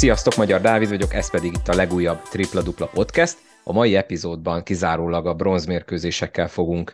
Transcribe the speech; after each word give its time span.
Sziasztok, 0.00 0.36
Magyar 0.36 0.60
Dávid 0.60 0.88
vagyok, 0.88 1.14
ez 1.14 1.30
pedig 1.30 1.52
itt 1.52 1.68
a 1.68 1.74
legújabb 1.74 2.22
Tripla 2.22 2.62
Dupla 2.62 2.86
Podcast. 2.86 3.36
A 3.64 3.72
mai 3.72 3.96
epizódban 3.96 4.62
kizárólag 4.62 5.26
a 5.26 5.34
bronzmérkőzésekkel 5.34 6.48
fogunk 6.48 6.92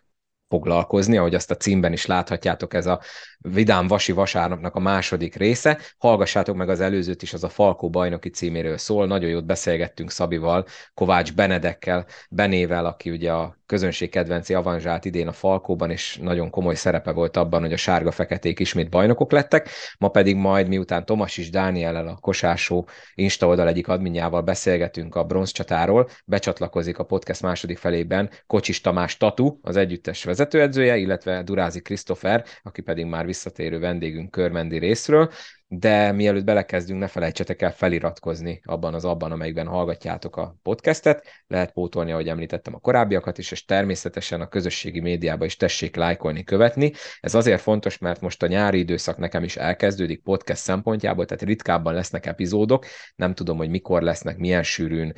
foglalkozni, 0.49 1.17
ahogy 1.17 1.35
azt 1.35 1.51
a 1.51 1.57
címben 1.57 1.93
is 1.93 2.07
láthatjátok, 2.07 2.75
ez 2.75 2.87
a 2.87 3.01
Vidám 3.39 3.87
Vasi 3.87 4.13
vasárnapnak 4.13 4.75
a 4.75 4.81
második 4.81 5.35
része. 5.35 5.79
Hallgassátok 5.99 6.57
meg 6.57 6.69
az 6.69 6.81
előzőt 6.81 7.23
is, 7.23 7.33
az 7.33 7.45
a 7.45 7.49
Falkó 7.49 7.91
bajnoki 7.91 8.29
címéről 8.29 8.79
szól. 8.79 9.07
Nagyon 9.07 9.31
jót 9.31 9.47
beszélgettünk 9.47 10.11
Szabival, 10.11 10.67
Kovács 10.95 11.35
Benedekkel, 11.35 12.07
Benével, 12.31 12.87
aki 12.87 13.11
ugye 13.11 13.33
a 13.33 13.57
közönség 13.67 14.11
kedvenci 14.11 14.55
avanzsát 14.55 15.05
idén 15.05 15.29
a 15.29 15.33
Falkóban, 15.33 15.91
és 15.91 16.19
nagyon 16.23 16.51
komoly 16.51 16.75
szerepe 16.75 17.11
volt 17.11 17.37
abban, 17.37 17.61
hogy 17.61 17.73
a 17.73 17.77
sárga-feketék 17.77 18.59
ismét 18.59 18.91
bajnokok 18.91 19.33
lettek. 19.33 19.69
Ma 19.99 20.09
pedig 20.09 20.37
majd, 20.37 20.69
miután 20.69 21.05
Tomas 21.05 21.37
is 21.37 21.51
Dániellel, 21.51 22.09
a 22.09 22.19
Kosásó 22.21 22.89
Insta 23.15 23.47
oldal 23.47 23.69
egyik 23.69 23.89
adminjával 23.89 24.43
beszélgetünk 24.43 25.15
a 25.15 25.25
bronzcsatáról, 25.25 26.09
becsatlakozik 26.25 26.99
a 26.99 27.05
podcast 27.05 27.43
második 27.43 27.79
felében 27.79 28.31
Kocsis 28.47 28.81
Tamás 28.81 29.17
Tatu, 29.17 29.59
az 29.63 29.77
együttes 29.77 30.25
vezetőedzője, 30.37 30.97
illetve 30.97 31.43
Durázi 31.43 31.81
Krisztofer, 31.81 32.45
aki 32.63 32.83
pedig 32.83 33.05
már 33.07 33.27
visszatérő 33.27 33.79
vendégünk 33.79 34.31
körmendi 34.31 34.79
részről 34.79 35.31
de 35.69 36.13
mielőtt 36.13 36.45
belekezdünk, 36.45 37.01
ne 37.01 37.07
felejtsetek 37.07 37.63
el 37.63 37.73
feliratkozni 37.73 38.61
abban 38.65 38.95
az 38.95 39.05
abban, 39.05 39.33
amelyikben 39.33 39.67
hallgatjátok 39.67 40.37
a 40.37 40.57
podcastet. 40.63 41.27
Lehet 41.47 41.73
pótolni, 41.73 42.13
ahogy 42.13 42.29
említettem, 42.29 42.75
a 42.75 42.79
korábbiakat 42.79 43.39
is, 43.39 43.51
és 43.51 43.65
természetesen 43.65 44.41
a 44.41 44.49
közösségi 44.49 45.01
médiába 45.01 45.45
is 45.45 45.57
tessék 45.57 45.97
lájkolni, 45.97 46.45
követni. 46.45 46.93
Ez 47.21 47.35
azért 47.35 47.61
fontos, 47.61 47.99
mert 47.99 48.21
most 48.21 48.43
a 48.43 48.47
nyári 48.47 48.79
időszak 48.79 49.17
nekem 49.17 49.45
is 49.45 49.57
elkezdődik 49.57 50.23
podcast 50.23 50.63
szempontjából, 50.63 51.25
tehát 51.25 51.43
ritkábban 51.43 51.95
lesznek 51.95 52.27
epizódok. 52.27 52.87
Nem 53.17 53.35
tudom, 53.35 53.57
hogy 53.57 53.69
mikor 53.69 54.03
lesznek, 54.03 54.37
milyen 54.37 54.63
sűrűn, 54.63 55.13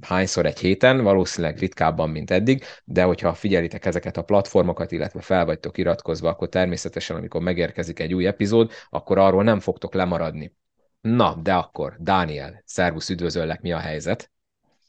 hányszor 0.00 0.46
egy 0.46 0.58
héten, 0.58 1.02
valószínűleg 1.02 1.58
ritkábban, 1.58 2.10
mint 2.10 2.30
eddig, 2.30 2.64
de 2.84 3.02
hogyha 3.02 3.34
figyelitek 3.34 3.86
ezeket 3.86 4.16
a 4.16 4.22
platformokat, 4.22 4.92
illetve 4.92 5.20
fel 5.20 5.44
vagytok 5.44 5.78
iratkozva, 5.78 6.28
akkor 6.28 6.48
természetesen, 6.48 7.16
amikor 7.16 7.40
megérkezik 7.40 7.98
egy 7.98 8.14
új 8.14 8.26
epizód, 8.26 8.70
akkor 8.88 9.18
arról 9.18 9.42
nem 9.42 9.60
fog 9.60 9.78
fogtok 9.80 9.94
lemaradni. 9.94 10.52
Na, 11.00 11.34
de 11.42 11.54
akkor, 11.54 11.96
Dániel, 11.98 12.62
szervusz, 12.64 13.08
üdvözöllek, 13.08 13.60
mi 13.60 13.72
a 13.72 13.78
helyzet? 13.78 14.30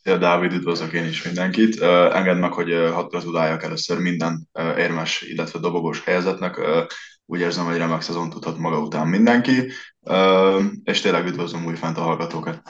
Szia 0.03 0.17
Dávid, 0.17 0.53
üdvözlök 0.53 0.93
én 0.93 1.05
is 1.05 1.23
mindenkit. 1.23 1.79
Uh, 1.79 2.15
engedd 2.15 2.37
meg, 2.37 2.51
hogy 2.51 2.71
uh, 2.71 2.89
hadd 2.89 3.09
gratuláljak 3.09 3.63
először 3.63 3.99
minden 3.99 4.47
uh, 4.53 4.77
érmes, 4.77 5.21
illetve 5.21 5.59
dobogós 5.59 6.03
helyzetnek. 6.03 6.57
Uh, 6.57 6.85
úgy 7.25 7.39
érzem, 7.39 7.65
hogy 7.65 7.77
remek 7.77 8.01
szezon 8.01 8.29
tudhat 8.29 8.57
maga 8.57 8.79
után 8.79 9.07
mindenki, 9.07 9.71
uh, 9.99 10.63
és 10.83 11.01
tényleg 11.01 11.25
üdvözlöm 11.25 11.65
újfent 11.65 11.97
a 11.97 12.01
hallgatókat. 12.01 12.61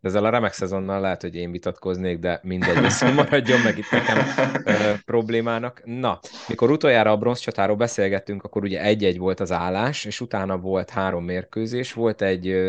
De 0.00 0.08
ezzel 0.08 0.24
a 0.24 0.30
remek 0.30 0.52
szezonnal 0.52 1.00
lehet, 1.00 1.22
hogy 1.22 1.34
én 1.34 1.50
vitatkoznék, 1.50 2.18
de 2.18 2.40
mindegy, 2.42 2.84
ez 2.84 3.00
maradjon 3.14 3.60
meg 3.60 3.78
itt 3.78 3.90
nekem 3.90 4.18
ö, 4.64 4.92
problémának. 5.04 5.82
Na, 5.84 6.20
mikor 6.48 6.70
utoljára 6.70 7.10
a 7.10 7.16
bronzcsatáról 7.16 7.76
beszélgettünk, 7.76 8.42
akkor 8.42 8.62
ugye 8.62 8.82
egy-egy 8.82 9.18
volt 9.18 9.40
az 9.40 9.52
állás, 9.52 10.04
és 10.04 10.20
utána 10.20 10.58
volt 10.58 10.90
három 10.90 11.24
mérkőzés, 11.24 11.92
volt 11.92 12.22
egy 12.22 12.48
ö, 12.48 12.68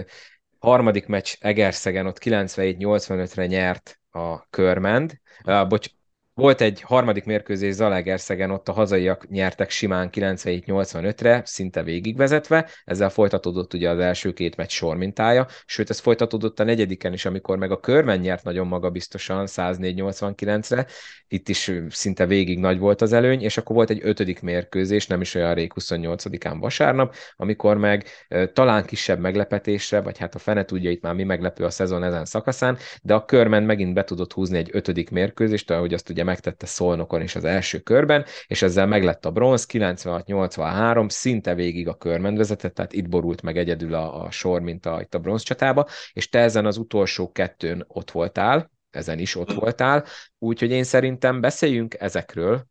harmadik 0.60 1.08
meccs 1.08 1.34
Egerszegen, 1.40 2.06
ott 2.06 2.18
97-85-re 2.24 3.46
nyert 3.46 4.00
a 4.12 4.50
Körmend, 4.50 5.20
uh, 5.46 5.68
bocs, 5.68 5.90
volt 6.34 6.62
egy 6.62 6.82
harmadik 6.82 7.24
mérkőzés 7.26 7.74
Zalaegerszegen, 7.74 8.52
ott 8.52 8.68
a 8.68 8.72
hazaiak 8.72 9.30
nyertek 9.30 9.70
simán 9.70 10.10
97-85-re, 10.12 11.42
szinte 11.46 11.84
végigvezetve, 11.84 12.70
ezzel 12.84 13.10
folytatódott 13.10 13.74
ugye 13.74 13.90
az 13.90 14.00
első 14.00 14.34
két 14.34 14.56
meccs 14.56 14.70
sormintája, 14.72 15.48
sőt 15.66 15.90
ez 15.90 16.00
folytatódott 16.00 16.60
a 16.60 16.64
negyediken 16.64 17.14
is, 17.14 17.26
amikor 17.26 17.58
meg 17.58 17.72
a 17.72 17.80
körmen 17.80 18.20
nyert 18.20 18.44
nagyon 18.44 18.68
magabiztosan 18.68 19.46
104-89-re, 19.48 20.88
itt 21.32 21.50
is 21.50 21.72
szinte 21.90 22.26
végig 22.26 22.60
nagy 22.60 22.80
volt 22.80 23.02
az 23.02 23.14
előny, 23.14 23.42
és 23.42 23.58
akkor 23.58 23.76
volt 23.76 23.90
egy 23.90 24.00
ötödik 24.04 24.42
mérkőzés, 24.42 25.08
nem 25.08 25.22
is 25.22 25.36
olyan 25.36 25.54
rég 25.54 25.72
28-án 25.76 26.58
vasárnap, 26.60 27.16
amikor 27.36 27.78
meg 27.78 28.06
talán 28.54 28.86
kisebb 28.86 29.20
meglepetésre, 29.20 30.02
vagy 30.02 30.18
hát 30.18 30.36
a 30.36 30.40
fene 30.40 30.66
tudja 30.66 30.90
itt 30.92 31.02
már 31.02 31.14
mi 31.14 31.24
meglepő 31.24 31.64
a 31.64 31.70
szezon 31.70 32.04
ezen 32.04 32.26
szakaszán, 32.26 32.78
de 33.02 33.14
a 33.14 33.26
körmen 33.26 33.64
megint 33.64 33.94
be 33.94 34.04
tudott 34.04 34.34
húzni 34.34 34.58
egy 34.58 34.70
ötödik 34.72 35.10
mérkőzést, 35.10 35.72
ahogy 35.72 35.94
azt 35.94 36.10
ugye 36.10 36.24
megtette 36.24 36.66
Szolnokon 36.66 37.22
is 37.22 37.36
az 37.36 37.46
első 37.46 37.80
körben, 37.80 38.26
és 38.48 38.62
ezzel 38.62 38.88
meglett 38.88 39.26
a 39.26 39.32
bronz, 39.32 39.66
96-83, 39.72 41.10
szinte 41.10 41.56
végig 41.56 41.88
a 41.88 41.98
körmen 41.98 42.36
vezetett, 42.36 42.74
tehát 42.74 42.94
itt 42.94 43.10
borult 43.10 43.42
meg 43.42 43.58
egyedül 43.58 43.94
a, 43.94 44.24
a 44.24 44.32
sor, 44.32 44.62
mint 44.62 44.86
a, 44.86 45.02
itt 45.02 45.14
a 45.14 45.20
bronz 45.20 45.42
csatába, 45.42 45.88
és 46.14 46.30
te 46.30 46.40
ezen 46.40 46.66
az 46.66 46.78
utolsó 46.78 47.32
kettőn 47.32 47.86
ott 47.88 48.12
voltál, 48.12 48.70
ezen 48.96 49.20
is 49.20 49.36
ott 49.36 49.54
voltál, 49.54 50.06
úgyhogy 50.40 50.72
én 50.72 50.84
szerintem 50.84 51.42
beszéljünk 51.42 51.96
ezekről, 52.00 52.70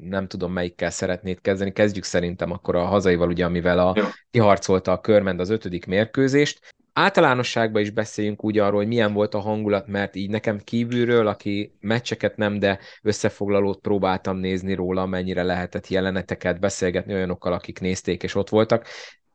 nem 0.00 0.26
tudom 0.26 0.52
melyikkel 0.52 0.90
szeretnéd 0.90 1.40
kezdeni, 1.40 1.72
kezdjük 1.72 2.04
szerintem 2.04 2.50
akkor 2.50 2.76
a 2.76 2.84
hazaival, 2.84 3.28
ugye, 3.28 3.44
amivel 3.44 3.78
a, 3.78 3.94
kiharcolta 4.30 4.92
a 4.92 5.00
körmend 5.00 5.40
az 5.40 5.50
ötödik 5.50 5.86
mérkőzést. 5.86 6.76
Általánosságban 6.92 7.82
is 7.82 7.90
beszéljünk 7.90 8.44
úgy 8.44 8.58
arról, 8.58 8.78
hogy 8.78 8.86
milyen 8.86 9.12
volt 9.12 9.34
a 9.34 9.40
hangulat, 9.40 9.86
mert 9.86 10.16
így 10.16 10.30
nekem 10.30 10.58
kívülről, 10.58 11.26
aki 11.26 11.76
meccseket 11.80 12.36
nem, 12.36 12.58
de 12.58 12.78
összefoglalót 13.02 13.80
próbáltam 13.80 14.36
nézni 14.36 14.74
róla, 14.74 15.06
mennyire 15.06 15.42
lehetett 15.42 15.88
jeleneteket 15.88 16.60
beszélgetni 16.60 17.14
olyanokkal, 17.14 17.52
akik 17.52 17.80
nézték 17.80 18.22
és 18.22 18.34
ott 18.34 18.48
voltak. 18.48 18.86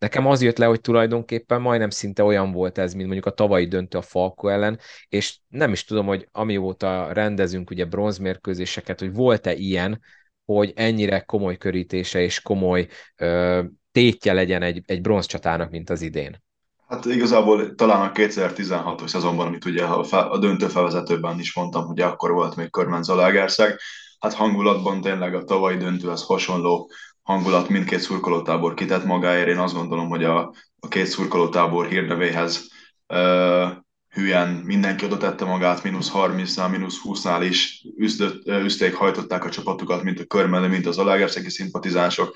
Nekem 0.03 0.25
az 0.25 0.41
jött 0.41 0.57
le, 0.57 0.65
hogy 0.65 0.81
tulajdonképpen 0.81 1.61
majdnem 1.61 1.89
szinte 1.89 2.23
olyan 2.23 2.51
volt 2.51 2.77
ez, 2.77 2.93
mint 2.93 3.05
mondjuk 3.05 3.25
a 3.25 3.33
tavalyi 3.33 3.67
döntő 3.67 3.97
a 3.97 4.01
Falko 4.01 4.47
ellen, 4.47 4.79
és 5.09 5.37
nem 5.47 5.71
is 5.71 5.83
tudom, 5.83 6.05
hogy 6.05 6.27
amióta 6.31 7.13
rendezünk 7.13 7.69
ugye 7.69 7.85
bronzmérkőzéseket, 7.85 8.99
hogy 8.99 9.13
volt-e 9.13 9.53
ilyen, 9.53 10.01
hogy 10.45 10.73
ennyire 10.75 11.19
komoly 11.19 11.57
körítése 11.57 12.21
és 12.21 12.41
komoly 12.41 12.87
ö, 13.15 13.61
tétje 13.91 14.33
legyen 14.33 14.61
egy, 14.61 14.81
egy 14.85 15.01
bronzcsatának, 15.01 15.69
mint 15.69 15.89
az 15.89 16.01
idén. 16.01 16.43
Hát 16.87 17.05
igazából 17.05 17.75
talán 17.75 18.09
a 18.09 18.11
2016-os 18.11 19.07
szezonban, 19.07 19.47
amit 19.47 19.65
ugye 19.65 19.83
a, 19.83 20.37
döntő 20.37 20.67
felvezetőben 20.67 21.39
is 21.39 21.55
mondtam, 21.55 21.85
hogy 21.85 22.01
akkor 22.01 22.31
volt 22.31 22.55
még 22.55 22.69
Körmen 22.69 23.03
Zalaegerszeg, 23.03 23.79
hát 24.19 24.33
hangulatban 24.33 25.01
tényleg 25.01 25.35
a 25.35 25.43
tavalyi 25.43 25.77
döntőhez 25.77 26.23
hasonló 26.23 26.89
hangulat 27.23 27.69
mindkét 27.69 27.99
szurkolótábor 27.99 28.73
kitett 28.73 29.05
magáért. 29.05 29.47
Én 29.47 29.57
azt 29.57 29.73
gondolom, 29.73 30.09
hogy 30.09 30.23
a, 30.23 30.53
a 30.79 30.87
két 30.87 31.05
szurkolótábor 31.05 31.87
hírnevéhez 31.87 32.67
uh, 33.07 33.69
hülyen 34.09 34.49
mindenki 34.49 35.05
oda 35.05 35.17
tette 35.17 35.45
magát, 35.45 35.83
mínusz 35.83 36.11
30-nál, 36.13 36.69
mínusz 36.71 36.99
20-nál 37.03 37.45
is 37.49 37.85
üzdött, 37.97 38.47
üzték, 38.47 38.95
hajtották 38.95 39.45
a 39.45 39.49
csapatukat, 39.49 40.03
mint 40.03 40.19
a 40.19 40.25
körmele, 40.25 40.67
mint 40.67 40.85
az 40.85 40.97
alágerszegi 40.97 41.49
szimpatizánsok. 41.49 42.35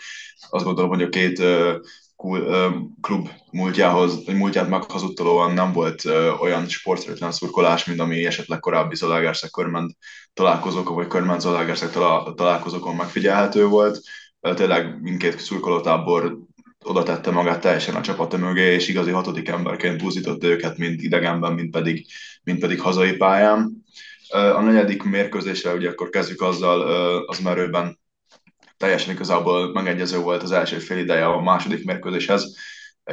Azt 0.50 0.66
gondolom, 0.66 0.90
hogy 0.90 1.02
a 1.02 1.10
két 1.10 1.40
uh, 1.40 1.76
klub 3.02 3.30
múltjához, 3.52 4.26
múltját 4.26 4.70
meghazudtolóan 4.70 5.54
nem 5.54 5.74
volt 5.74 6.06
olyan 6.40 6.68
sportszerűtlen 6.68 7.32
szurkolás, 7.32 7.86
mint 7.86 8.00
ami 8.00 8.26
esetleg 8.26 8.60
korábbi 8.60 8.96
Zalaegerszeg 8.96 9.50
körment 9.50 9.98
találkozókon, 10.34 10.96
vagy 10.96 11.08
körment 11.08 11.42
Zalaegerszeg 11.42 11.90
találkozókon 12.36 12.96
megfigyelhető 12.96 13.66
volt. 13.66 14.02
Tényleg 14.42 15.02
mindkét 15.02 15.40
szurkolótábor 15.40 16.38
oda 16.84 17.04
tette 17.04 17.32
magát 17.32 17.62
teljesen 17.62 17.96
a 17.96 18.02
csapata 18.02 18.38
mögé, 18.38 18.74
és 18.74 18.88
igazi 18.88 19.12
hatodik 19.12 19.48
emberként 19.48 20.02
búzított 20.02 20.44
őket, 20.44 20.78
mind 20.78 21.04
idegenben, 21.04 21.54
mind 21.54 21.72
pedig, 21.72 22.06
mind 22.44 22.60
pedig 22.60 22.82
hazai 22.82 23.16
pályán. 23.16 23.86
A 24.30 24.62
negyedik 24.62 25.04
mérkőzésre, 25.04 25.74
ugye 25.74 25.90
akkor 25.90 26.10
kezdjük 26.10 26.42
azzal, 26.42 26.82
az 27.26 27.40
merőben 27.40 28.00
teljesen 28.78 29.14
igazából 29.14 29.72
megegyező 29.72 30.18
volt 30.18 30.44
az 30.44 30.52
első 30.52 30.78
fél 30.78 30.98
ideje 30.98 31.26
a 31.26 31.42
második 31.42 31.86
mérkőzéshez, 31.86 32.56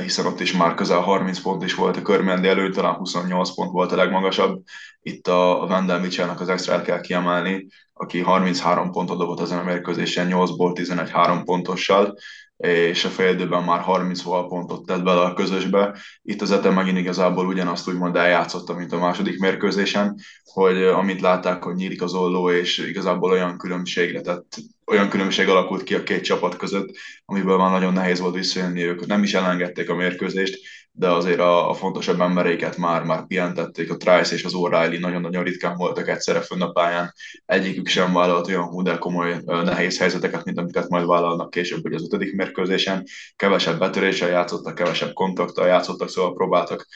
hiszen 0.02 0.26
ott 0.26 0.40
is 0.40 0.52
már 0.52 0.74
közel 0.74 1.00
30 1.00 1.40
pont 1.40 1.64
is 1.64 1.74
volt 1.74 1.96
a 1.96 2.02
körmendi 2.02 2.48
elő, 2.48 2.70
talán 2.70 2.94
28 2.94 3.54
pont 3.54 3.70
volt 3.70 3.92
a 3.92 3.96
legmagasabb. 3.96 4.62
Itt 5.02 5.28
a 5.28 5.66
Wendell 5.68 5.98
Mitchellnek 5.98 6.40
az 6.40 6.48
extra 6.48 6.82
kell 6.82 7.00
kiemelni, 7.00 7.66
aki 7.92 8.20
33 8.20 8.90
pontot 8.90 9.18
dobott 9.18 9.40
ezen 9.40 9.58
a 9.58 9.64
mérkőzésen, 9.64 10.28
8-ból 10.30 10.72
11 10.72 11.10
3 11.10 11.44
pontossal, 11.44 12.16
és 12.56 13.04
a 13.04 13.08
fél 13.08 13.46
már 13.46 13.80
30 13.80 14.22
pontot 14.22 14.86
tett 14.86 15.02
bele 15.02 15.20
a 15.20 15.34
közösbe. 15.34 15.98
Itt 16.22 16.42
az 16.42 16.50
Ete 16.50 16.70
megint 16.70 16.98
igazából 16.98 17.46
ugyanazt 17.46 17.88
úgymond 17.88 18.16
eljátszotta, 18.16 18.74
mint 18.74 18.92
a 18.92 18.98
második 18.98 19.38
mérkőzésen, 19.38 20.18
hogy 20.44 20.82
amint 20.82 21.20
látták, 21.20 21.62
hogy 21.62 21.74
nyílik 21.74 22.02
az 22.02 22.14
olló, 22.14 22.50
és 22.50 22.78
igazából 22.78 23.30
olyan 23.30 23.58
különbségre 23.58 24.20
tett, 24.20 24.56
olyan 24.86 25.08
különbség 25.08 25.48
alakult 25.48 25.82
ki 25.82 25.94
a 25.94 26.02
két 26.02 26.24
csapat 26.24 26.56
között, 26.56 26.96
amiből 27.24 27.56
már 27.56 27.70
nagyon 27.70 27.92
nehéz 27.92 28.20
volt 28.20 28.34
visszajönni, 28.34 28.82
ők 28.82 29.06
nem 29.06 29.22
is 29.22 29.34
elengedték 29.34 29.90
a 29.90 29.94
mérkőzést, 29.94 30.58
de 30.96 31.08
azért 31.08 31.40
a, 31.40 31.70
a 31.70 31.74
fontosabb 31.74 32.20
embereiket 32.20 32.76
már, 32.76 33.02
már 33.02 33.26
pihentették, 33.26 33.90
a 33.90 33.96
Trice 33.96 34.34
és 34.34 34.44
az 34.44 34.52
O'Reilly 34.54 35.00
nagyon-nagyon 35.00 35.44
ritkán 35.44 35.76
voltak 35.76 36.08
egyszerre 36.08 36.40
fönn 36.40 36.62
a 36.62 36.70
pályán, 36.70 37.12
egyikük 37.46 37.86
sem 37.86 38.12
vállalt 38.12 38.48
olyan 38.48 38.64
hú, 38.64 38.82
de 38.82 38.98
komoly 38.98 39.40
nehéz 39.44 39.98
helyzeteket, 39.98 40.44
mint 40.44 40.58
amiket 40.58 40.88
majd 40.88 41.06
vállalnak 41.06 41.50
később, 41.50 41.82
hogy 41.82 41.94
az 41.94 42.04
ötödik 42.04 42.34
mérkőzésen, 42.34 43.04
kevesebb 43.36 43.78
betöréssel 43.78 44.28
játszottak, 44.28 44.74
kevesebb 44.74 45.12
kontakttal 45.12 45.66
játszottak, 45.66 46.08
szóval 46.08 46.34
próbáltak 46.34 46.86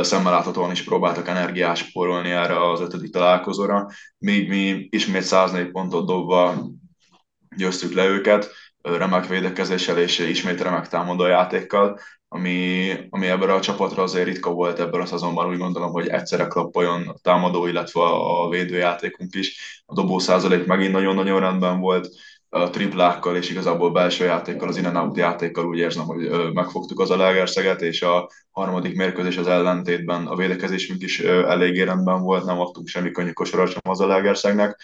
szemmel 0.00 0.32
láthatóan 0.32 0.70
is 0.70 0.82
próbáltak 0.82 1.28
energiás 1.28 1.78
spórolni 1.78 2.30
erre 2.30 2.70
az 2.70 2.80
ötödik 2.80 3.12
találkozóra, 3.12 3.88
még 4.18 4.48
mi 4.48 4.88
ismét 4.90 5.22
104 5.22 5.70
pontot 5.70 6.06
dobva 6.06 6.70
győztük 7.56 7.92
le 7.92 8.04
őket, 8.04 8.50
remek 8.82 9.26
védekezéssel 9.26 9.98
és 9.98 10.18
ismét 10.18 10.60
remek 10.60 10.88
támadó 10.88 11.26
játékkal, 11.26 12.00
ami, 12.36 12.90
ami 13.10 13.26
ebben 13.26 13.50
a 13.50 13.60
csapatra 13.60 14.02
azért 14.02 14.26
ritka 14.26 14.50
volt 14.50 14.78
ebben 14.78 15.00
a 15.00 15.06
szezonban, 15.06 15.48
úgy 15.48 15.58
gondolom, 15.58 15.90
hogy 15.90 16.08
egyszerre 16.08 16.46
klappoljon 16.46 17.08
a 17.08 17.18
támadó, 17.22 17.66
illetve 17.66 18.00
a 18.02 18.48
védőjátékunk 18.48 19.34
is. 19.34 19.82
A 19.86 19.94
dobó 19.94 20.18
százalék 20.18 20.66
megint 20.66 20.92
nagyon-nagyon 20.92 21.40
rendben 21.40 21.80
volt, 21.80 22.08
a 22.48 22.70
triplákkal 22.70 23.36
és 23.36 23.50
igazából 23.50 23.92
belső 23.92 24.24
játékkal, 24.24 24.68
az 24.68 24.76
in 24.76 25.10
játékkal 25.14 25.66
úgy 25.66 25.78
érzem, 25.78 26.04
hogy 26.04 26.52
megfogtuk 26.52 27.00
az 27.00 27.10
a 27.10 27.16
Lagerszeget, 27.16 27.82
és 27.82 28.02
a 28.02 28.30
harmadik 28.50 28.96
mérkőzés 28.96 29.36
az 29.36 29.46
ellentétben 29.46 30.26
a 30.26 30.36
védekezésünk 30.36 31.02
is 31.02 31.20
eléggé 31.20 31.82
rendben 31.82 32.22
volt, 32.22 32.44
nem 32.44 32.60
adtunk 32.60 32.88
semmi 32.88 33.10
könnyű 33.10 33.32
kosarat 33.32 33.70
sem 33.70 33.80
az 33.82 34.00
a 34.00 34.06
Lagerszegnek 34.06 34.80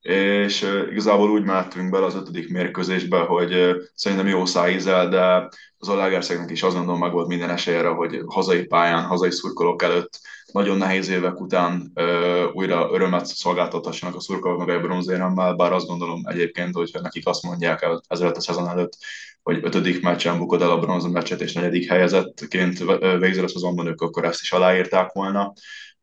és 0.00 0.66
igazából 0.90 1.30
úgy 1.30 1.44
mehetünk 1.44 1.90
bele 1.90 2.06
az 2.06 2.14
ötödik 2.14 2.50
mérkőzésbe, 2.50 3.18
hogy 3.18 3.76
szerintem 3.94 4.26
jó 4.26 4.44
szájízel, 4.44 5.08
de 5.08 5.48
az 5.78 5.88
Alagerszegnek 5.88 6.50
is 6.50 6.62
azt 6.62 6.76
gondolom 6.76 7.00
meg 7.00 7.12
volt 7.12 7.28
minden 7.28 7.50
esélyre, 7.50 7.88
hogy 7.88 8.22
hazai 8.26 8.64
pályán, 8.64 9.04
hazai 9.04 9.30
szurkolók 9.30 9.82
előtt 9.82 10.20
nagyon 10.52 10.76
nehéz 10.76 11.08
évek 11.08 11.40
után 11.40 11.90
ö, 11.94 12.44
újra 12.52 12.88
örömet 12.92 13.26
szolgáltathassanak 13.26 14.14
a 14.14 14.20
szurkolóknak 14.20 14.68
egy 14.68 14.80
bronzéremmel, 14.80 15.54
bár 15.54 15.72
azt 15.72 15.86
gondolom 15.86 16.20
egyébként, 16.24 16.74
hogy 16.74 16.90
nekik 17.02 17.26
azt 17.26 17.42
mondják 17.42 17.82
el 17.82 18.02
ezelőtt 18.08 18.36
a 18.36 18.40
szezon 18.40 18.68
előtt, 18.68 18.96
hogy 19.42 19.60
ötödik 19.62 20.02
meccsen 20.02 20.38
bukod 20.38 20.62
el 20.62 20.70
a 20.70 20.78
bronz 20.78 21.08
és 21.38 21.52
negyedik 21.52 21.88
helyezettként 21.88 22.78
végzel 23.18 23.44
a 23.44 23.48
szezonban, 23.48 23.86
ők 23.86 24.00
akkor 24.00 24.24
ezt 24.24 24.40
is 24.40 24.52
aláírták 24.52 25.12
volna. 25.12 25.52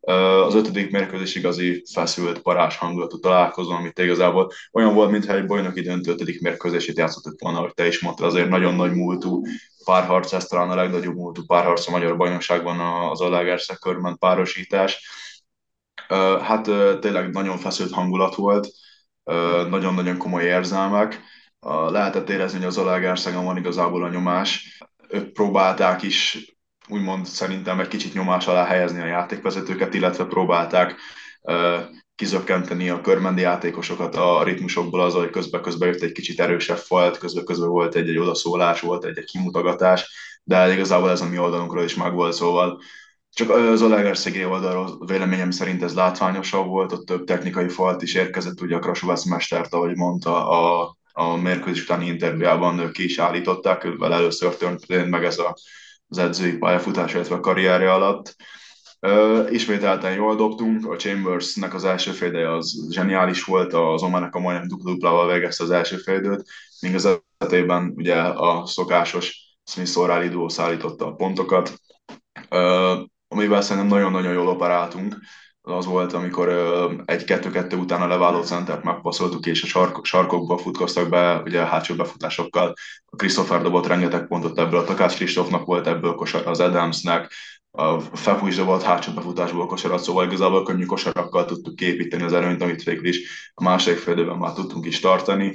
Az 0.06 0.56
ötödik 0.56 0.92
mérkőzés 0.92 1.36
igazi 1.36 1.84
feszült, 1.94 2.42
parás 2.42 2.78
hangulatú 2.78 3.20
találkozó, 3.20 3.72
amit 3.72 4.00
igazából 4.00 4.52
olyan 4.72 4.94
volt, 4.94 5.12
mintha 5.12 5.34
egy 5.34 5.46
bajnoki 5.46 5.82
döntő 5.82 6.12
ötödik 6.12 6.42
mérkőzését 6.42 6.98
játszottuk 6.98 7.42
volna, 7.42 7.60
hogy 7.60 7.74
te 7.74 7.88
is 7.88 8.00
mondtad, 8.00 8.26
azért 8.26 8.50
nagyon 8.50 8.76
nagy 8.76 8.94
múltú 8.94 9.42
párharc, 9.86 10.34
ez 10.34 10.46
talán 10.46 10.70
a 10.70 10.76
legnagyobb 10.76 11.16
múltú 11.16 11.46
párharc 11.46 11.88
a 11.88 11.92
magyar 11.92 12.18
bajnokságban 12.18 12.80
az 13.10 13.22
Alagerszeg 13.22 13.78
körben 13.78 14.18
párosítás. 14.18 15.10
Hát 16.42 16.64
tényleg 17.00 17.30
nagyon 17.30 17.58
feszült 17.58 17.92
hangulat 17.92 18.36
volt, 18.36 18.68
nagyon-nagyon 19.70 20.18
komoly 20.18 20.44
érzelmek. 20.44 21.22
Lehetett 21.88 22.30
érezni, 22.30 22.58
hogy 22.58 22.68
az 22.68 22.78
Alagerszegen 22.78 23.46
van 23.46 23.58
igazából 23.58 24.04
a 24.04 24.10
nyomás. 24.10 24.80
Ők 25.10 25.32
próbálták 25.32 26.02
is 26.02 26.55
úgymond 26.88 27.26
szerintem 27.26 27.80
egy 27.80 27.88
kicsit 27.88 28.14
nyomás 28.14 28.48
alá 28.48 28.66
helyezni 28.66 29.02
a 29.02 29.06
játékvezetőket, 29.06 29.94
illetve 29.94 30.26
próbálták 30.26 30.96
kizökkenteni 32.16 32.90
a 32.90 33.02
körmendi 33.02 33.42
játékosokat 33.42 34.16
a 34.16 34.44
ritmusokból 34.44 35.02
az, 35.02 35.14
hogy 35.14 35.30
közben-közben 35.30 35.88
jött 35.88 36.02
egy 36.02 36.12
kicsit 36.12 36.40
erősebb 36.40 36.78
falt, 36.78 37.18
közben-közben 37.18 37.70
volt 37.70 37.96
egy-egy 37.96 38.18
odaszólás, 38.18 38.82
volt 38.82 39.06
egy-egy 39.06 39.26
kimutogatás, 39.26 40.10
de 40.44 40.74
igazából 40.74 41.10
ez 41.10 41.22
a 41.22 41.30
mi 41.30 41.38
oldalunkról 41.38 41.84
is 41.84 41.96
megvolt, 41.96 42.34
szóval 42.34 42.82
csak 43.34 43.50
az 43.50 43.82
Olegerszegi 43.82 44.46
oldalról 44.46 45.06
véleményem 45.06 45.52
szerint 45.52 45.84
ez 45.84 45.94
látványosabb 45.94 46.68
volt, 46.68 46.92
ott 46.92 47.06
több 47.06 47.24
technikai 47.24 47.70
falt 47.70 48.02
is 48.02 48.14
érkezett, 48.14 48.62
ugye 48.62 48.76
a 48.76 48.80
Krasovász 48.80 49.26
mestert, 49.26 49.74
ahogy 49.74 49.96
mondta, 49.96 50.50
a, 50.50 50.96
a 51.12 51.36
mérkőzés 51.36 51.84
utáni 51.84 52.06
interjújában 52.06 52.92
ki 52.92 53.04
is 53.04 53.18
állították, 53.18 53.88
vele 53.98 54.16
először 54.16 54.56
történt 54.56 55.10
meg 55.10 55.24
ez 55.24 55.38
a 55.38 55.56
az 56.08 56.18
edzői 56.18 56.58
pályafutása, 56.58 57.16
illetve 57.16 57.36
a 57.36 57.40
karrierje 57.40 57.94
alatt. 57.94 58.36
Uh, 59.00 59.48
ismételten 59.52 60.14
jól 60.14 60.36
dobtunk, 60.36 60.92
a 60.92 60.96
Chambersnek 60.96 61.74
az 61.74 61.84
első 61.84 62.12
féldeje 62.12 62.54
az 62.54 62.88
zseniális 62.90 63.44
volt, 63.44 63.74
az 63.74 64.04
Omának 64.04 64.36
a 64.36 64.40
majdnem 64.40 64.68
duplával 64.84 65.32
végezte 65.34 65.64
az 65.64 65.72
első 65.72 65.98
féldőt, 65.98 66.48
míg 66.82 66.96
az 66.96 67.20
esetében 67.40 67.94
ugye 67.96 68.16
a 68.22 68.66
szokásos 68.66 69.58
Smith 69.64 69.92
O'Reilly 69.96 70.28
duó 70.32 70.50
szállította 70.50 71.06
a 71.06 71.16
pontokat, 71.16 71.82
amivel 73.28 73.62
szerintem 73.62 73.92
nagyon-nagyon 73.92 74.34
jól 74.34 74.48
operáltunk, 74.48 75.18
az 75.66 75.86
volt, 75.86 76.14
amikor 76.14 76.50
egy-kettő-kettő 77.06 77.78
után 77.78 78.02
a 78.02 78.08
leváló 78.08 78.42
centert 78.42 78.84
megpasszoltuk, 78.84 79.46
és 79.46 79.64
a 79.64 79.68
sark, 79.68 80.06
sarkokba 80.06 80.58
futkoztak 80.58 81.10
be, 81.10 81.42
ugye 81.46 81.62
a 81.62 81.66
hátsó 81.66 81.96
befutásokkal. 81.96 82.74
A 83.06 83.16
Christopher 83.16 83.62
dobott 83.62 83.88
rengeteg 83.88 84.28
pontot 84.28 84.60
ebből, 84.60 84.80
a 84.80 84.84
Takács 84.84 85.16
Kristófnak 85.16 85.66
volt 85.66 85.88
ebből 85.88 86.16
kosar, 86.16 86.48
az 86.48 86.60
Adamsnek, 86.60 87.34
a 87.72 88.00
Fepu 88.00 88.48
is 88.48 88.56
dobott 88.56 88.84
hátsó 88.84 89.12
befutásból 89.12 89.66
kosarat, 89.66 90.04
szóval 90.04 90.26
igazából 90.26 90.64
könnyű 90.64 90.86
kosarakkal 90.86 91.46
tudtuk 91.46 91.76
képíteni 91.76 92.24
az 92.24 92.34
előnyt, 92.34 92.62
amit 92.62 92.84
végül 92.84 93.08
is 93.08 93.52
a 93.54 93.64
második 93.64 94.00
félidőben 94.00 94.38
már 94.38 94.54
tudtunk 94.54 94.86
is 94.86 95.00
tartani. 95.00 95.54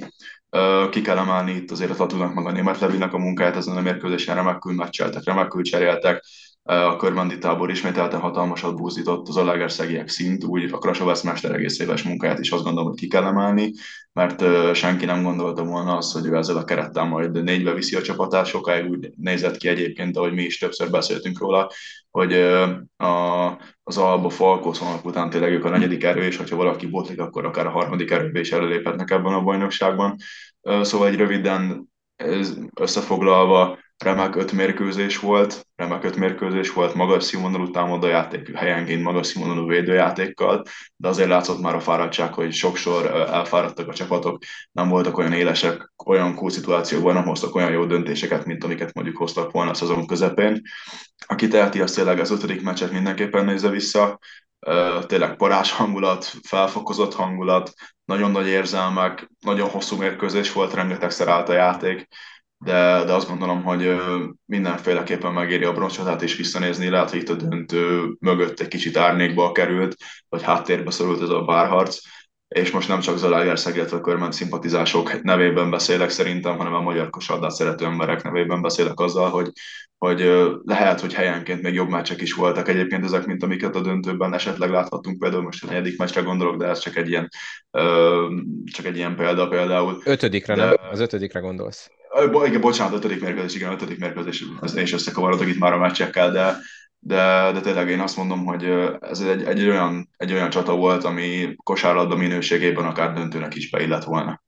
Ki 0.91 1.01
kell 1.01 1.17
emelni 1.17 1.53
itt 1.53 1.71
azért 1.71 1.91
a 1.91 1.95
Tatunak, 1.95 2.35
meg 2.35 2.47
a 2.47 2.51
német 2.51 2.79
Levinek 2.79 3.13
a 3.13 3.19
munkáját 3.19 3.57
ezen 3.57 3.77
a 3.77 3.81
mérkőzésen 3.81 4.35
remekül 4.35 4.75
meccseltek, 4.75 5.25
remekül 5.25 5.63
cseréltek, 5.63 6.25
a 6.71 6.97
körmendi 6.97 7.39
tábor 7.39 7.71
ismételten 7.71 8.21
hatalmasat 8.21 8.77
búzított 8.77 9.29
az 9.29 9.37
Alegerszegiek 9.37 10.09
szint, 10.09 10.45
úgy 10.45 10.73
a 10.73 10.79
Krasovász 10.79 11.23
mester 11.23 11.55
egész 11.55 11.79
éves 11.79 12.03
munkáját 12.03 12.39
is 12.39 12.51
azt 12.51 12.65
gondolom, 12.65 12.89
hogy 12.89 12.99
ki 12.99 13.07
kell 13.07 13.25
emelni, 13.25 13.73
mert 14.13 14.45
senki 14.75 15.05
nem 15.05 15.23
gondolta 15.23 15.65
volna 15.65 15.97
azt, 15.97 16.13
hogy 16.13 16.27
ő 16.27 16.37
ezzel 16.37 16.57
a 16.57 16.65
kerettel 16.65 17.05
majd 17.05 17.43
négybe 17.43 17.75
viszi 17.75 17.97
a 17.97 18.03
csapatát, 18.03 18.47
sokáig 18.47 18.91
úgy 18.91 19.11
nézett 19.17 19.57
ki 19.57 19.69
egyébként, 19.69 20.17
ahogy 20.17 20.33
mi 20.33 20.43
is 20.43 20.59
többször 20.59 20.91
beszéltünk 20.91 21.39
róla, 21.39 21.71
hogy 22.11 22.33
a, 22.97 23.47
az 23.83 23.99
Alba 23.99 24.29
Falkó 24.29 24.75
után 25.03 25.31
tényleg 25.31 25.53
ők 25.53 25.65
a 25.65 25.69
negyedik 25.69 26.05
erő, 26.05 26.23
és 26.23 26.37
hogyha 26.37 26.57
valaki 26.57 26.87
botlik, 26.87 27.21
akkor 27.21 27.45
akár 27.45 27.67
a 27.67 27.71
harmadik 27.71 28.11
erőbe 28.11 28.41
is 28.41 28.53
előléphetnek 28.53 29.11
ebben 29.11 29.33
a 29.33 29.43
bajnokságban. 29.43 30.17
Szóval 30.83 31.09
egy 31.09 31.17
röviden 31.17 31.89
összefoglalva, 32.75 33.79
remek 34.05 34.37
öt 34.37 34.53
mérkőzés 34.53 35.19
volt, 35.19 35.67
remek 35.77 36.05
öt 36.05 36.17
mérkőzés 36.17 36.73
volt, 36.73 36.95
magas 36.95 37.25
színvonalú 37.25 37.71
támadójáték, 37.71 38.57
helyenként 38.57 39.03
magas 39.03 39.27
színvonalú 39.27 39.67
védőjátékkal, 39.67 40.63
de 40.97 41.09
azért 41.09 41.29
látszott 41.29 41.61
már 41.61 41.75
a 41.75 41.81
fáradtság, 41.81 42.35
hogy 42.35 42.53
sokszor 42.53 43.07
elfáradtak 43.07 43.89
a 43.89 43.93
csapatok, 43.93 44.43
nem 44.73 44.89
voltak 44.89 45.19
olyan 45.19 45.33
élesek, 45.33 45.93
olyan 46.05 46.35
cool 46.35 46.51
szituációban, 46.51 47.15
nem 47.15 47.25
hoztak 47.25 47.55
olyan 47.55 47.71
jó 47.71 47.85
döntéseket, 47.85 48.45
mint 48.45 48.65
amiket 48.65 48.95
mondjuk 48.95 49.17
hoztak 49.17 49.51
volna 49.51 49.71
a 49.71 49.75
szezon 49.75 50.07
közepén. 50.07 50.63
Aki 51.27 51.49
teheti, 51.49 51.81
az 51.81 51.93
tényleg 51.93 52.21
az 52.21 52.31
ötödik 52.31 52.63
meccset 52.63 52.93
mindenképpen 52.93 53.45
nézze 53.45 53.69
vissza, 53.69 54.19
tényleg 55.07 55.37
parás 55.37 55.73
hangulat, 55.73 56.33
felfokozott 56.43 57.15
hangulat, 57.15 57.73
nagyon 58.05 58.31
nagy 58.31 58.47
érzelmek, 58.47 59.31
nagyon 59.41 59.69
hosszú 59.69 59.97
mérkőzés 59.97 60.53
volt, 60.53 60.75
rengetegszer 60.75 61.29
állt 61.29 61.49
a 61.49 61.53
játék, 61.53 62.09
de, 62.65 63.05
de 63.05 63.13
azt 63.13 63.29
gondolom, 63.29 63.63
hogy 63.63 63.97
mindenféleképpen 64.45 65.33
megéri 65.33 65.65
a 65.65 65.73
bronzcsatát 65.73 66.23
is 66.23 66.37
visszanézni, 66.37 66.89
lehet, 66.89 67.11
hogy 67.11 67.21
itt 67.21 67.29
a 67.29 67.35
döntő 67.35 68.15
mögött 68.19 68.61
egy 68.61 68.69
kicsit 68.69 68.97
árnékba 68.97 69.53
került, 69.53 69.97
vagy 70.29 70.43
háttérbe 70.43 70.91
szorult 70.91 71.23
ez 71.23 71.29
a 71.29 71.43
bárharc, 71.43 71.99
és 72.49 72.71
most 72.71 72.89
nem 72.89 73.01
csak 73.01 73.17
Zalaegerszeg, 73.17 73.77
illetve 73.77 73.97
a 73.97 74.01
körment 74.01 74.33
szimpatizások 74.33 75.23
nevében 75.23 75.71
beszélek 75.71 76.11
szerintem, 76.11 76.57
hanem 76.57 76.75
a 76.75 76.81
magyar 76.81 77.11
kosardát 77.11 77.51
szerető 77.51 77.85
emberek 77.85 78.23
nevében 78.23 78.63
beszélek 78.63 79.01
azzal, 79.01 79.31
hogy, 79.31 79.51
hogy 79.99 80.33
lehet, 80.65 81.01
hogy 81.01 81.15
helyenként 81.15 81.63
még 81.63 81.75
jobb 81.75 81.89
meccsek 81.89 82.21
is 82.21 82.33
voltak 82.33 82.69
egyébként 82.69 83.05
ezek, 83.05 83.27
mint 83.27 83.43
amiket 83.43 83.77
a 83.77 83.81
döntőben 83.81 84.35
esetleg 84.35 84.71
láthattunk, 84.71 85.19
például 85.19 85.43
most 85.43 85.65
a 85.65 85.67
negyedik 85.67 85.99
meccsre 85.99 86.21
gondolok, 86.21 86.57
de 86.57 86.67
ez 86.67 86.79
csak 86.79 86.97
egy 86.97 87.09
ilyen, 87.09 87.29
csak 88.73 88.87
egy 88.87 88.97
ilyen 88.97 89.17
példa 89.17 89.49
például. 89.49 90.03
Ötödikre, 90.05 90.55
de... 90.55 90.65
nem? 90.65 90.75
Az 90.91 91.01
ötödikre 91.01 91.41
gondolsz? 91.41 91.91
Igen, 92.45 92.61
bocsánat, 92.61 92.95
ötödik 92.95 93.21
mérkőzés, 93.21 93.55
igen, 93.55 93.73
ötödik 93.73 93.99
mérkőzés, 93.99 94.45
én 94.77 94.83
is 94.83 94.93
összekavarodok 94.93 95.47
itt 95.47 95.59
már 95.59 95.73
a 95.73 95.79
meccsekkel, 95.79 96.31
de, 96.31 96.57
de, 96.99 97.51
de 97.53 97.61
tényleg 97.61 97.89
én 97.89 98.01
azt 98.01 98.17
mondom, 98.17 98.45
hogy 98.45 98.65
ez 99.01 99.21
egy, 99.21 99.43
egy, 99.43 99.69
olyan, 99.69 100.09
egy 100.17 100.33
olyan 100.33 100.51
csata 100.51 100.77
volt, 100.77 101.05
ami 101.05 101.55
kosárlabda 101.63 102.17
minőségében 102.17 102.85
akár 102.85 103.13
döntőnek 103.13 103.55
is 103.55 103.71
beillett 103.71 104.05
volna. 104.05 104.43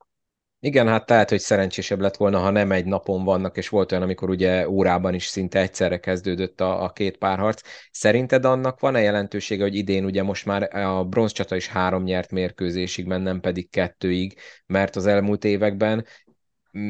Igen, 0.64 0.88
hát 0.88 1.06
tehát, 1.06 1.28
hogy 1.30 1.40
szerencsésebb 1.40 2.00
lett 2.00 2.16
volna, 2.16 2.38
ha 2.38 2.50
nem 2.50 2.72
egy 2.72 2.84
napon 2.84 3.24
vannak, 3.24 3.56
és 3.56 3.68
volt 3.68 3.92
olyan, 3.92 4.04
amikor 4.04 4.30
ugye 4.30 4.68
órában 4.68 5.14
is 5.14 5.24
szinte 5.24 5.60
egyszerre 5.60 5.98
kezdődött 6.00 6.60
a, 6.60 6.82
a 6.82 6.90
két 6.90 7.16
párharc. 7.16 7.60
Szerinted 7.90 8.44
annak 8.44 8.80
van-e 8.80 9.00
jelentősége, 9.00 9.62
hogy 9.62 9.74
idén 9.74 10.04
ugye 10.04 10.22
most 10.22 10.46
már 10.46 10.76
a 10.76 11.04
bronzcsata 11.04 11.56
is 11.56 11.68
három 11.68 12.02
nyert 12.02 12.30
mérkőzésig, 12.30 13.06
nem 13.06 13.40
pedig 13.40 13.70
kettőig, 13.70 14.38
mert 14.66 14.96
az 14.96 15.06
elmúlt 15.06 15.44
években 15.44 16.06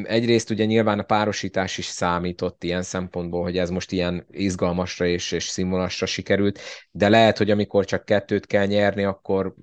egyrészt 0.03 0.49
ugye 0.49 0.65
nyilván 0.65 0.99
a 0.99 1.03
párosítás 1.03 1.77
is 1.77 1.85
számított 1.85 2.63
ilyen 2.63 2.83
szempontból, 2.83 3.43
hogy 3.43 3.57
ez 3.57 3.69
most 3.69 3.91
ilyen 3.91 4.25
izgalmasra 4.31 5.05
és, 5.05 5.31
és 5.31 5.43
színvonalasra 5.43 6.05
sikerült, 6.05 6.59
de 6.91 7.09
lehet, 7.09 7.37
hogy 7.37 7.51
amikor 7.51 7.85
csak 7.85 8.05
kettőt 8.05 8.45
kell 8.45 8.65
nyerni, 8.65 9.03
akkor 9.03 9.53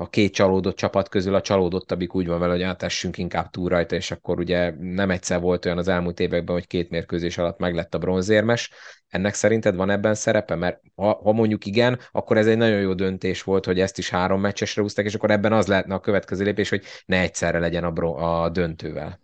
a 0.00 0.08
két 0.08 0.32
csalódott 0.32 0.76
csapat 0.76 1.08
közül 1.08 1.34
a 1.34 1.40
csalódottabbik 1.40 2.14
úgy 2.14 2.26
van 2.26 2.38
vele, 2.38 2.52
hogy 2.52 2.62
átessünk 2.62 3.18
inkább 3.18 3.50
túl 3.50 3.68
rajta, 3.68 3.94
és 3.96 4.10
akkor 4.10 4.38
ugye 4.38 4.74
nem 4.78 5.10
egyszer 5.10 5.40
volt 5.40 5.64
olyan 5.64 5.78
az 5.78 5.88
elmúlt 5.88 6.20
években, 6.20 6.54
hogy 6.54 6.66
két 6.66 6.90
mérkőzés 6.90 7.38
alatt 7.38 7.58
meglett 7.58 7.94
a 7.94 7.98
bronzérmes. 7.98 8.70
Ennek 9.08 9.34
szerinted 9.34 9.74
van 9.74 9.90
ebben 9.90 10.14
szerepe? 10.14 10.54
Mert 10.54 10.80
ha, 10.94 11.20
ha 11.22 11.32
mondjuk 11.32 11.66
igen, 11.66 11.98
akkor 12.12 12.36
ez 12.36 12.46
egy 12.46 12.56
nagyon 12.56 12.80
jó 12.80 12.94
döntés 12.94 13.42
volt, 13.42 13.64
hogy 13.64 13.80
ezt 13.80 13.98
is 13.98 14.10
három 14.10 14.40
meccsesre 14.40 14.82
húzták, 14.82 15.04
és 15.04 15.14
akkor 15.14 15.30
ebben 15.30 15.52
az 15.52 15.66
lehetne 15.66 15.94
a 15.94 16.00
következő 16.00 16.44
lépés, 16.44 16.68
hogy 16.68 16.84
ne 17.06 17.20
egyszerre 17.20 17.58
legyen 17.58 17.84
a, 17.84 17.90
bro- 17.90 18.20
a 18.20 18.48
döntővel. 18.48 19.20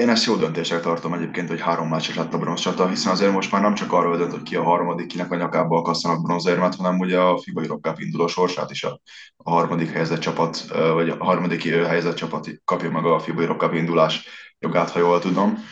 Én 0.00 0.08
ezt 0.08 0.24
jó 0.24 0.36
döntések 0.36 0.80
tartom 0.80 1.12
egyébként, 1.12 1.48
hogy 1.48 1.60
három 1.60 1.88
meccses 1.88 2.16
lett 2.16 2.34
a 2.34 2.38
bronzcsata, 2.38 2.88
hiszen 2.88 3.12
azért 3.12 3.32
most 3.32 3.52
már 3.52 3.62
nem 3.62 3.74
csak 3.74 3.92
arról 3.92 4.16
dönt, 4.16 4.30
hogy 4.30 4.42
ki 4.42 4.56
a 4.56 4.62
harmadik, 4.62 5.06
kinek 5.06 5.30
a 5.30 5.36
nyakába 5.36 5.78
akasszanak 5.78 6.22
bronzérmet, 6.22 6.74
hanem 6.74 6.98
ugye 6.98 7.20
a 7.20 7.38
FIBA 7.38 7.62
Europe 7.62 7.88
Cup 7.88 8.00
induló 8.00 8.26
sorsát 8.26 8.70
is 8.70 8.84
a, 8.84 9.00
a 9.36 9.50
harmadik 9.50 9.90
helyezett 9.90 10.18
csapat, 10.18 10.66
vagy 10.94 11.08
a 11.08 11.24
harmadik 11.24 11.62
helyezett 11.62 12.14
csapat 12.14 12.48
kapja 12.64 12.90
meg 12.90 13.04
a 13.04 13.18
FIBA 13.18 13.40
Europe 13.40 13.66
Cup 13.66 13.74
indulás 13.74 14.28
jogát, 14.58 14.90
ha 14.90 14.98
jól 14.98 15.18
tudom. 15.18 15.64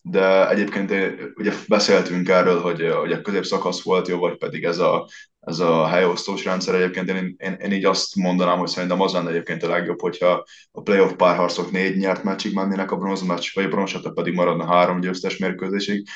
De 0.00 0.48
egyébként 0.48 0.92
ugye 1.34 1.52
beszéltünk 1.68 2.28
erről, 2.28 2.60
hogy, 2.60 2.90
hogy 3.00 3.12
a 3.12 3.20
középszakasz 3.20 3.82
volt 3.82 4.08
jó, 4.08 4.18
vagy 4.18 4.36
pedig 4.36 4.64
ez 4.64 4.78
a, 4.78 5.08
ez 5.40 5.58
a 5.58 5.86
helyosztós 5.86 6.44
rendszer 6.44 6.74
egyébként 6.74 7.08
én, 7.08 7.34
én, 7.38 7.52
én, 7.52 7.72
így 7.72 7.84
azt 7.84 8.14
mondanám, 8.14 8.58
hogy 8.58 8.68
szerintem 8.68 9.00
az 9.00 9.12
lenne 9.12 9.30
egyébként 9.30 9.62
a 9.62 9.68
legjobb, 9.68 10.00
hogyha 10.00 10.44
a 10.72 10.82
playoff 10.82 11.12
párharcok 11.12 11.70
négy 11.70 11.96
nyert 11.96 12.22
meccsig 12.22 12.54
mennének 12.54 12.90
a 12.90 12.96
bronzmeccs, 12.96 13.54
vagy 13.54 13.64
a 13.64 13.68
bronzsata 13.68 14.10
pedig 14.10 14.34
maradna 14.34 14.66
három 14.66 15.00
győztes 15.00 15.36
mérkőzésig, 15.36 16.06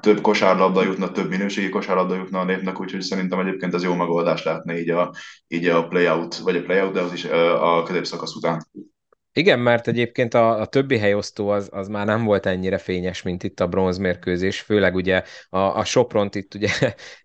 több 0.00 0.20
kosárlabda 0.20 0.82
jutna, 0.82 1.10
több 1.10 1.28
minőségi 1.28 1.68
kosárlabda 1.68 2.14
jutna 2.14 2.40
a 2.40 2.44
népnek, 2.44 2.80
úgyhogy 2.80 3.00
szerintem 3.00 3.38
egyébként 3.38 3.74
ez 3.74 3.82
jó 3.82 3.94
megoldás 3.94 4.42
lehetne 4.42 4.80
így 4.80 4.90
a, 4.90 5.14
így 5.48 5.66
a 5.66 5.88
playout, 5.88 6.36
vagy 6.36 6.56
a 6.56 6.62
playout, 6.62 6.92
de 6.92 7.00
az 7.00 7.12
is 7.12 7.24
a 7.24 7.82
középszakasz 7.82 8.34
után. 8.34 8.66
Igen, 9.32 9.58
mert 9.58 9.88
egyébként 9.88 10.34
a, 10.34 10.60
a 10.60 10.66
többi 10.66 10.98
helyosztó 10.98 11.48
az, 11.48 11.68
az 11.72 11.88
már 11.88 12.06
nem 12.06 12.24
volt 12.24 12.46
ennyire 12.46 12.78
fényes, 12.78 13.22
mint 13.22 13.42
itt 13.42 13.60
a 13.60 13.66
bronzmérkőzés, 13.66 14.60
főleg 14.60 14.94
ugye 14.94 15.22
a, 15.48 15.58
a 15.58 15.84
Sopront 15.84 16.34
itt 16.34 16.54
ugye 16.54 16.68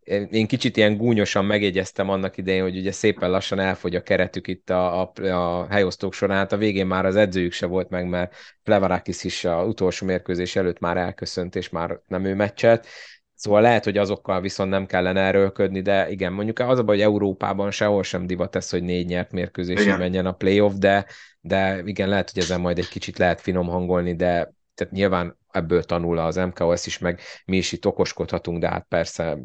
én 0.30 0.48
kicsit 0.48 0.78
ilyen 0.78 0.98
gúnyosan 0.98 1.46
megjegyeztem 1.46 2.10
annak 2.10 2.38
idején, 2.38 2.62
hogy 2.62 2.78
ugye 2.78 2.92
szépen 2.92 3.30
lassan 3.30 3.60
elfogy 3.60 3.96
a 3.96 4.02
keretük 4.02 4.48
itt 4.48 4.70
a, 4.70 5.02
a, 5.02 5.12
a 5.24 5.68
helyosztók 5.70 6.14
során, 6.14 6.38
hát 6.38 6.52
a 6.52 6.58
végén 6.58 6.88
már 6.88 7.06
az 7.06 7.16
edzőjük 7.16 7.52
se 7.52 7.66
volt 7.66 7.90
meg, 7.90 8.08
mert 8.08 8.36
Plevarakis 8.64 9.24
is 9.24 9.46
a 9.46 9.64
utolsó 9.64 10.06
mérkőzés 10.06 10.56
előtt 10.56 10.80
már 10.80 10.98
elköszönt, 10.98 11.56
és 11.56 11.70
már 11.70 12.00
nem 12.08 12.26
ő 12.26 12.36
meccselt. 12.36 12.88
Szóval 13.36 13.62
lehet, 13.62 13.84
hogy 13.84 13.98
azokkal 13.98 14.42
viszont 14.42 14.70
nem 14.70 14.86
kellene 14.86 15.22
erőlködni, 15.22 15.82
de 15.82 16.10
igen, 16.10 16.34
mondjuk 16.34 16.60
az 16.60 16.80
a 16.80 16.84
baj, 16.84 16.96
hogy 16.96 17.06
Európában 17.06 17.72
sehol 17.72 18.04
sem 18.04 18.28
divat 18.28 18.56
ez, 18.56 18.70
hogy 18.70 18.84
négy 18.84 19.06
nyert 19.06 19.32
mérkőzésig 19.32 19.98
menjen 19.98 20.26
a 20.26 20.32
playoff, 20.32 20.74
de, 20.74 21.06
de 21.46 21.82
igen, 21.86 22.10
lehet, 22.10 22.32
hogy 22.32 22.44
ezen 22.44 22.62
majd 22.62 22.78
egy 22.78 22.88
kicsit 22.88 23.18
lehet 23.18 23.42
finom 23.42 23.68
hangolni, 23.68 24.16
de 24.16 24.54
tehát 24.74 24.94
nyilván 24.94 25.38
ebből 25.52 25.84
tanul 25.84 26.18
az 26.18 26.36
MKOS 26.36 26.86
is, 26.86 26.98
meg 26.98 27.20
mi 27.46 27.58
is 27.58 27.72
itt 27.72 27.86
okoskodhatunk, 27.86 28.60
de 28.60 28.70
hát 28.70 28.86
persze 28.90 29.38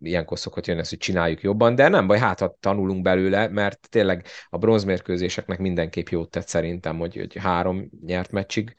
ilyenkor 0.00 0.38
szokott 0.38 0.66
jönni 0.66 0.80
ez, 0.80 0.88
hogy 0.88 0.98
csináljuk 0.98 1.40
jobban, 1.40 1.74
de 1.74 1.88
nem 1.88 2.06
baj, 2.06 2.18
hát 2.18 2.40
ha 2.40 2.56
tanulunk 2.60 3.02
belőle, 3.02 3.48
mert 3.48 3.88
tényleg 3.90 4.26
a 4.48 4.58
bronzmérkőzéseknek 4.58 5.58
mindenképp 5.58 6.08
jót 6.08 6.30
tett 6.30 6.48
szerintem, 6.48 6.98
hogy, 6.98 7.16
hogy 7.16 7.36
három 7.36 7.90
nyert 8.06 8.30
meccsig 8.30 8.74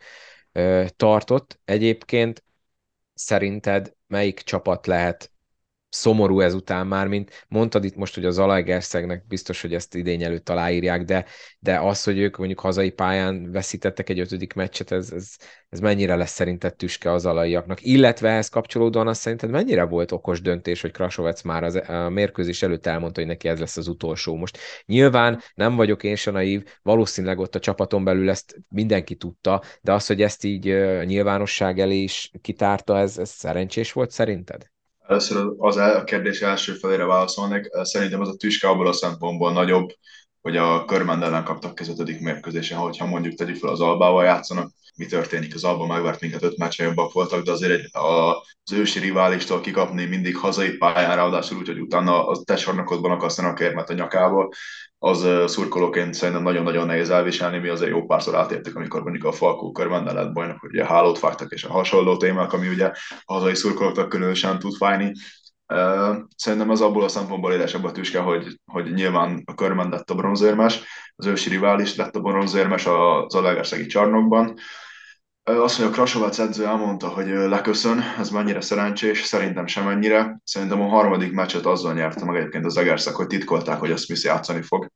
tartott. 0.96 1.60
Egyébként 1.66 2.44
szerinted 3.14 3.94
melyik 4.08 4.40
csapat 4.40 4.88
lehet 4.88 5.32
szomorú 5.96 6.40
ezután 6.40 6.88
már, 6.88 7.08
mint 7.08 7.46
mondtad 7.48 7.84
itt 7.84 7.96
most, 7.96 8.16
hogy 8.16 8.26
az 8.26 8.34
Zalaegerszegnek 8.34 9.28
biztos, 9.28 9.62
hogy 9.62 9.74
ezt 9.74 9.96
idény 9.96 10.24
előtt 10.24 10.50
aláírják, 10.50 11.04
de, 11.04 11.26
de 11.60 11.80
az, 11.80 12.04
hogy 12.04 12.20
ők 12.20 12.38
mondjuk 12.38 12.60
hazai 12.60 12.90
pályán 12.90 13.52
veszítettek 13.52 14.10
egy 14.10 14.20
ötödik 14.20 14.54
meccset, 14.54 14.92
ez, 14.92 15.12
ez, 15.12 15.36
ez 15.70 15.80
mennyire 15.80 16.16
lesz 16.16 16.32
szerinted 16.32 16.76
tüske 16.76 17.12
az 17.12 17.26
alaiaknak? 17.26 17.86
Illetve 17.86 18.30
ehhez 18.30 18.50
kapcsolódóan 18.50 19.08
azt 19.08 19.22
szerinted 19.22 19.50
mennyire 19.50 19.84
volt 19.84 20.12
okos 20.12 20.42
döntés, 20.42 20.82
hogy 20.82 20.92
Krasovec 20.92 21.42
már 21.42 21.64
az, 21.64 21.76
a 21.76 22.10
mérkőzés 22.10 22.62
előtt 22.62 22.86
elmondta, 22.86 23.20
hogy 23.20 23.30
neki 23.30 23.48
ez 23.48 23.60
lesz 23.60 23.78
az 23.78 23.88
utolsó. 23.88 24.36
Most 24.36 24.58
nyilván 24.86 25.42
nem 25.54 25.76
vagyok 25.76 26.04
én 26.04 26.16
se 26.16 26.32
naív, 26.32 26.64
valószínűleg 26.82 27.40
ott 27.40 27.56
a 27.56 27.60
csapaton 27.60 28.04
belül 28.04 28.30
ezt 28.30 28.56
mindenki 28.70 29.16
tudta, 29.16 29.62
de 29.82 29.94
az, 29.94 30.06
hogy 30.08 30.22
ezt 30.22 30.44
így 30.44 30.66
nyilvánosság 31.06 31.80
elé 31.80 31.98
is 32.02 32.32
kitárta, 32.42 32.98
ez, 32.98 33.18
ez 33.18 33.30
szerencsés 33.30 33.92
volt 33.92 34.12
szerinted? 34.12 34.74
Először 35.08 35.54
az 35.58 35.78
a 35.78 36.04
kérdés 36.04 36.42
első 36.42 36.74
felére 36.74 37.06
válaszolnék. 37.06 37.70
Szerintem 37.82 38.22
az 38.22 38.30
a 38.30 38.36
tüske 38.36 38.68
abból 38.68 38.88
a 38.88 38.94
szempontból 38.94 39.52
nagyobb, 39.52 39.90
hogy 40.46 40.58
a 40.58 40.86
körmend 40.86 41.24
ellen 41.24 41.44
kaptak 41.44 41.80
az 41.80 41.90
ötödik 41.90 42.20
mérkőzésen, 42.20 42.78
hogyha 42.78 43.06
mondjuk 43.06 43.34
tegyük 43.34 43.56
fel 43.56 43.70
az 43.70 43.82
Albával 43.82 44.24
játszanak, 44.24 44.72
mi 44.96 45.06
történik, 45.06 45.56
az 45.56 45.64
Alba 45.64 45.86
megvert 45.86 46.22
minket 46.22 46.44
öt 46.44 46.58
meccsen 46.58 46.86
jobbak 46.86 47.14
voltak, 47.14 47.44
de 47.44 47.52
azért 47.52 47.72
egy, 47.72 47.96
a, 47.96 48.36
az 48.64 48.72
ősi 48.72 49.00
riválistól 49.00 49.62
kikapni 49.62 50.06
mindig 50.06 50.38
hazai 50.38 50.78
pályán, 50.78 51.16
ráadásul 51.16 51.58
úgy, 51.58 51.68
hogy 51.68 51.80
utána 51.80 52.28
a 52.28 52.42
te 52.44 52.56
sarnakodban 52.56 53.12
akasztanak 53.12 53.60
érmet 53.60 53.90
a 53.90 53.94
nyakába, 53.94 54.50
az 54.98 55.28
szurkolóként 55.52 56.14
szerintem 56.14 56.44
nagyon-nagyon 56.44 56.86
nehéz 56.86 57.10
elviselni, 57.10 57.58
mi 57.58 57.68
azért 57.68 57.92
jó 57.92 58.06
párszor 58.06 58.36
átértük, 58.36 58.76
amikor 58.76 59.02
mondjuk 59.04 59.26
a 59.26 59.32
Falkó 59.32 59.72
körben 59.72 60.04
lett 60.04 60.34
bajnok, 60.34 60.60
hogy 60.60 60.78
a 60.78 60.86
hálót 60.86 61.20
vágtak, 61.20 61.52
és 61.52 61.64
a 61.64 61.72
hasonló 61.72 62.18
témák, 62.18 62.54
ami 62.54 62.68
ugye 62.68 62.92
a 63.24 63.34
hazai 63.34 63.56
szurkolóknak 63.56 64.10
különösen 64.10 64.60
tud 64.60 64.76
fájni. 64.76 65.12
Szerintem 66.36 66.70
az 66.70 66.82
abból 66.82 67.04
a 67.04 67.08
szempontból 67.08 67.54
élesebb 67.54 67.84
a 67.84 67.92
tüske, 67.92 68.20
hogy, 68.20 68.60
hogy 68.66 68.94
nyilván 68.94 69.44
a 69.46 69.56
körben 69.56 69.90
lett 69.90 70.10
a 70.10 70.16
bronzérmes, 70.16 70.84
az 71.16 71.26
ősi 71.26 71.50
rivális 71.50 71.96
lett 71.96 72.16
a 72.16 72.20
bronzérmes 72.20 72.86
az 72.86 73.36
Alegerszegi 73.36 73.86
csarnokban, 73.86 74.54
azt, 75.44 75.78
hogy 75.78 75.86
a 75.86 75.90
Krasovec 75.90 76.40
edző 76.40 76.66
elmondta, 76.66 77.08
hogy 77.08 77.28
leköszön, 77.28 78.00
ez 78.20 78.30
mennyire 78.30 78.62
szerencsés, 78.62 79.24
szerintem 79.24 79.68
sem 79.68 79.88
ennyire. 79.88 80.40
Szerintem 80.44 80.82
a 80.82 80.88
harmadik 80.88 81.32
meccset 81.32 81.66
azzal 81.66 81.94
nyerte 81.94 82.26
meg 82.26 82.36
egyébként 82.36 82.66
az 82.66 82.78
Egerszak, 82.78 83.16
hogy 83.16 83.28
titkolták, 83.28 83.80
hogy 83.80 83.92
a 83.92 83.98
Smith 83.98 84.24
játszani 84.24 84.62
fog. 84.62 84.92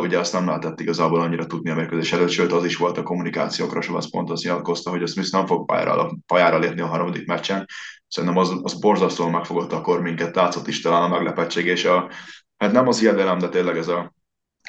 Ugye 0.00 0.18
azt 0.18 0.32
nem 0.32 0.46
lehetett 0.46 0.80
igazából 0.80 1.20
annyira 1.20 1.46
tudni 1.46 1.70
a 1.70 1.74
mérkőzés 1.74 2.12
előtt, 2.12 2.28
sőt 2.28 2.52
az 2.52 2.64
is 2.64 2.76
volt 2.76 2.98
a 2.98 3.02
kommunikáció, 3.02 3.66
Krasovec 3.66 4.10
pont 4.10 4.30
azt 4.30 4.42
nyilatkozta, 4.42 4.90
hogy 4.90 5.02
a 5.02 5.06
Smith 5.06 5.32
nem 5.32 5.46
fog 5.46 5.66
pályára, 5.66 6.10
pályára 6.26 6.58
lépni 6.58 6.80
a 6.80 6.86
harmadik 6.86 7.26
meccsen. 7.26 7.66
Szerintem 8.12 8.38
az, 8.38 8.54
az 8.62 8.78
borzasztóan 8.80 9.30
megfogott 9.30 9.72
akkor 9.72 10.00
minket, 10.00 10.34
látszott 10.34 10.66
is 10.66 10.80
talán 10.80 11.02
a 11.02 11.08
meglepettség, 11.08 11.66
és 11.66 11.84
a, 11.84 12.10
hát 12.56 12.72
nem 12.72 12.88
az 12.88 12.98
hiedelem, 12.98 13.38
de 13.38 13.48
tényleg 13.48 13.76
ez 13.76 13.88
a 13.88 14.14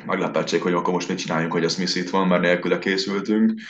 meglepettség, 0.06 0.62
hogy 0.62 0.74
akkor 0.74 0.94
most 0.94 1.08
mit 1.08 1.18
csináljunk, 1.18 1.52
hogy 1.52 1.66
a 1.66 1.70
Smith 1.70 1.96
itt 1.96 2.10
van, 2.10 2.28
mert 2.28 2.42
nélküle 2.42 2.80
készültünk 2.80 3.62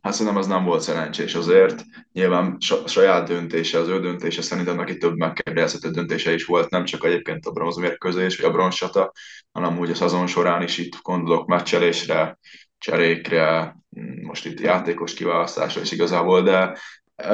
hát 0.00 0.12
szerintem 0.12 0.36
az 0.36 0.46
nem 0.46 0.64
volt 0.64 0.82
szerencsés 0.82 1.34
azért. 1.34 1.84
Nyilván 2.12 2.56
saját 2.86 3.28
döntése, 3.28 3.78
az 3.78 3.88
ő 3.88 4.00
döntése 4.00 4.42
szerintem 4.42 4.76
neki 4.76 4.96
több 4.96 5.16
megkérdezhető 5.16 5.90
döntése 5.90 6.32
is 6.32 6.44
volt, 6.44 6.70
nem 6.70 6.84
csak 6.84 7.04
egyébként 7.04 7.46
a 7.46 7.50
bronzmérkőzés 7.50 8.36
vagy 8.36 8.50
a 8.50 8.52
bronzsata, 8.52 9.12
hanem 9.52 9.78
úgy 9.78 9.90
a 9.90 9.94
szezon 9.94 10.26
során 10.26 10.62
is 10.62 10.78
itt 10.78 10.96
gondolok 11.02 11.46
meccselésre, 11.46 12.38
cserékre, 12.78 13.76
most 14.22 14.46
itt 14.46 14.60
játékos 14.60 15.14
kiválasztásra 15.14 15.80
is 15.80 15.92
igazából, 15.92 16.42
de 16.42 16.78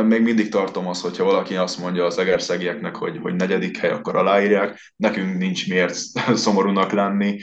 még 0.05 0.23
mindig 0.23 0.49
tartom 0.49 0.87
azt, 0.87 1.03
hogyha 1.03 1.25
valaki 1.25 1.57
azt 1.57 1.79
mondja 1.79 2.05
az 2.05 2.19
egerszegieknek, 2.19 2.97
hogy, 2.97 3.19
hogy 3.23 3.35
negyedik 3.35 3.77
hely, 3.77 3.91
akkor 3.91 4.17
aláírják. 4.17 4.93
Nekünk 4.97 5.39
nincs 5.39 5.69
miért 5.69 5.95
szomorúnak 6.45 6.93
lenni, 6.93 7.39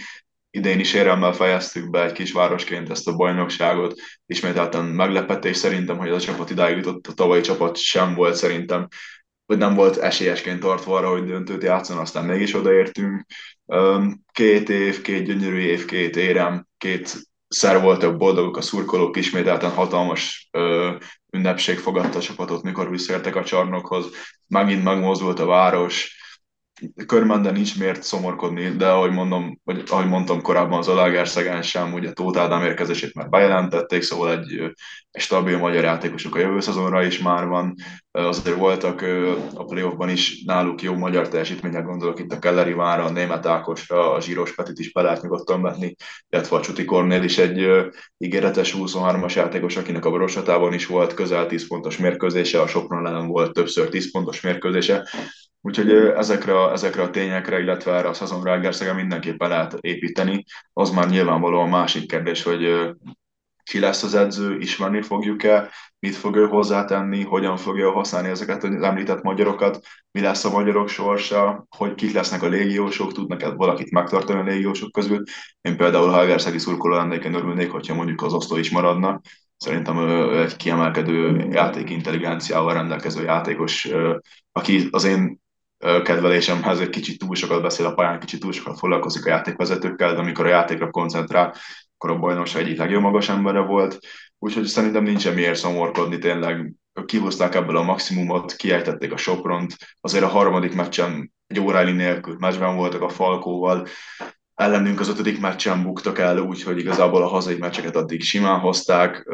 idén 0.51 0.79
is 0.79 0.93
érelmmel 0.93 1.33
fejeztük 1.33 1.89
be 1.89 2.03
egy 2.03 2.11
kis 2.11 2.31
városként 2.31 2.89
ezt 2.89 3.07
a 3.07 3.15
bajnokságot. 3.15 3.99
Ismételten 4.25 4.85
meglepetés 4.85 5.57
szerintem, 5.57 5.97
hogy 5.97 6.09
az 6.09 6.23
a 6.23 6.25
csapat 6.25 6.49
idáig 6.49 6.77
jutott, 6.77 7.07
a 7.07 7.13
tavalyi 7.13 7.41
csapat 7.41 7.77
sem 7.77 8.15
volt 8.15 8.35
szerintem, 8.35 8.87
vagy 9.45 9.57
nem 9.57 9.75
volt 9.75 9.97
esélyesként 9.97 10.59
tartva 10.59 10.97
arra, 10.97 11.09
hogy 11.09 11.25
döntőt 11.25 11.63
játszon, 11.63 11.97
aztán 11.97 12.25
mégis 12.25 12.55
odaértünk. 12.55 13.25
Két 14.31 14.69
év, 14.69 15.01
két 15.01 15.25
gyönyörű 15.25 15.59
év, 15.59 15.85
két 15.85 16.15
érem, 16.15 16.67
két 16.77 17.15
szer 17.47 17.81
voltak 17.81 18.17
boldogok 18.17 18.57
a 18.57 18.61
szurkolók, 18.61 19.17
ismételten 19.17 19.69
hatalmas 19.69 20.49
ö, 20.51 20.95
ünnepség 21.31 21.79
fogadta 21.79 22.17
a 22.17 22.21
csapatot, 22.21 22.63
mikor 22.63 22.89
visszaértek 22.89 23.35
a 23.35 23.43
csarnokhoz, 23.43 24.05
megint 24.47 24.83
megmozdult 24.83 25.39
a 25.39 25.45
város, 25.45 26.18
körmenden 27.05 27.53
nincs 27.53 27.79
miért 27.79 28.03
szomorkodni, 28.03 28.69
de 28.69 28.89
ahogy, 28.89 29.11
mondom, 29.11 29.59
vagy 29.63 29.83
ahogy 29.87 30.07
mondtam 30.07 30.41
korábban, 30.41 30.77
az 30.77 30.87
Alágerszegen 30.87 31.61
sem, 31.61 31.93
ugye 31.93 32.11
Tóth 32.11 32.39
Ádám 32.39 32.63
érkezését 32.63 33.13
már 33.13 33.29
bejelentették, 33.29 34.01
szóval 34.01 34.31
egy, 34.31 34.61
egy 35.11 35.21
stabil 35.21 35.57
magyar 35.57 35.83
játékosok 35.83 36.35
a 36.35 36.39
jövő 36.39 36.59
szezonra 36.59 37.03
is 37.03 37.19
már 37.19 37.47
van. 37.47 37.75
azért 38.11 38.57
voltak 38.57 39.01
a 39.53 39.63
playoffban 39.65 40.09
is 40.09 40.43
náluk 40.43 40.81
jó 40.81 40.93
magyar 40.93 41.27
teljesítmények, 41.27 41.85
gondolok 41.85 42.19
itt 42.19 42.31
a 42.31 42.39
Kelleri 42.39 42.73
Mára, 42.73 43.03
a 43.03 43.11
Német 43.11 43.45
Ákosra, 43.45 44.13
a 44.13 44.21
Zsíros 44.21 44.55
Petit 44.55 44.79
is 44.79 44.91
be 44.91 45.01
lehet 45.01 45.21
nyugodtan 45.21 45.61
vetni, 45.61 45.95
illetve 46.29 46.55
a 46.55 46.61
Csuti 46.61 46.85
Kornél 46.85 47.23
is 47.23 47.37
egy 47.37 47.67
ígéretes 48.17 48.75
23-as 48.77 49.35
játékos, 49.35 49.77
akinek 49.77 50.05
a 50.05 50.09
Borosatában 50.09 50.73
is 50.73 50.85
volt 50.85 51.13
közel 51.13 51.47
10 51.47 51.67
pontos 51.67 51.97
mérkőzése, 51.97 52.61
a 52.61 52.67
Sopron 52.67 53.07
ellen 53.07 53.27
volt 53.27 53.53
többször 53.53 53.89
10 53.89 54.11
pontos 54.11 54.41
mérkőzése, 54.41 55.07
Úgyhogy 55.61 55.91
ezekre, 55.91 56.71
ezekre 56.71 57.01
a 57.01 57.09
tényekre, 57.09 57.59
illetve 57.59 57.93
erre 57.93 58.07
a 58.07 58.13
szezonra 58.13 58.53
Egerszegen 58.53 58.95
mindenképpen 58.95 59.49
lehet 59.49 59.77
építeni. 59.79 60.43
Az 60.73 60.89
már 60.89 61.09
nyilvánvalóan 61.09 61.69
másik 61.69 62.07
kérdés, 62.07 62.43
hogy 62.43 62.91
ki 63.63 63.79
lesz 63.79 64.03
az 64.03 64.15
edző, 64.15 64.57
ismerni 64.57 65.01
fogjuk-e, 65.01 65.69
mit 65.99 66.15
fog 66.15 66.35
ő 66.35 66.45
hozzátenni, 66.45 67.23
hogyan 67.23 67.57
fogja 67.57 67.91
használni 67.91 68.29
ezeket 68.29 68.63
az 68.63 68.81
említett 68.81 69.21
magyarokat, 69.21 69.79
mi 70.11 70.21
lesz 70.21 70.45
a 70.45 70.49
magyarok 70.49 70.89
sorsa, 70.89 71.65
hogy 71.77 71.95
kik 71.95 72.13
lesznek 72.13 72.43
a 72.43 72.47
légiósok, 72.47 73.11
tudnak-e 73.11 73.49
valakit 73.49 73.91
megtartani 73.91 74.39
a 74.39 74.43
légiósok 74.43 74.91
közül. 74.91 75.23
Én 75.61 75.77
például, 75.77 76.09
ha 76.09 76.21
Egerszegi 76.21 76.57
szurkoló 76.57 76.95
lennék, 76.95 77.23
én 77.23 77.33
örülnék, 77.33 77.71
hogyha 77.71 77.95
mondjuk 77.95 78.21
az 78.21 78.33
osztó 78.33 78.57
is 78.57 78.71
maradna. 78.71 79.21
Szerintem 79.57 79.97
egy 80.31 80.55
kiemelkedő 80.55 81.47
játékintelligenciával 81.51 82.73
rendelkező 82.73 83.23
játékos, 83.23 83.89
aki 84.51 84.87
az 84.91 85.03
én 85.03 85.39
kedvelésemhez 86.03 86.79
egy 86.79 86.89
kicsit 86.89 87.19
túl 87.19 87.35
sokat 87.35 87.61
beszél 87.61 87.85
a 87.85 87.93
pályán, 87.93 88.19
kicsit 88.19 88.39
túl 88.39 88.51
sokat 88.51 88.79
foglalkozik 88.79 89.25
a 89.25 89.29
játékvezetőkkel, 89.29 90.13
de 90.13 90.19
amikor 90.19 90.45
a 90.45 90.49
játékra 90.49 90.89
koncentrál, 90.91 91.55
akkor 91.97 92.09
a 92.09 92.19
bajnokság 92.19 92.61
egyik 92.61 92.77
legjobb 92.77 93.01
magas 93.01 93.29
embere 93.29 93.59
volt, 93.59 93.99
úgyhogy 94.39 94.65
szerintem 94.65 95.03
nincsen 95.03 95.33
miért 95.33 95.55
szomorkodni, 95.55 96.17
tényleg. 96.17 96.73
Kihozták 97.05 97.55
ebből 97.55 97.77
a 97.77 97.83
maximumot, 97.83 98.55
kiejtették 98.55 99.13
a 99.13 99.17
Sopront, 99.17 99.75
azért 100.01 100.23
a 100.23 100.27
harmadik 100.27 100.75
meccsen 100.75 101.33
egy 101.47 101.59
óráli 101.59 101.91
nélkül 101.91 102.35
meccsben 102.39 102.75
voltak 102.75 103.01
a 103.01 103.09
Falkóval, 103.09 103.87
ellenünk 104.59 104.99
az 104.99 105.09
ötödik 105.09 105.39
meccsen 105.39 105.83
buktak 105.83 106.19
el, 106.19 106.39
úgyhogy 106.39 106.77
igazából 106.77 107.23
a 107.23 107.27
hazai 107.27 107.57
meccseket 107.57 107.95
addig 107.95 108.21
simán 108.21 108.59
hozták, 108.59 109.29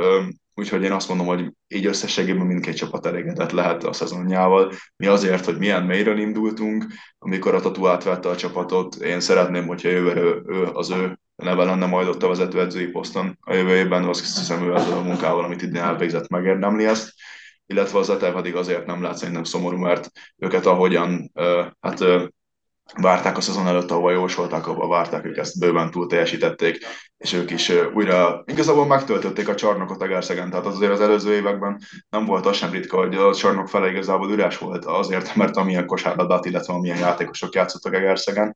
úgyhogy 0.54 0.84
én 0.84 0.92
azt 0.92 1.08
mondom, 1.08 1.28
hogy 1.28 1.52
így 1.68 1.86
összességében 1.86 2.46
mindkét 2.46 2.76
csapat 2.76 3.06
elégedett 3.06 3.52
lehet 3.52 3.84
a 3.84 3.94
szezonjával. 3.94 4.72
Mi 4.96 5.06
azért, 5.06 5.46
hogy 5.46 5.58
milyen 5.58 5.84
mélyről 5.84 6.20
indultunk, 6.20 6.86
amikor 7.18 7.56
a 7.56 7.60
Tatu 7.60 7.88
átvette 7.88 8.30
a 8.30 8.36
csapatot, 8.36 8.96
én 8.96 9.20
szeretném, 9.20 9.68
hogyha 9.68 9.90
jövőre 9.90 10.22
ő, 10.22 10.70
az 10.74 10.90
ő 10.90 11.20
neve 11.36 11.64
lenne 11.64 11.86
majd 11.86 12.08
ott 12.08 12.24
a 12.24 12.28
vezetőedzői 12.28 12.88
poszton 12.88 13.38
a 13.42 13.54
jövő 13.54 13.76
évben, 13.76 14.04
azt 14.04 14.20
hiszem 14.20 14.64
ő 14.64 14.76
ezzel 14.76 14.98
a 14.98 15.04
munkával, 15.04 15.44
amit 15.44 15.62
idén 15.62 15.82
elvégzett, 15.82 16.28
megérdemli 16.28 16.86
ezt 16.86 17.14
illetve 17.68 18.00
az 18.00 18.10
Etel 18.10 18.34
pedig 18.34 18.56
azért 18.56 18.86
nem 18.86 19.02
lát 19.02 19.18
szerintem 19.18 19.44
szomorú, 19.44 19.78
mert 19.78 20.12
őket 20.38 20.66
ahogyan 20.66 21.32
hát 21.80 22.04
várták 22.94 23.38
a 23.38 23.42
szezon 23.42 23.68
előtt, 23.68 23.92
ahova 23.92 24.12
jósolták, 24.12 24.68
ahova 24.68 24.88
várták, 24.88 25.26
ők 25.26 25.38
ezt 25.38 25.60
bőven 25.60 25.92
túl 25.92 26.08
teljesítették, 26.08 26.86
és 27.18 27.34
ők 27.34 27.52
is 27.52 27.72
újra 27.94 28.44
igazából 28.46 28.86
megtöltötték 28.86 29.48
a 29.48 29.56
csarnokot 29.56 30.04
Egerszegen, 30.04 30.50
tehát 30.50 30.66
azért 30.66 30.92
az 30.92 31.02
előző 31.02 31.34
években 31.34 31.82
nem 32.10 32.26
volt 32.26 32.46
az 32.46 32.56
sem 32.56 32.72
ritka, 32.72 32.98
hogy 32.98 33.16
a 33.16 33.36
csarnok 33.36 33.68
fele 33.68 33.90
igazából 33.90 34.32
üres 34.32 34.58
volt 34.58 34.86
azért, 34.86 35.36
mert 35.36 35.58
amilyen 35.58 35.86
kosárlabdát, 35.86 36.46
illetve 36.46 36.74
amilyen 36.74 36.98
játékosok 36.98 37.54
játszottak 37.54 37.96
Egerszegen, 37.96 38.54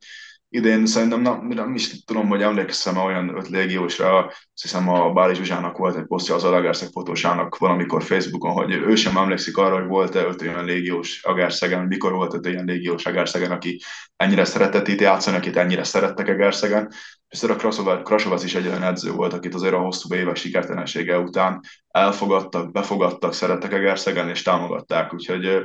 idén 0.50 0.86
szerintem 0.86 1.22
nem, 1.22 1.48
nem 1.48 1.74
is 1.74 2.04
tudom, 2.04 2.28
hogy 2.28 2.42
emlékszem 2.42 2.98
olyan 2.98 3.38
öt 3.38 3.50
légiósra, 3.50 4.26
azt 4.26 4.62
hiszem 4.62 4.90
a 4.90 5.12
Báli 5.12 5.36
Zsuzsának 5.36 5.78
volt 5.78 5.96
egy 5.96 6.06
posztja 6.06 6.36
az 6.36 6.44
Alagerszeg 6.44 6.90
fotósának 6.92 7.58
valamikor 7.58 8.04
Facebookon, 8.04 8.52
hogy 8.52 8.72
ő 8.72 8.96
sem 8.96 9.18
emlékszik 9.18 9.58
arra, 9.58 9.80
hogy 9.80 9.88
volt-e 9.88 10.26
öt 10.26 10.42
olyan 10.42 10.66
légiós 10.66 11.24
Agerszegen, 11.24 11.86
mikor 11.86 12.12
volt 12.12 12.34
öt 12.34 12.46
olyan 12.46 12.66
légiós 12.66 13.06
Agerszegen, 13.06 13.52
aki 13.52 13.82
ennyire 14.16 14.46
szeretett 14.46 14.88
itt 14.88 15.02
játszani, 15.02 15.38
akit 15.38 15.58
ennyire 15.58 15.84
szerettek 15.84 16.28
Agerszegen. 16.28 16.92
És 17.30 17.44
a 17.44 17.56
Krasovac 18.04 18.44
is 18.44 18.56
egy 18.56 18.68
olyan 18.68 18.84
edző 18.84 19.12
volt, 19.12 19.34
akit 19.34 19.54
azért 19.54 19.74
a 19.74 19.80
hosszú 19.80 20.14
évek 20.14 20.36
sikertelensége 20.36 21.20
után 21.20 21.62
elfogadtak, 21.92 22.72
befogadtak, 22.72 23.34
szerettek 23.34 23.74
Egerszegen 23.74 24.30
és 24.30 24.42
támogatták. 24.42 25.14
Úgyhogy 25.14 25.64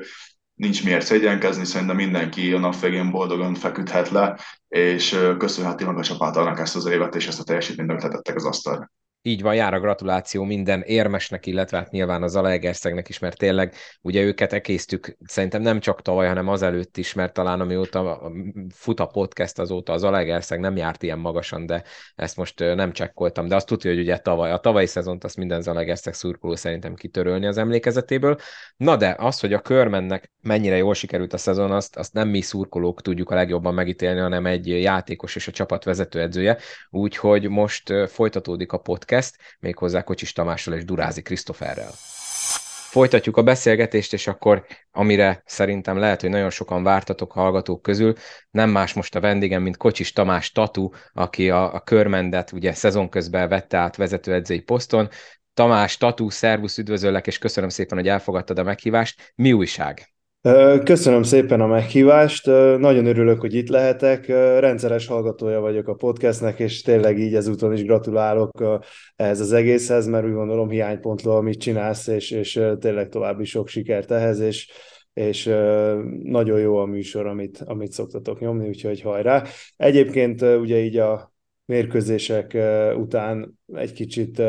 nincs 0.54 0.84
miért 0.84 1.04
szégyenkezni, 1.04 1.64
szerintem 1.64 1.96
mindenki 1.96 2.52
a 2.52 2.58
nap 2.58 2.80
végén 2.80 3.11
boldogan 3.11 3.54
feküdhet 3.54 4.08
le, 4.08 4.38
és 4.68 5.18
köszönheti 5.38 5.84
meg 5.84 5.99
a 5.99 6.02
csapátalnak 6.02 6.58
ezt 6.58 6.76
az 6.76 6.87
évet 6.87 7.14
és 7.14 7.26
ezt 7.26 7.40
a 7.40 7.44
teljesítményt, 7.44 7.90
amit 7.90 8.02
letettek 8.02 8.36
az 8.36 8.45
asztalra. 8.45 8.90
Így 9.26 9.43
van, 9.43 9.54
jár 9.54 9.75
a 9.75 9.80
gratuláció 9.80 10.45
minden 10.45 10.82
érmesnek, 10.82 11.47
illetve 11.47 11.76
hát 11.76 11.91
nyilván 11.91 12.23
az 12.23 12.37
Alegerszegnek 12.37 13.08
is, 13.08 13.19
mert 13.19 13.39
tényleg 13.39 13.75
ugye 14.02 14.23
őket 14.23 14.52
ekésztük 14.52 15.17
szerintem 15.26 15.63
nem 15.63 15.80
csak 15.80 16.02
tavaly, 16.02 16.26
hanem 16.26 16.49
azelőtt 16.49 16.97
is, 16.97 17.13
mert 17.13 17.32
talán 17.32 17.60
amióta 17.60 18.32
fut 18.75 19.00
a 19.00 19.06
podcast 19.06 19.58
azóta 19.58 19.93
az 19.93 20.04
Alegerszeg 20.04 20.60
nem 20.60 20.76
járt 20.76 21.02
ilyen 21.02 21.19
magasan, 21.19 21.67
de 21.67 21.82
ezt 22.15 22.37
most 22.37 22.58
nem 22.58 22.93
csekkoltam, 22.93 23.49
de 23.49 23.54
azt 23.54 23.67
tudja, 23.67 23.91
hogy 23.91 24.00
ugye 24.00 24.19
tavaly, 24.19 24.52
a 24.52 24.58
tavalyi 24.58 24.87
szezont 24.87 25.25
azt 25.25 25.37
minden 25.37 25.63
Zalagerszeg 25.63 26.15
szurkoló 26.15 26.56
szerintem 26.56 26.95
kitörölni 26.95 27.47
az 27.47 27.58
emlékezetéből. 27.58 28.37
Na 28.76 28.97
de 28.97 29.17
az, 29.19 29.41
hogy 29.41 29.52
a 29.52 29.60
körmennek 29.60 30.32
mennyire 30.41 30.76
jól 30.76 30.95
sikerült 30.95 31.32
a 31.32 31.39
szezon, 31.39 31.71
azt, 31.71 31.97
azt 31.97 32.13
nem 32.13 32.28
mi 32.28 32.41
szurkolók 32.41 33.02
tudjuk 33.02 33.30
a 33.30 33.34
legjobban 33.34 33.75
megítélni, 33.75 34.21
hanem 34.21 34.47
egy 34.47 34.69
játékos 34.69 35.37
és 35.37 35.49
a 35.49 35.52
csapat 35.52 35.84
vezetőedzője, 35.84 36.58
úgyhogy 36.91 37.49
most 37.49 37.93
folytatódik 38.08 38.73
a 38.73 38.78
podcast, 38.78 39.13
podcast, 39.15 39.37
méghozzá 39.61 40.03
Kocsis 40.03 40.33
Tamással 40.33 40.75
és 40.75 40.85
Durázi 40.85 41.23
Krisztoferrel. 41.23 41.91
Folytatjuk 42.91 43.37
a 43.37 43.43
beszélgetést, 43.43 44.13
és 44.13 44.27
akkor, 44.27 44.67
amire 44.91 45.43
szerintem 45.47 45.99
lehet, 45.99 46.21
hogy 46.21 46.31
nagyon 46.31 46.50
sokan 46.50 46.83
vártatok 46.83 47.33
hallgatók 47.33 47.83
közül, 47.83 48.15
nem 48.50 48.71
más 48.71 48.93
most 48.93 49.15
a 49.15 49.21
vendégem, 49.21 49.63
mint 49.63 49.77
Kocsis 49.77 50.13
Tamás 50.13 50.53
Tatu, 50.53 50.91
aki 51.13 51.50
a, 51.50 51.75
a 51.75 51.81
körmendet 51.81 52.53
ugye 52.53 52.73
szezon 52.73 53.09
közben 53.09 53.49
vette 53.49 53.77
át 53.77 53.97
vezetőedzői 53.97 54.61
poszton. 54.61 55.09
Tamás, 55.55 55.97
Tatu, 55.97 56.31
szervusz, 56.31 56.79
üdvözöllek, 56.79 57.27
és 57.27 57.39
köszönöm 57.39 57.69
szépen, 57.69 57.99
hogy 57.99 58.09
elfogadtad 58.09 58.59
a 58.59 58.63
meghívást. 58.63 59.33
Mi 59.35 59.53
újság? 59.53 60.14
Köszönöm 60.85 61.23
szépen 61.23 61.61
a 61.61 61.67
meghívást, 61.67 62.47
nagyon 62.78 63.07
örülök, 63.07 63.41
hogy 63.41 63.54
itt 63.54 63.69
lehetek. 63.69 64.26
Rendszeres 64.59 65.07
hallgatója 65.07 65.61
vagyok 65.61 65.89
a 65.89 65.95
podcastnek, 65.95 66.59
és 66.59 66.83
tényleg 66.83 67.19
így 67.19 67.35
ezúton 67.35 67.73
is 67.73 67.85
gratulálok 67.85 68.80
ehhez 69.17 69.41
az 69.41 69.52
egészhez, 69.52 70.07
mert 70.07 70.25
úgy 70.25 70.33
gondolom 70.33 70.69
hiánypontló, 70.69 71.33
amit 71.33 71.61
csinálsz, 71.61 72.07
és, 72.07 72.30
és 72.30 72.61
tényleg 72.78 73.09
további 73.09 73.45
sok 73.45 73.69
sikert 73.69 74.11
ehhez, 74.11 74.41
és, 74.41 74.71
és 75.13 75.45
nagyon 76.23 76.61
jó 76.61 76.76
a 76.76 76.85
műsor, 76.85 77.26
amit, 77.26 77.63
amit 77.67 77.93
szoktatok 77.93 78.41
nyomni, 78.41 78.69
úgyhogy 78.69 79.00
hajrá. 79.00 79.43
Egyébként 79.76 80.43
ugye 80.43 80.78
így 80.78 80.97
a 80.97 81.33
mérkőzések 81.65 82.57
után 82.97 83.59
egy 83.75 83.93
kicsit 83.93 84.43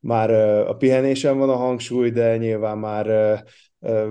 már 0.00 0.30
a 0.68 0.74
pihenésen 0.74 1.38
van 1.38 1.48
a 1.48 1.56
hangsúly, 1.56 2.10
de 2.10 2.36
nyilván 2.36 2.78
már 2.78 3.06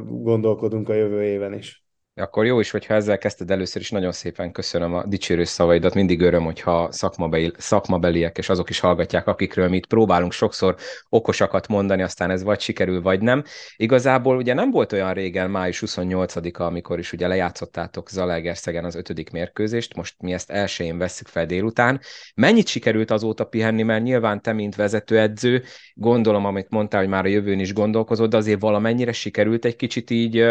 gondolkodunk 0.05 0.89
a 0.89 0.93
jövő 0.93 1.23
éven 1.23 1.53
is. 1.53 1.80
Akkor 2.15 2.45
jó 2.45 2.59
is, 2.59 2.71
hogyha 2.71 2.93
ezzel 2.93 3.17
kezdted 3.17 3.51
először 3.51 3.81
is, 3.81 3.91
nagyon 3.91 4.11
szépen 4.11 4.51
köszönöm 4.51 4.93
a 4.93 5.05
dicsérő 5.05 5.43
szavaidat, 5.43 5.93
mindig 5.93 6.21
öröm, 6.21 6.43
hogyha 6.43 6.91
szakmabeli, 6.91 7.51
szakmabeliek 7.57 8.37
és 8.37 8.49
azok 8.49 8.69
is 8.69 8.79
hallgatják, 8.79 9.27
akikről 9.27 9.69
mi 9.69 9.75
itt 9.75 9.85
próbálunk 9.85 10.31
sokszor 10.31 10.75
okosakat 11.09 11.67
mondani, 11.67 12.01
aztán 12.01 12.29
ez 12.29 12.43
vagy 12.43 12.59
sikerül, 12.59 13.01
vagy 13.01 13.21
nem. 13.21 13.43
Igazából 13.75 14.35
ugye 14.37 14.53
nem 14.53 14.71
volt 14.71 14.91
olyan 14.91 15.13
régen, 15.13 15.49
május 15.49 15.83
28-a, 15.85 16.61
amikor 16.61 16.99
is 16.99 17.13
ugye 17.13 17.27
lejátszottátok 17.27 18.09
Zalaegerszegen 18.09 18.85
az 18.85 18.95
ötödik 18.95 19.29
mérkőzést, 19.29 19.95
most 19.95 20.15
mi 20.21 20.33
ezt 20.33 20.49
elsőjén 20.49 20.97
vesszük 20.97 21.27
fel 21.27 21.45
délután. 21.45 21.99
Mennyit 22.35 22.67
sikerült 22.67 23.11
azóta 23.11 23.45
pihenni, 23.45 23.83
mert 23.83 24.03
nyilván 24.03 24.41
te, 24.41 24.53
mint 24.53 24.75
vezetőedző, 24.75 25.63
gondolom, 25.93 26.45
amit 26.45 26.69
mondtál, 26.69 27.01
hogy 27.01 27.09
már 27.09 27.25
a 27.25 27.29
jövőn 27.29 27.59
is 27.59 27.73
gondolkozod, 27.73 28.29
de 28.29 28.37
azért 28.37 28.61
valamennyire 28.61 29.11
sikerült 29.11 29.65
egy 29.65 29.75
kicsit 29.75 30.09
így 30.09 30.45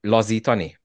lazítani? 0.00 0.84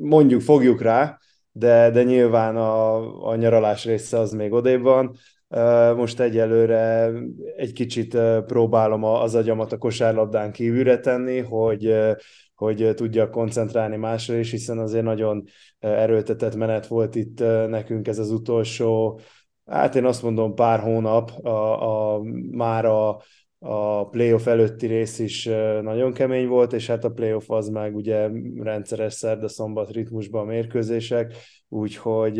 Mondjuk 0.00 0.40
fogjuk 0.40 0.82
rá, 0.82 1.18
de, 1.52 1.90
de 1.90 2.02
nyilván 2.02 2.56
a, 2.56 3.28
a 3.28 3.36
nyaralás 3.36 3.84
része 3.84 4.18
az 4.18 4.32
még 4.32 4.52
odébb 4.52 4.82
van. 4.82 5.16
Most 5.96 6.20
egyelőre 6.20 7.12
egy 7.56 7.72
kicsit 7.72 8.18
próbálom 8.46 9.04
az 9.04 9.34
agyamat 9.34 9.72
a 9.72 9.78
kosárlabdán 9.78 10.52
kívülre 10.52 10.98
tenni, 10.98 11.38
hogy, 11.38 11.94
hogy 12.54 12.92
tudjak 12.94 13.30
koncentrálni 13.30 13.96
másra 13.96 14.36
is, 14.36 14.50
hiszen 14.50 14.78
azért 14.78 15.04
nagyon 15.04 15.44
erőltetett 15.78 16.54
menet 16.54 16.86
volt 16.86 17.14
itt 17.14 17.38
nekünk 17.68 18.08
ez 18.08 18.18
az 18.18 18.30
utolsó, 18.30 19.20
hát 19.66 19.94
én 19.94 20.04
azt 20.04 20.22
mondom 20.22 20.54
pár 20.54 20.80
hónap, 20.80 21.30
a, 21.30 22.14
a, 22.14 22.22
már 22.50 22.84
a, 22.84 23.22
a 23.66 24.08
playoff 24.08 24.46
előtti 24.46 24.86
rész 24.86 25.18
is 25.18 25.44
nagyon 25.82 26.12
kemény 26.12 26.46
volt, 26.46 26.72
és 26.72 26.86
hát 26.86 27.04
a 27.04 27.10
playoff 27.10 27.50
az 27.50 27.68
meg 27.68 27.96
ugye 27.96 28.28
rendszeres 28.58 29.12
szerda-szombat 29.12 29.90
ritmusban 29.90 30.42
a 30.42 30.50
mérkőzések, 30.50 31.34
úgyhogy 31.68 32.36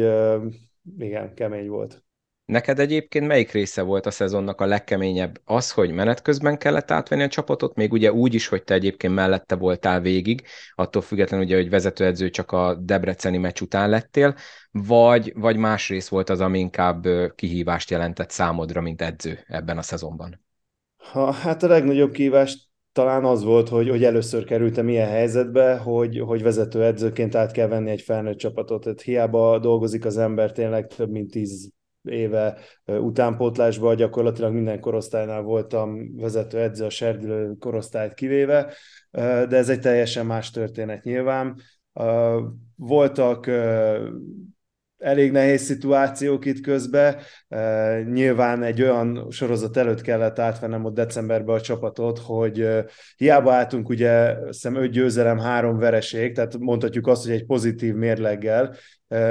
igen, 0.98 1.34
kemény 1.34 1.68
volt. 1.68 2.04
Neked 2.44 2.78
egyébként 2.78 3.26
melyik 3.26 3.50
része 3.50 3.82
volt 3.82 4.06
a 4.06 4.10
szezonnak 4.10 4.60
a 4.60 4.66
legkeményebb? 4.66 5.40
Az, 5.44 5.72
hogy 5.72 5.90
menet 5.90 6.22
közben 6.22 6.58
kellett 6.58 6.90
átvenni 6.90 7.22
a 7.22 7.28
csapatot, 7.28 7.74
még 7.74 7.92
ugye 7.92 8.12
úgy 8.12 8.34
is, 8.34 8.46
hogy 8.46 8.64
te 8.64 8.74
egyébként 8.74 9.14
mellette 9.14 9.54
voltál 9.54 10.00
végig, 10.00 10.42
attól 10.74 11.02
függetlenül 11.02 11.44
ugye, 11.46 11.56
hogy 11.56 11.70
vezetőedző 11.70 12.30
csak 12.30 12.52
a 12.52 12.74
Debreceni 12.74 13.38
meccs 13.38 13.60
után 13.60 13.88
lettél, 13.88 14.34
vagy, 14.70 15.32
vagy 15.37 15.56
más 15.56 15.88
rész 15.88 16.08
volt 16.08 16.30
az, 16.30 16.40
ami 16.40 16.58
inkább 16.58 17.06
kihívást 17.34 17.90
jelentett 17.90 18.30
számodra, 18.30 18.80
mint 18.80 19.02
edző 19.02 19.38
ebben 19.46 19.78
a 19.78 19.82
szezonban? 19.82 20.43
Ha, 21.10 21.32
hát 21.32 21.62
a 21.62 21.66
legnagyobb 21.66 22.12
kihívást 22.12 22.68
talán 22.92 23.24
az 23.24 23.44
volt, 23.44 23.68
hogy, 23.68 23.88
hogy 23.88 24.04
először 24.04 24.44
kerültem 24.44 24.88
ilyen 24.88 25.08
helyzetbe, 25.08 25.76
hogy, 25.76 26.18
hogy 26.18 26.42
vezetőedzőként 26.42 27.34
át 27.34 27.52
kell 27.52 27.68
venni 27.68 27.90
egy 27.90 28.00
felnőtt 28.00 28.38
csapatot. 28.38 28.82
Tehát 28.82 29.00
hiába 29.00 29.58
dolgozik 29.58 30.04
az 30.04 30.16
ember 30.16 30.52
tényleg 30.52 30.86
több 30.86 31.10
mint 31.10 31.30
tíz 31.30 31.72
éve 32.02 32.58
utánpótlásban, 32.84 33.96
gyakorlatilag 33.96 34.52
minden 34.52 34.80
korosztálynál 34.80 35.42
voltam 35.42 36.16
vezető 36.16 36.58
edző 36.58 36.84
a 36.84 36.90
serdülő 36.90 37.54
korosztályt 37.58 38.14
kivéve, 38.14 38.72
de 39.10 39.56
ez 39.56 39.68
egy 39.68 39.80
teljesen 39.80 40.26
más 40.26 40.50
történet 40.50 41.04
nyilván. 41.04 41.60
Voltak 42.76 43.50
elég 45.04 45.32
nehéz 45.32 45.62
szituációk 45.62 46.44
itt 46.44 46.60
közben. 46.60 47.16
Nyilván 48.12 48.62
egy 48.62 48.82
olyan 48.82 49.26
sorozat 49.30 49.76
előtt 49.76 50.00
kellett 50.00 50.38
átvennem 50.38 50.84
ott 50.84 50.94
decemberben 50.94 51.56
a 51.56 51.60
csapatot, 51.60 52.18
hogy 52.18 52.68
hiába 53.16 53.52
álltunk 53.52 53.88
ugye 53.88 54.36
szem 54.50 54.74
öt 54.74 54.90
győzelem, 54.90 55.38
három 55.38 55.78
vereség, 55.78 56.34
tehát 56.34 56.58
mondhatjuk 56.58 57.06
azt, 57.06 57.24
hogy 57.24 57.32
egy 57.32 57.46
pozitív 57.46 57.94
mérleggel, 57.94 58.76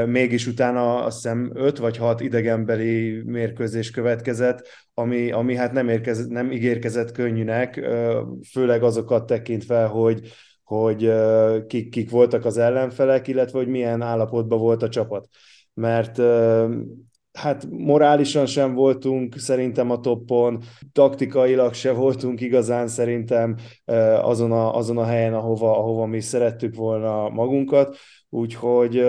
mégis 0.05 0.47
utána 0.47 1.03
azt 1.03 1.15
hiszem 1.15 1.51
öt 1.53 1.77
vagy 1.77 1.97
hat 1.97 2.21
idegenbeli 2.21 3.21
mérkőzés 3.25 3.91
következett, 3.91 4.67
ami, 4.93 5.31
ami 5.31 5.55
hát 5.55 5.71
nem, 5.71 5.89
érkezett, 5.89 6.29
nem 6.29 6.51
ígérkezett 6.51 7.11
könnyűnek, 7.11 7.89
főleg 8.51 8.83
azokat 8.83 9.25
tekintve, 9.25 9.83
hogy 9.83 10.21
hogy 10.63 11.13
kik, 11.67 11.89
kik 11.89 12.09
voltak 12.09 12.45
az 12.45 12.57
ellenfelek, 12.57 13.27
illetve 13.27 13.57
hogy 13.57 13.67
milyen 13.67 14.01
állapotban 14.01 14.59
volt 14.59 14.83
a 14.83 14.89
csapat. 14.89 15.27
Mert 15.73 16.21
hát 17.33 17.67
morálisan 17.69 18.45
sem 18.45 18.73
voltunk 18.73 19.37
szerintem 19.37 19.91
a 19.91 19.99
toppon, 19.99 20.63
taktikailag 20.91 21.73
se 21.73 21.91
voltunk 21.91 22.41
igazán 22.41 22.87
szerintem 22.87 23.55
azon 24.21 24.51
a, 24.51 24.75
azon 24.75 24.97
a 24.97 25.05
helyen, 25.05 25.33
ahova, 25.33 25.77
ahova 25.77 26.05
mi 26.05 26.19
szerettük 26.19 26.75
volna 26.75 27.29
magunkat, 27.29 27.97
úgyhogy 28.29 29.03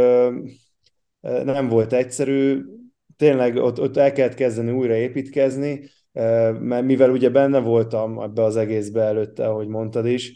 nem 1.44 1.68
volt 1.68 1.92
egyszerű, 1.92 2.62
tényleg 3.16 3.56
ott, 3.56 3.80
ott 3.80 3.96
el 3.96 4.12
kellett 4.12 4.34
kezdeni 4.34 4.70
újra 4.70 4.94
építkezni, 4.94 5.88
mert 6.60 6.84
mivel 6.84 7.10
ugye 7.10 7.30
benne 7.30 7.58
voltam 7.58 8.20
ebbe 8.20 8.42
az 8.42 8.56
egészbe 8.56 9.02
előtte, 9.02 9.48
ahogy 9.48 9.68
mondtad 9.68 10.06
is, 10.06 10.34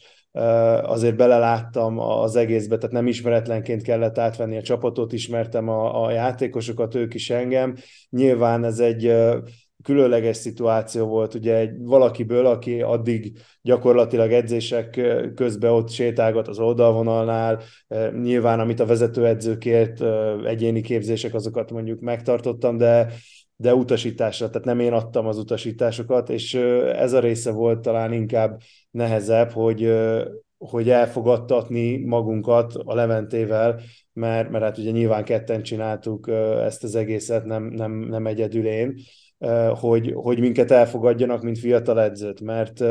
azért 0.82 1.16
beleláttam 1.16 1.98
az 1.98 2.36
egészbe, 2.36 2.76
tehát 2.76 2.94
nem 2.94 3.06
ismeretlenként 3.06 3.82
kellett 3.82 4.18
átvenni 4.18 4.56
a 4.56 4.62
csapatot, 4.62 5.12
ismertem 5.12 5.68
a, 5.68 6.04
a 6.04 6.10
játékosokat, 6.10 6.94
ők 6.94 7.14
is 7.14 7.30
engem. 7.30 7.74
Nyilván 8.10 8.64
ez 8.64 8.78
egy 8.78 9.14
különleges 9.82 10.36
szituáció 10.36 11.06
volt, 11.06 11.34
ugye 11.34 11.56
egy 11.56 11.78
valakiből, 11.78 12.46
aki 12.46 12.82
addig 12.82 13.38
gyakorlatilag 13.62 14.32
edzések 14.32 15.00
közben 15.34 15.70
ott 15.70 15.90
sétálgat 15.90 16.48
az 16.48 16.58
oldalvonalnál, 16.58 17.60
nyilván 18.22 18.60
amit 18.60 18.80
a 18.80 18.86
vezetőedző 18.86 19.58
kért, 19.58 20.02
egyéni 20.44 20.80
képzések, 20.80 21.34
azokat 21.34 21.70
mondjuk 21.70 22.00
megtartottam, 22.00 22.76
de 22.76 23.12
de 23.60 23.74
utasításra, 23.74 24.46
tehát 24.50 24.66
nem 24.66 24.80
én 24.80 24.92
adtam 24.92 25.26
az 25.26 25.38
utasításokat, 25.38 26.30
és 26.30 26.54
ez 26.94 27.12
a 27.12 27.20
része 27.20 27.50
volt 27.50 27.80
talán 27.80 28.12
inkább 28.12 28.60
nehezebb, 28.98 29.50
hogy, 29.50 29.94
hogy 30.58 30.90
elfogadtatni 30.90 32.04
magunkat 32.04 32.74
a 32.74 32.94
Leventével, 32.94 33.80
mert, 34.12 34.50
mert 34.50 34.64
hát 34.64 34.78
ugye 34.78 34.90
nyilván 34.90 35.24
ketten 35.24 35.62
csináltuk 35.62 36.28
ezt 36.64 36.84
az 36.84 36.94
egészet, 36.94 37.44
nem, 37.44 37.64
nem, 37.64 37.92
nem 37.92 38.26
egyedül 38.26 38.66
én, 38.66 38.94
hogy, 39.74 40.12
hogy 40.14 40.40
minket 40.40 40.70
elfogadjanak, 40.70 41.42
mint 41.42 41.58
fiatal 41.58 42.00
edzőt, 42.00 42.40
mert 42.40 42.84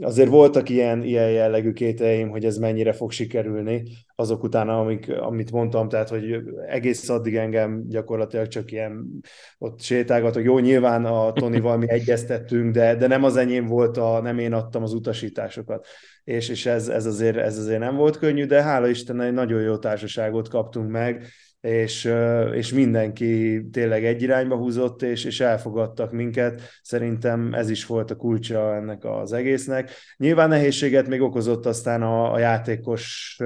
azért 0.00 0.28
voltak 0.28 0.68
ilyen, 0.68 1.02
ilyen 1.02 1.30
jellegű 1.30 1.72
kételjeim, 1.72 2.28
hogy 2.28 2.44
ez 2.44 2.56
mennyire 2.56 2.92
fog 2.92 3.10
sikerülni 3.10 3.82
azok 4.14 4.42
után, 4.42 4.68
amik, 4.68 5.10
amit 5.18 5.52
mondtam, 5.52 5.88
tehát, 5.88 6.08
hogy 6.08 6.42
egész 6.68 7.08
addig 7.08 7.36
engem 7.36 7.84
gyakorlatilag 7.88 8.48
csak 8.48 8.72
ilyen 8.72 9.22
ott 9.58 9.80
sétálgatok. 9.80 10.42
Jó, 10.44 10.58
nyilván 10.58 11.04
a 11.04 11.32
Tonival 11.32 11.76
mi 11.76 11.90
egyeztettünk, 11.90 12.72
de, 12.72 12.96
de 12.96 13.06
nem 13.06 13.24
az 13.24 13.36
enyém 13.36 13.66
volt, 13.66 13.96
a, 13.96 14.20
nem 14.20 14.38
én 14.38 14.52
adtam 14.52 14.82
az 14.82 14.92
utasításokat. 14.92 15.86
És, 16.24 16.48
és 16.48 16.66
ez, 16.66 16.88
ez, 16.88 17.06
azért, 17.06 17.36
ez 17.36 17.58
azért 17.58 17.80
nem 17.80 17.96
volt 17.96 18.18
könnyű, 18.18 18.44
de 18.46 18.62
hála 18.62 18.88
Istennek 18.88 19.26
egy 19.26 19.32
nagyon 19.32 19.62
jó 19.62 19.76
társaságot 19.76 20.48
kaptunk 20.48 20.90
meg, 20.90 21.26
és, 21.62 22.12
és 22.52 22.72
mindenki 22.72 23.62
tényleg 23.72 24.04
egy 24.04 24.22
irányba 24.22 24.56
húzott, 24.56 25.02
és, 25.02 25.24
és 25.24 25.40
elfogadtak 25.40 26.12
minket. 26.12 26.60
Szerintem 26.82 27.54
ez 27.54 27.70
is 27.70 27.86
volt 27.86 28.10
a 28.10 28.16
kulcsa 28.16 28.74
ennek 28.74 29.04
az 29.04 29.32
egésznek. 29.32 29.90
Nyilván 30.16 30.48
nehézséget 30.48 31.08
még 31.08 31.20
okozott 31.20 31.66
aztán 31.66 32.02
a, 32.02 32.32
a 32.32 32.38
játékos 32.38 33.36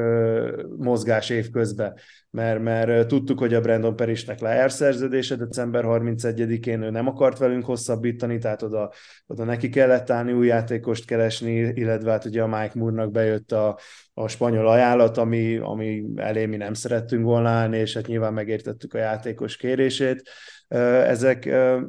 mozgás 0.76 1.30
évközben 1.30 1.94
mert, 2.36 2.62
mert 2.62 3.06
tudtuk, 3.06 3.38
hogy 3.38 3.54
a 3.54 3.60
Brandon 3.60 3.96
Perisnek 3.96 4.40
lejár 4.40 4.72
szerződése 4.72 5.36
december 5.36 5.84
31-én, 5.86 6.82
ő 6.82 6.90
nem 6.90 7.06
akart 7.06 7.38
velünk 7.38 7.64
hosszabbítani, 7.64 8.38
tehát 8.38 8.62
oda, 8.62 8.92
oda 9.26 9.44
neki 9.44 9.68
kellett 9.68 10.10
állni 10.10 10.32
új 10.32 10.46
játékost 10.46 11.04
keresni, 11.04 11.52
illetve 11.52 12.10
hát 12.10 12.24
ugye 12.24 12.42
a 12.42 12.46
Mike 12.46 12.72
Moore-nak 12.74 13.10
bejött 13.10 13.52
a, 13.52 13.78
a 14.18 14.28
spanyol 14.28 14.68
ajánlat, 14.68 15.16
ami, 15.16 15.56
ami 15.56 16.04
elé 16.16 16.46
mi 16.46 16.56
nem 16.56 16.74
szerettünk 16.74 17.24
volna 17.24 17.48
állni, 17.48 17.78
és 17.78 17.94
hát 17.94 18.06
nyilván 18.06 18.32
megértettük 18.32 18.94
a 18.94 18.98
játékos 18.98 19.56
kérését. 19.56 20.28
Ezek, 20.68 21.46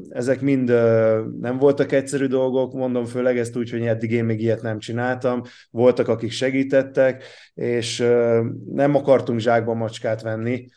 ezek 0.10 0.42
mind 0.42 0.68
nem 1.40 1.58
voltak 1.60 1.92
egyszerű 1.92 2.26
dolgok, 2.26 2.74
mondom 2.74 3.06
főleg 3.06 3.38
ezt 3.38 3.58
úgy, 3.58 3.70
hogy 3.70 3.82
eddig 3.82 4.12
én 4.12 4.26
még 4.26 4.42
ilyet 4.42 4.62
nem 4.62 4.80
csináltam. 4.80 5.42
Voltak, 5.70 6.08
akik 6.08 6.32
segítettek, 6.32 7.24
és 7.54 7.98
nem 8.72 8.96
akartunk 8.96 9.40
zsákba 9.40 9.74
macskát 9.74 10.22
venni, 10.22 10.68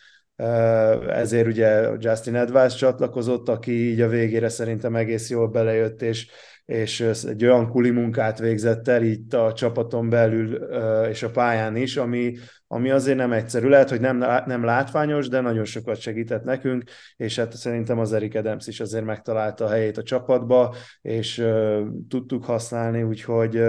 ezért 1.08 1.46
ugye 1.46 1.88
Justin 1.98 2.34
Edwards 2.34 2.74
csatlakozott, 2.74 3.48
aki 3.48 3.90
így 3.90 4.00
a 4.00 4.08
végére 4.08 4.48
szerintem 4.48 4.96
egész 4.96 5.30
jól 5.30 5.48
belejött, 5.48 6.02
és 6.02 6.30
és 6.70 7.00
egy 7.00 7.44
olyan 7.44 7.68
kuli 7.68 7.90
munkát 7.90 8.38
végzett 8.38 8.88
el 8.88 9.02
itt 9.02 9.34
a 9.34 9.52
csapaton 9.52 10.08
belül 10.08 10.54
és 11.08 11.22
a 11.22 11.30
pályán 11.30 11.76
is, 11.76 11.96
ami, 11.96 12.36
ami 12.66 12.90
azért 12.90 13.16
nem 13.16 13.32
egyszerű. 13.32 13.68
Lehet, 13.68 13.90
hogy 13.90 14.00
nem, 14.00 14.16
nem 14.46 14.64
látványos, 14.64 15.28
de 15.28 15.40
nagyon 15.40 15.64
sokat 15.64 16.00
segített 16.00 16.44
nekünk, 16.44 16.82
és 17.16 17.36
hát 17.36 17.56
szerintem 17.56 17.98
az 17.98 18.12
Erik 18.12 18.34
Adams 18.34 18.66
is 18.66 18.80
azért 18.80 19.04
megtalálta 19.04 19.64
a 19.64 19.68
helyét 19.68 19.98
a 19.98 20.02
csapatba, 20.02 20.74
és 21.02 21.46
tudtuk 22.08 22.44
használni, 22.44 23.02
úgyhogy 23.02 23.62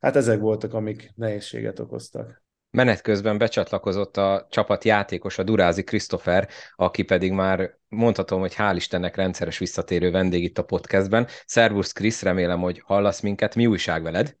hát 0.00 0.16
ezek 0.16 0.38
voltak, 0.38 0.74
amik 0.74 1.12
nehézséget 1.14 1.78
okoztak. 1.78 2.43
Menet 2.74 3.00
közben 3.00 3.38
becsatlakozott 3.38 4.16
a 4.16 4.46
csapat 4.50 4.84
játékos, 4.84 5.38
a 5.38 5.42
Durázi 5.42 5.84
Christopher, 5.84 6.48
aki 6.76 7.02
pedig 7.02 7.32
már 7.32 7.78
mondhatom, 7.88 8.40
hogy 8.40 8.54
hál' 8.56 8.72
Istennek 8.76 9.16
rendszeres 9.16 9.58
visszatérő 9.58 10.10
vendég 10.10 10.42
itt 10.42 10.58
a 10.58 10.64
podcastben. 10.64 11.26
Szervusz 11.46 11.92
Krisz, 11.92 12.22
remélem, 12.22 12.60
hogy 12.60 12.82
hallasz 12.84 13.20
minket. 13.20 13.54
Mi 13.54 13.66
újság 13.66 14.02
veled? 14.02 14.36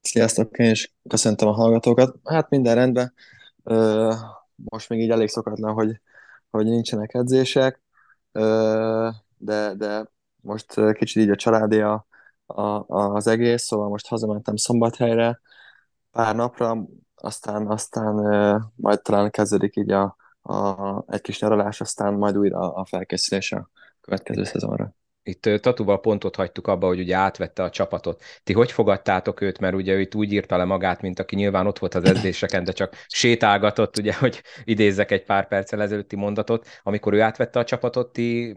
Sziasztok, 0.00 0.58
én 0.58 0.70
is 0.70 0.94
köszöntöm 1.08 1.48
a 1.48 1.52
hallgatókat. 1.52 2.16
Hát 2.24 2.50
minden 2.50 2.74
rendben. 2.74 3.14
Most 4.54 4.88
még 4.88 5.00
így 5.00 5.10
elég 5.10 5.28
szokatlan, 5.28 5.72
hogy, 5.72 6.00
hogy 6.50 6.64
nincsenek 6.64 7.14
edzések, 7.14 7.82
de, 9.36 9.74
de 9.76 10.10
most 10.36 10.92
kicsit 10.92 11.22
így 11.22 11.30
a 11.30 11.36
családi 11.36 11.80
a, 11.80 12.06
a, 12.46 12.84
az 12.88 13.26
egész, 13.26 13.62
szóval 13.62 13.88
most 13.88 14.06
hazamentem 14.06 14.56
Szombathelyre 14.56 15.40
pár 16.10 16.34
napra, 16.34 16.86
aztán, 17.24 17.66
aztán 17.66 18.14
majd 18.74 19.02
talán 19.02 19.30
kezdődik 19.30 19.76
így 19.76 19.90
a, 19.90 20.16
a, 20.42 21.04
egy 21.06 21.20
kis 21.20 21.40
nyaralás, 21.40 21.80
aztán 21.80 22.14
majd 22.14 22.38
újra 22.38 22.72
a 22.72 22.84
felkészülés 22.84 23.52
a 23.52 23.70
következő 24.00 24.44
szezonra. 24.44 24.94
Itt 25.26 25.48
Tatuval 25.60 26.00
pontot 26.00 26.36
hagytuk 26.36 26.66
abba, 26.66 26.86
hogy 26.86 26.98
ugye 26.98 27.16
átvette 27.16 27.62
a 27.62 27.70
csapatot. 27.70 28.22
Ti 28.42 28.52
hogy 28.52 28.72
fogadtátok 28.72 29.40
őt, 29.40 29.58
mert 29.58 29.74
ugye 29.74 29.92
ő 29.92 30.00
itt 30.00 30.14
úgy 30.14 30.32
írta 30.32 30.56
le 30.56 30.64
magát, 30.64 31.00
mint 31.00 31.18
aki 31.18 31.36
nyilván 31.36 31.66
ott 31.66 31.78
volt 31.78 31.94
az 31.94 32.04
edzéseken, 32.04 32.64
de 32.64 32.72
csak 32.72 32.94
sétálgatott, 33.06 33.98
ugye, 33.98 34.14
hogy 34.14 34.42
idézzek 34.64 35.10
egy 35.10 35.24
pár 35.24 35.48
perccel 35.48 35.82
ezelőtti 35.82 36.16
mondatot. 36.16 36.66
Amikor 36.82 37.12
ő 37.12 37.20
átvette 37.20 37.58
a 37.58 37.64
csapatot, 37.64 38.12
ti 38.12 38.56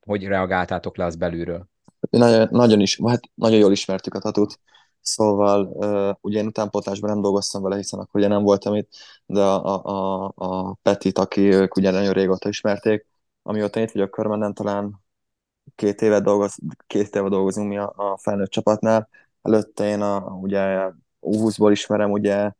hogy 0.00 0.24
reagáltátok 0.24 0.96
le 0.96 1.04
az 1.04 1.16
belülről? 1.16 1.66
Nagyon, 2.10 2.48
nagyon, 2.50 2.80
is, 2.80 2.98
hát 3.06 3.20
nagyon 3.34 3.58
jól 3.58 3.72
ismertük 3.72 4.14
a 4.14 4.18
Tatut, 4.18 4.58
Szóval 5.02 5.66
uh, 5.66 6.14
ugye 6.20 6.38
én 6.38 6.46
utánpótlásban 6.46 7.10
nem 7.10 7.20
dolgoztam 7.20 7.62
vele, 7.62 7.76
hiszen 7.76 8.00
akkor 8.00 8.20
ugye 8.20 8.28
nem 8.28 8.42
voltam 8.42 8.74
itt, 8.74 8.88
de 9.26 9.40
a, 9.40 9.84
a, 9.84 10.32
a 10.34 10.74
Petit, 10.82 11.18
aki 11.18 11.40
ők 11.40 11.76
ugye 11.76 11.90
nagyon 11.90 12.12
régóta 12.12 12.48
ismerték, 12.48 13.06
amióta 13.42 13.80
itt 13.80 13.90
vagyok 13.90 14.10
körben, 14.10 14.54
talán 14.54 15.00
két 15.74 16.02
éve, 16.02 16.20
dolgoz, 16.20 16.56
két 16.86 17.16
éve 17.16 17.28
dolgozunk 17.28 17.68
mi 17.68 17.78
a, 17.78 17.92
a 17.96 18.18
felnőtt 18.18 18.50
csapatnál. 18.50 19.08
Előtte 19.42 19.84
én 19.84 20.00
a, 20.00 20.18
ugye 20.20 20.90
U20-ból 21.20 21.68
ismerem, 21.70 22.10
ugye, 22.10 22.52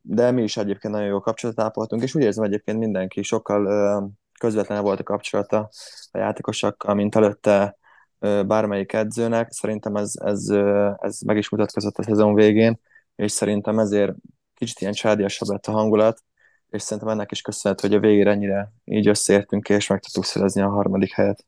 de 0.00 0.30
mi 0.30 0.42
is 0.42 0.56
egyébként 0.56 0.94
nagyon 0.94 1.08
jó 1.08 1.20
kapcsolatot 1.20 1.64
ápoltunk, 1.64 2.02
és 2.02 2.14
úgy 2.14 2.22
érzem 2.22 2.44
egyébként 2.44 2.78
mindenki 2.78 3.22
sokkal 3.22 4.12
közvetlenül 4.38 4.84
volt 4.84 5.00
a 5.00 5.02
kapcsolata 5.02 5.68
a 6.10 6.18
játékosakkal, 6.18 6.94
mint 6.94 7.14
előtte 7.14 7.76
bármelyik 8.20 8.92
edzőnek. 8.92 9.52
Szerintem 9.52 9.96
ez, 9.96 10.12
ez, 10.14 10.48
ez 10.98 11.20
meg 11.20 11.36
is 11.36 11.48
mutatkozott 11.48 11.98
a 11.98 12.02
szezon 12.02 12.34
végén, 12.34 12.80
és 13.16 13.32
szerintem 13.32 13.78
ezért 13.78 14.12
kicsit 14.54 14.80
ilyen 14.80 14.92
csádiasabb 14.92 15.48
lett 15.48 15.66
a 15.66 15.72
hangulat, 15.72 16.22
és 16.70 16.82
szerintem 16.82 17.08
ennek 17.12 17.30
is 17.30 17.40
köszönhető, 17.40 17.88
hogy 17.88 17.96
a 17.96 18.00
végére 18.00 18.30
ennyire 18.30 18.72
így 18.84 19.08
összeértünk, 19.08 19.68
és 19.68 19.86
meg 19.86 20.00
tudtuk 20.00 20.24
szerezni 20.24 20.62
a 20.62 20.68
harmadik 20.68 21.12
helyet. 21.12 21.44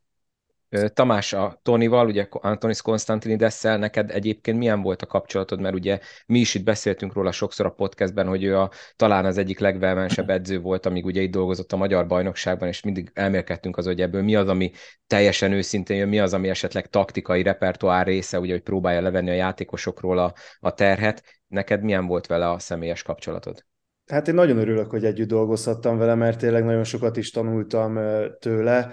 Tamás, 0.92 1.33
a 1.33 1.61
Tonival, 1.62 2.06
ugye 2.06 2.26
Antonis 2.30 2.83
Konstantinidesszel, 2.83 3.78
neked 3.78 4.11
egyébként 4.11 4.59
milyen 4.59 4.83
volt 4.83 5.02
a 5.02 5.06
kapcsolatod, 5.06 5.61
mert 5.61 5.74
ugye 5.74 5.98
mi 6.26 6.38
is 6.38 6.54
itt 6.54 6.64
beszéltünk 6.64 7.12
róla 7.12 7.33
sokszor 7.33 7.66
a 7.66 7.70
podcastben, 7.70 8.26
hogy 8.26 8.44
ő 8.44 8.59
a, 8.59 8.70
talán 8.96 9.24
az 9.24 9.38
egyik 9.38 9.59
legvelmensebb 9.59 10.30
edző 10.30 10.61
volt, 10.61 10.87
amíg 10.87 11.04
ugye 11.04 11.20
itt 11.20 11.30
dolgozott 11.30 11.72
a 11.72 11.76
magyar 11.76 12.06
bajnokságban, 12.06 12.68
és 12.68 12.83
mindig 12.83 13.11
elmélkedtünk 13.14 13.76
az, 13.76 13.85
hogy 13.85 14.00
ebből 14.00 14.22
mi 14.22 14.35
az, 14.35 14.48
ami 14.48 14.72
teljesen 15.06 15.52
őszintén 15.52 15.96
jön, 15.96 16.09
mi 16.09 16.18
az, 16.18 16.35
ami 16.35 16.48
esetleg 16.48 16.87
taktikai 16.87 17.42
repertoár 17.42 18.06
része, 18.06 18.40
ugye, 18.40 18.52
hogy 18.52 18.62
próbálja 18.62 19.00
levenni 19.00 19.30
a 19.30 19.35
játékosokról 19.35 20.18
a, 20.18 20.35
a 20.61 20.74
terhet. 20.74 21.22
Neked 21.46 21.83
milyen 21.83 22.06
volt 22.06 22.26
vele 22.26 22.50
a 22.50 22.59
személyes 22.59 23.02
kapcsolatod? 23.02 23.69
Hát 24.11 24.29
én 24.29 24.35
nagyon 24.35 24.59
örülök, 24.59 24.90
hogy 24.90 25.05
együtt 25.05 25.29
dolgozhattam 25.29 25.99
vele, 25.99 26.14
mert 26.14 26.38
tényleg 26.38 26.64
nagyon 26.64 26.85
sokat 26.85 27.16
is 27.16 27.31
tanultam 27.31 27.99
tőle. 28.38 28.92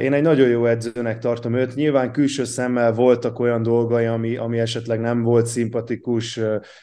Én 0.00 0.12
egy 0.12 0.22
nagyon 0.22 0.48
jó 0.48 0.66
edzőnek 0.66 1.18
tartom 1.18 1.54
őt. 1.54 1.74
Nyilván 1.74 2.12
külső 2.12 2.44
szemmel 2.44 2.92
voltak 2.92 3.38
olyan 3.38 3.62
dolgai, 3.62 4.04
ami, 4.04 4.36
ami 4.36 4.58
esetleg 4.58 5.00
nem 5.00 5.22
volt 5.22 5.46
szimpatikus 5.46 6.40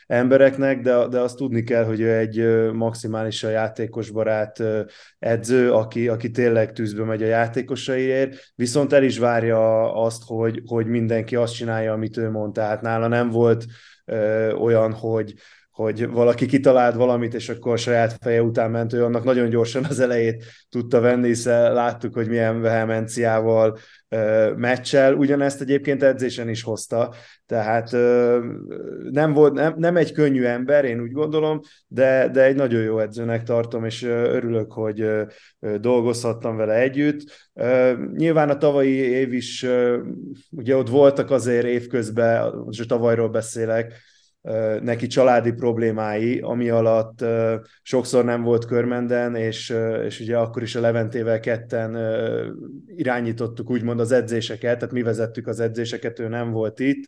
embereknek, 0.08 0.82
de, 0.82 1.08
de 1.08 1.20
azt 1.20 1.38
tudni 1.38 1.64
kell, 1.64 1.84
hogy 1.84 2.00
ő 2.00 2.18
egy 2.18 2.70
maximálisan 2.74 3.52
játékosbarát 3.52 4.64
edző, 5.20 5.72
aki, 5.72 6.08
aki 6.08 6.32
tényleg 6.32 6.72
tűzbe 6.72 7.04
megy 7.04 7.24
a 7.24 7.28
játékosaiért, 7.28 8.52
viszont 8.56 8.94
el 8.94 9.04
is 9.04 9.18
várja 9.18 9.94
azt, 9.94 10.24
hogy, 10.26 10.62
hogy 10.66 10.86
mindenki 10.86 11.36
azt 11.36 11.54
csinálja, 11.54 11.94
amit 11.94 12.18
ő 12.18 12.30
mond. 12.30 12.54
Tehát 12.54 12.82
nála 12.82 13.08
nem 13.08 13.30
volt 13.30 13.66
olyan, 14.62 14.94
hogy 14.94 15.34
hogy 15.80 16.10
valaki 16.10 16.46
kitalált 16.46 16.96
valamit, 16.96 17.34
és 17.34 17.50
akkor 17.50 17.74
a 17.74 17.78
saját 17.78 18.18
feje 18.22 18.42
után 18.42 18.72
ment, 18.72 18.94
ő 18.94 19.04
annak 19.04 19.24
nagyon 19.24 19.50
gyorsan 19.50 19.86
az 19.90 20.00
elejét 20.00 20.44
tudta 20.70 21.00
venni, 21.00 21.28
hiszen 21.28 21.74
láttuk, 21.74 22.14
hogy 22.14 22.28
milyen 22.28 22.62
vehemenciával 22.62 23.78
meccsel. 24.56 25.14
Ugyanezt 25.14 25.62
egyébként 25.62 26.04
edzésen 26.04 26.50
is 26.50 26.64
hozta, 26.64 27.14
tehát 27.46 27.92
nem, 29.12 29.34
volt, 29.34 29.54
nem, 29.54 29.74
nem 29.78 29.98
egy 29.98 30.12
könnyű 30.12 30.44
ember, 30.44 30.86
én 30.86 31.02
úgy 31.02 31.12
gondolom, 31.12 31.60
de, 31.88 32.30
de 32.34 32.44
egy 32.44 32.56
nagyon 32.56 32.82
jó 32.82 33.00
edzőnek 33.00 33.44
tartom, 33.44 33.86
és 33.86 34.04
örülök, 34.04 34.72
hogy 34.72 35.10
dolgozhattam 35.80 36.58
vele 36.58 36.74
együtt. 36.74 37.50
Nyilván 38.16 38.50
a 38.50 38.58
tavalyi 38.58 38.96
év 38.96 39.34
is, 39.34 39.66
ugye 40.52 40.76
ott 40.76 40.90
voltak 40.90 41.32
azért 41.32 41.66
évközben, 41.66 42.54
most 42.66 42.88
tavalyról 42.88 43.30
beszélek, 43.30 43.94
neki 44.82 45.08
családi 45.08 45.52
problémái, 45.52 46.40
ami 46.40 46.70
alatt 46.70 47.26
sokszor 47.82 48.26
nem 48.26 48.44
volt 48.44 48.66
körmenden, 48.66 49.36
és, 49.36 49.76
és 50.06 50.20
ugye 50.20 50.38
akkor 50.38 50.62
is 50.62 50.76
a 50.76 50.80
Leventével 50.80 51.40
ketten 51.40 51.98
irányítottuk 52.86 53.70
úgymond 53.70 54.00
az 54.00 54.12
edzéseket, 54.12 54.78
tehát 54.78 54.94
mi 54.94 55.02
vezettük 55.02 55.48
az 55.48 55.60
edzéseket, 55.60 56.20
ő 56.20 56.28
nem 56.28 56.52
volt 56.52 56.80
itt, 56.80 57.08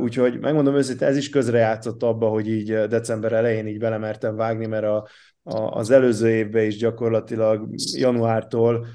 úgyhogy 0.00 0.38
megmondom 0.40 0.76
őszintén, 0.76 1.08
ez 1.08 1.16
is 1.16 1.28
közrejátszott 1.28 2.02
abba, 2.02 2.28
hogy 2.28 2.48
így 2.48 2.72
december 2.74 3.32
elején 3.32 3.66
így 3.66 3.78
belemertem 3.78 4.36
vágni, 4.36 4.66
mert 4.66 4.84
a, 4.84 5.08
a, 5.42 5.58
az 5.58 5.90
előző 5.90 6.28
évben 6.28 6.64
is 6.64 6.76
gyakorlatilag 6.76 7.68
januártól 7.96 8.86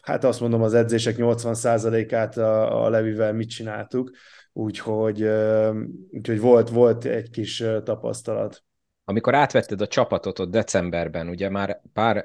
hát 0.00 0.24
azt 0.24 0.40
mondom, 0.40 0.62
az 0.62 0.74
edzések 0.74 1.16
80%-át 1.18 2.36
a, 2.36 2.84
a 2.84 2.88
Levivel 2.88 3.32
mit 3.32 3.48
csináltuk, 3.48 4.10
úgyhogy, 4.58 5.28
úgyhogy 6.10 6.40
volt, 6.40 6.68
volt 6.68 7.04
egy 7.04 7.30
kis 7.30 7.64
tapasztalat. 7.84 8.62
Amikor 9.04 9.34
átvetted 9.34 9.80
a 9.80 9.86
csapatot 9.86 10.38
ott 10.38 10.50
decemberben, 10.50 11.28
ugye 11.28 11.48
már 11.48 11.80
pár 11.92 12.24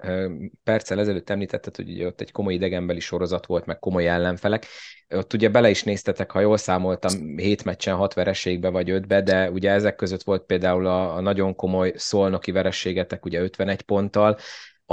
perccel 0.63 0.99
ezelőtt 0.99 1.29
említetted, 1.29 1.75
hogy 1.75 1.89
ugye 1.89 2.05
ott 2.05 2.21
egy 2.21 2.31
komoly 2.31 2.53
idegenbeli 2.53 2.99
sorozat 2.99 3.45
volt, 3.45 3.65
meg 3.65 3.79
komoly 3.79 4.07
ellenfelek. 4.07 4.65
Ott 5.09 5.33
ugye 5.33 5.49
bele 5.49 5.69
is 5.69 5.83
néztetek, 5.83 6.31
ha 6.31 6.39
jól 6.39 6.57
számoltam, 6.57 7.37
hét 7.37 7.63
meccsen 7.63 7.95
hat 7.95 8.13
vereségbe 8.13 8.69
vagy 8.69 8.89
ötbe, 8.89 9.21
de 9.21 9.51
ugye 9.51 9.71
ezek 9.71 9.95
között 9.95 10.23
volt 10.23 10.43
például 10.45 10.87
a, 10.87 11.15
a 11.15 11.21
nagyon 11.21 11.55
komoly 11.55 11.93
szolnoki 11.95 12.51
verességetek, 12.51 13.25
ugye 13.25 13.41
51 13.41 13.81
ponttal, 13.81 14.37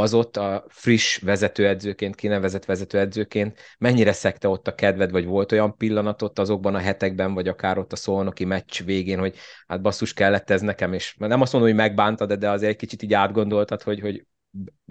az 0.01 0.15
ott 0.15 0.37
a 0.37 0.65
friss 0.69 1.19
vezetőedzőként, 1.19 2.15
kinevezett 2.15 2.65
vezetőedzőként 2.65 3.59
mennyire 3.79 4.13
szekte 4.13 4.49
ott 4.49 4.69
a 4.69 4.75
kedved, 4.75 5.11
vagy 5.11 5.25
volt 5.25 5.53
olyan 5.53 5.77
pillanat 5.77 6.23
ott 6.23 6.39
azokban 6.39 6.75
a 6.75 6.79
hetekben, 6.79 7.35
vagy 7.35 7.49
akár 7.49 7.79
ott 7.79 7.93
a 7.93 7.97
szolnoki 7.97 8.45
meccs 8.45 8.83
végén, 8.85 9.19
hogy 9.19 9.37
hát 9.67 9.83
basszus 9.83 10.13
kellett 10.13 10.51
ez 10.51 10.61
nekem, 10.61 10.93
és 10.93 11.15
nem 11.19 11.41
azt 11.41 11.53
mondom, 11.53 11.71
hogy 11.71 11.81
megbántad, 11.81 12.33
de 12.33 12.51
azért 12.51 12.71
egy 12.71 12.79
kicsit 12.79 13.03
így 13.03 13.15
átgondoltad, 13.15 13.83
hogy, 13.83 14.01
hogy 14.01 14.27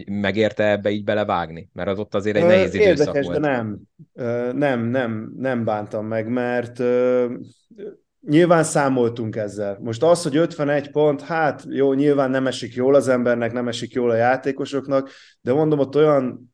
megérte 0.05 0.69
ebbe 0.69 0.89
így 0.89 1.03
belevágni? 1.03 1.69
Mert 1.73 1.89
az 1.89 1.99
ott 1.99 2.15
azért 2.15 2.37
egy 2.37 2.45
nehéz 2.45 2.73
időszak 2.73 2.97
Érdekes, 2.97 3.25
volt. 3.25 3.39
de 3.39 3.47
nem. 3.47 3.79
Nem, 4.53 4.85
nem, 4.85 5.33
nem 5.37 5.63
bántam 5.63 6.05
meg, 6.05 6.27
mert 6.27 6.79
Nyilván 8.21 8.63
számoltunk 8.63 9.35
ezzel. 9.35 9.77
Most 9.81 10.03
az, 10.03 10.23
hogy 10.23 10.35
51 10.35 10.91
pont, 10.91 11.21
hát 11.21 11.65
jó, 11.69 11.93
nyilván 11.93 12.29
nem 12.29 12.47
esik 12.47 12.73
jól 12.73 12.95
az 12.95 13.07
embernek, 13.07 13.53
nem 13.53 13.67
esik 13.67 13.93
jól 13.93 14.09
a 14.09 14.15
játékosoknak, 14.15 15.09
de 15.41 15.53
mondom, 15.53 15.79
ott 15.79 15.95
olyan 15.95 16.53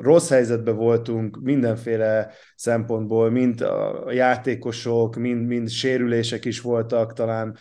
rossz 0.00 0.28
helyzetben 0.28 0.76
voltunk 0.76 1.40
mindenféle 1.42 2.30
szempontból, 2.56 3.30
mind 3.30 3.60
a 3.60 4.12
játékosok, 4.12 5.16
mind, 5.16 5.46
mind 5.46 5.68
sérülések 5.68 6.44
is 6.44 6.60
voltak, 6.60 7.12
talán 7.12 7.56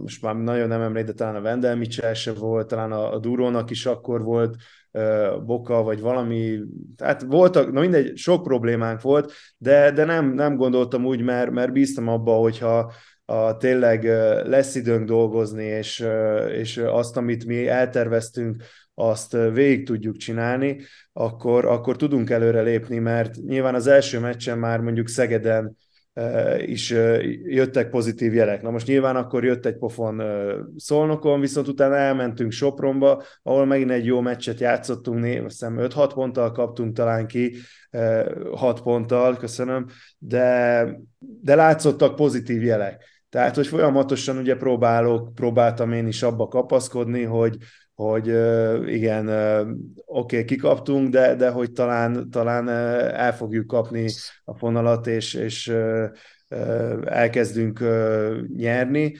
most 0.00 0.22
már 0.22 0.36
nagyon 0.36 0.68
nem 0.68 0.80
emlékszem, 0.80 1.14
de 1.14 1.24
talán 1.24 1.36
a 1.36 1.40
Vendel 1.40 1.76
Mitchell 1.76 2.14
se 2.14 2.32
volt, 2.32 2.66
talán 2.66 2.92
a, 2.92 3.12
a 3.12 3.18
Durónak 3.18 3.70
is 3.70 3.86
akkor 3.86 4.22
volt 4.22 4.56
boka, 5.44 5.82
vagy 5.82 6.00
valami, 6.00 6.58
tehát 6.96 7.22
voltak, 7.22 7.72
na 7.72 7.80
mindegy, 7.80 8.16
sok 8.16 8.42
problémánk 8.42 9.00
volt, 9.00 9.32
de, 9.56 9.90
de 9.90 10.04
nem, 10.04 10.34
nem 10.34 10.56
gondoltam 10.56 11.04
úgy, 11.04 11.22
mert, 11.22 11.50
mert 11.50 11.72
bíztam 11.72 12.08
abba, 12.08 12.32
hogyha 12.32 12.92
a, 13.24 13.56
tényleg 13.56 14.04
lesz 14.46 14.74
időnk 14.74 15.06
dolgozni, 15.06 15.64
és, 15.64 16.06
és 16.48 16.76
azt, 16.76 17.16
amit 17.16 17.44
mi 17.44 17.68
elterveztünk, 17.68 18.62
azt 18.94 19.36
végig 19.52 19.86
tudjuk 19.86 20.16
csinálni, 20.16 20.80
akkor, 21.12 21.64
akkor 21.64 21.96
tudunk 21.96 22.30
előre 22.30 22.62
lépni, 22.62 22.98
mert 22.98 23.36
nyilván 23.36 23.74
az 23.74 23.86
első 23.86 24.18
meccsen 24.18 24.58
már 24.58 24.80
mondjuk 24.80 25.08
Szegeden 25.08 25.76
is 26.66 26.90
jöttek 27.44 27.90
pozitív 27.90 28.34
jelek. 28.34 28.62
Na 28.62 28.70
most 28.70 28.86
nyilván 28.86 29.16
akkor 29.16 29.44
jött 29.44 29.66
egy 29.66 29.76
pofon 29.76 30.22
Szolnokon, 30.76 31.40
viszont 31.40 31.68
utána 31.68 31.96
elmentünk 31.96 32.52
Sopronba, 32.52 33.22
ahol 33.42 33.66
megint 33.66 33.90
egy 33.90 34.04
jó 34.04 34.20
meccset 34.20 34.60
játszottunk, 34.60 35.24
azt 35.24 35.44
hiszem 35.44 35.76
5-6 35.78 36.10
ponttal 36.14 36.52
kaptunk 36.52 36.96
talán 36.96 37.26
ki, 37.26 37.54
6 38.54 38.82
ponttal, 38.82 39.36
köszönöm, 39.36 39.86
de, 40.18 40.86
de 41.18 41.54
látszottak 41.54 42.16
pozitív 42.16 42.62
jelek. 42.62 43.04
Tehát, 43.28 43.54
hogy 43.54 43.66
folyamatosan 43.66 44.36
ugye 44.36 44.56
próbálok, 44.56 45.34
próbáltam 45.34 45.92
én 45.92 46.06
is 46.06 46.22
abba 46.22 46.48
kapaszkodni, 46.48 47.22
hogy, 47.22 47.56
hogy 48.02 48.26
igen, 48.88 49.28
oké, 49.28 50.36
okay, 50.36 50.44
kikaptunk, 50.44 51.08
de, 51.08 51.34
de 51.34 51.50
hogy 51.50 51.72
talán, 51.72 52.30
talán 52.30 52.68
el 52.68 53.34
fogjuk 53.34 53.66
kapni 53.66 54.10
a 54.44 54.54
fonalat, 54.54 55.06
és, 55.06 55.34
és 55.34 55.72
elkezdünk 57.04 57.84
nyerni. 58.56 59.16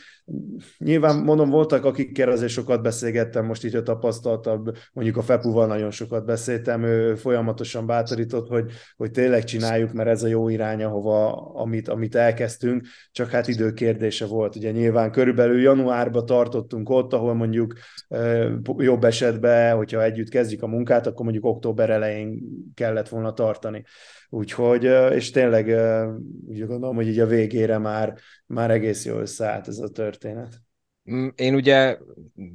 Nyilván 0.78 1.16
mondom, 1.16 1.50
voltak, 1.50 1.84
akikkel 1.84 2.30
azért 2.30 2.52
sokat 2.52 2.82
beszélgettem, 2.82 3.44
most 3.44 3.64
így 3.64 3.76
a 3.76 3.82
tapasztaltabb, 3.82 4.76
mondjuk 4.92 5.16
a 5.16 5.22
Fepuval 5.22 5.66
nagyon 5.66 5.90
sokat 5.90 6.24
beszéltem, 6.24 6.82
ő 6.82 7.14
folyamatosan 7.14 7.86
bátorított, 7.86 8.48
hogy, 8.48 8.72
hogy 8.96 9.10
tényleg 9.10 9.44
csináljuk, 9.44 9.92
mert 9.92 10.08
ez 10.08 10.22
a 10.22 10.26
jó 10.26 10.48
irány, 10.48 10.82
ahova, 10.82 11.32
amit, 11.54 11.88
amit 11.88 12.14
elkezdtünk, 12.14 12.86
csak 13.12 13.30
hát 13.30 13.48
idő 13.48 13.72
kérdése 13.72 14.26
volt. 14.26 14.56
Ugye 14.56 14.70
nyilván 14.70 15.10
körülbelül 15.10 15.60
januárban 15.60 16.26
tartottunk 16.26 16.90
ott, 16.90 17.12
ahol 17.12 17.34
mondjuk 17.34 17.74
jobb 18.76 19.04
esetben, 19.04 19.76
hogyha 19.76 20.02
együtt 20.02 20.28
kezdjük 20.28 20.62
a 20.62 20.66
munkát, 20.66 21.06
akkor 21.06 21.24
mondjuk 21.24 21.44
október 21.44 21.90
elején 21.90 22.42
kellett 22.74 23.08
volna 23.08 23.32
tartani. 23.32 23.84
Úgyhogy, 24.34 24.84
és 25.14 25.30
tényleg 25.30 25.66
úgy 26.46 26.66
gondolom, 26.66 26.96
hogy 26.96 27.08
így 27.08 27.18
a 27.18 27.26
végére 27.26 27.78
már, 27.78 28.18
már 28.46 28.70
egész 28.70 29.04
jól 29.04 29.20
összeállt 29.20 29.68
ez 29.68 29.78
a 29.78 29.88
történet. 29.88 30.60
Mm, 31.10 31.28
én 31.34 31.54
ugye 31.54 31.98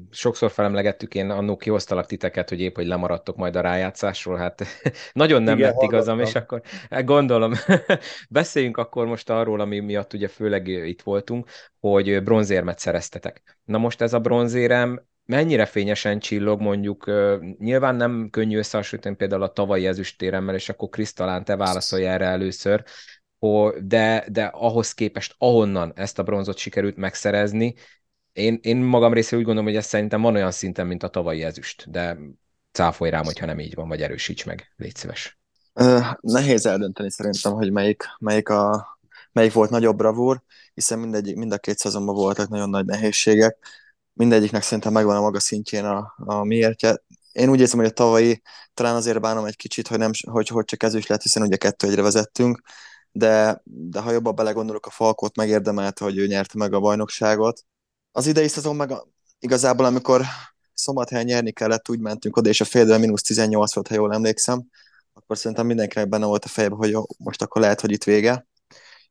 sokszor 0.09 0.51
felemlegettük, 0.51 1.15
én 1.15 1.29
annó 1.29 1.57
kihoztalak 1.57 2.05
titeket, 2.05 2.49
hogy 2.49 2.61
épp, 2.61 2.75
hogy 2.75 2.85
lemaradtok 2.87 3.35
majd 3.35 3.55
a 3.55 3.61
rájátszásról, 3.61 4.37
hát 4.37 4.63
nagyon 5.13 5.43
nem 5.43 5.57
Igen, 5.57 5.69
lett 5.69 5.81
igazam, 5.81 6.19
és 6.19 6.35
akkor 6.35 6.61
hát 6.89 7.05
gondolom, 7.05 7.53
beszéljünk 8.29 8.77
akkor 8.77 9.05
most 9.05 9.29
arról, 9.29 9.59
ami 9.59 9.79
miatt 9.79 10.13
ugye 10.13 10.27
főleg 10.27 10.67
itt 10.67 11.01
voltunk, 11.01 11.49
hogy 11.79 12.23
bronzérmet 12.23 12.79
szereztetek. 12.79 13.57
Na 13.63 13.77
most 13.77 14.01
ez 14.01 14.13
a 14.13 14.19
bronzérem 14.19 15.05
mennyire 15.27 15.65
fényesen 15.65 16.19
csillog, 16.19 16.61
mondjuk 16.61 17.11
nyilván 17.59 17.95
nem 17.95 18.29
könnyű 18.29 18.57
összehasonlítani 18.57 19.15
például 19.15 19.43
a 19.43 19.53
tavalyi 19.53 19.87
ezüstéremmel, 19.87 20.55
és 20.55 20.69
akkor 20.69 20.89
Krisztalán 20.89 21.43
te 21.43 21.55
válaszolj 21.55 22.05
erre 22.05 22.25
először, 22.25 22.83
de, 23.79 24.25
de 24.31 24.43
ahhoz 24.45 24.93
képest, 24.93 25.35
ahonnan 25.37 25.91
ezt 25.95 26.19
a 26.19 26.23
bronzot 26.23 26.57
sikerült 26.57 26.95
megszerezni, 26.95 27.75
én, 28.33 28.59
én 28.61 28.77
magam 28.77 29.13
részéről 29.13 29.39
úgy 29.39 29.45
gondolom, 29.45 29.69
hogy 29.69 29.79
ez 29.79 29.85
szerintem 29.85 30.21
van 30.21 30.35
olyan 30.35 30.51
szinten, 30.51 30.87
mint 30.87 31.03
a 31.03 31.07
tavalyi 31.07 31.43
ezüst, 31.43 31.91
de 31.91 32.17
cáfolj 32.71 33.09
rám, 33.09 33.23
hogyha 33.23 33.45
nem 33.45 33.59
így 33.59 33.75
van, 33.75 33.87
vagy 33.87 34.01
erősíts 34.01 34.45
meg, 34.45 34.73
légy 34.75 34.95
szíves. 34.95 35.39
nehéz 36.21 36.65
eldönteni 36.65 37.11
szerintem, 37.11 37.53
hogy 37.53 37.71
melyik, 37.71 38.03
melyik, 38.19 38.49
a, 38.49 38.87
melyik 39.31 39.53
volt 39.53 39.69
nagyobb 39.69 39.97
bravúr, 39.97 40.41
hiszen 40.73 40.99
mindegy, 40.99 41.35
mind 41.35 41.51
a 41.51 41.57
két 41.57 41.77
szezonban 41.77 42.15
voltak 42.15 42.49
nagyon 42.49 42.69
nagy 42.69 42.85
nehézségek. 42.85 43.57
Mindegyiknek 44.17 44.61
szerintem 44.61 44.93
megvan 44.93 45.15
a 45.15 45.21
maga 45.21 45.39
szintjén 45.39 45.85
a, 45.85 46.13
a 46.17 46.43
miértje. 46.43 47.03
Én 47.31 47.49
úgy 47.49 47.59
érzem, 47.59 47.79
hogy 47.79 47.87
a 47.87 47.91
tavalyi 47.91 48.41
talán 48.73 48.95
azért 48.95 49.21
bánom 49.21 49.45
egy 49.45 49.55
kicsit, 49.55 49.87
hogy, 49.87 49.97
nem, 49.97 50.11
hogy, 50.29 50.47
hogy 50.47 50.65
csak 50.65 50.83
ezüst 50.83 51.07
lett, 51.07 51.21
hiszen 51.21 51.43
ugye 51.43 51.55
kettő 51.55 51.87
egyre 51.87 52.01
vezettünk, 52.01 52.61
de, 53.11 53.61
de 53.63 53.99
ha 53.99 54.11
jobban 54.11 54.35
belegondolok, 54.35 54.85
a 54.85 54.89
Falkot 54.89 55.35
megérdemelte, 55.35 56.03
hogy 56.03 56.17
ő 56.17 56.27
nyerte 56.27 56.57
meg 56.57 56.73
a 56.73 56.79
bajnokságot, 56.79 57.63
az 58.11 58.27
idei 58.27 58.47
szezon 58.47 58.75
meg 58.75 58.93
igazából, 59.39 59.85
amikor 59.85 60.21
szombathelyen 60.73 61.25
nyerni 61.25 61.51
kellett, 61.51 61.89
úgy 61.89 61.99
mentünk 61.99 62.37
oda, 62.37 62.49
és 62.49 62.61
a 62.61 62.65
fél 62.65 62.97
mínusz 62.97 63.21
18 63.21 63.73
volt, 63.73 63.87
ha 63.87 63.95
jól 63.95 64.13
emlékszem, 64.13 64.63
akkor 65.13 65.37
szerintem 65.37 65.65
mindenkinek 65.65 66.09
benne 66.09 66.25
volt 66.25 66.45
a 66.45 66.47
fejében, 66.47 66.77
hogy 66.77 66.89
jó, 66.89 67.03
most 67.17 67.41
akkor 67.41 67.61
lehet, 67.61 67.81
hogy 67.81 67.91
itt 67.91 68.03
vége. 68.03 68.47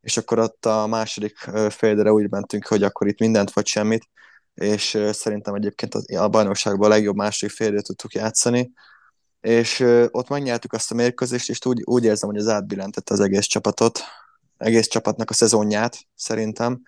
És 0.01 0.16
akkor 0.16 0.38
ott 0.38 0.66
a 0.66 0.87
második 0.87 1.37
félidőre 1.69 2.12
úgy 2.12 2.31
mentünk, 2.31 2.66
hogy 2.66 2.83
akkor 2.83 3.07
itt 3.07 3.19
mindent 3.19 3.51
vagy 3.51 3.66
semmit, 3.66 4.09
és 4.57 4.99
szerintem 5.11 5.55
egyébként 5.55 5.95
a 5.95 6.29
bajnokságban 6.29 6.90
a 6.90 6.95
legjobb 6.95 7.16
második 7.16 7.55
félidőt 7.55 7.85
tudtuk 7.85 8.12
játszani, 8.12 8.73
és 9.40 9.81
ott 10.11 10.29
megnyertük 10.29 10.73
azt 10.73 10.90
a 10.90 10.95
mérkőzést, 10.95 11.49
és 11.49 11.66
úgy, 11.66 11.83
úgy 11.85 12.05
érzem, 12.05 12.29
hogy 12.29 12.38
az 12.38 12.49
átbillentette 12.49 13.14
az 13.14 13.21
egész 13.21 13.47
csapatot, 13.47 14.01
egész 14.57 14.87
csapatnak 14.87 15.31
a 15.31 15.35
szezonját 15.35 15.99
szerintem, 16.14 16.83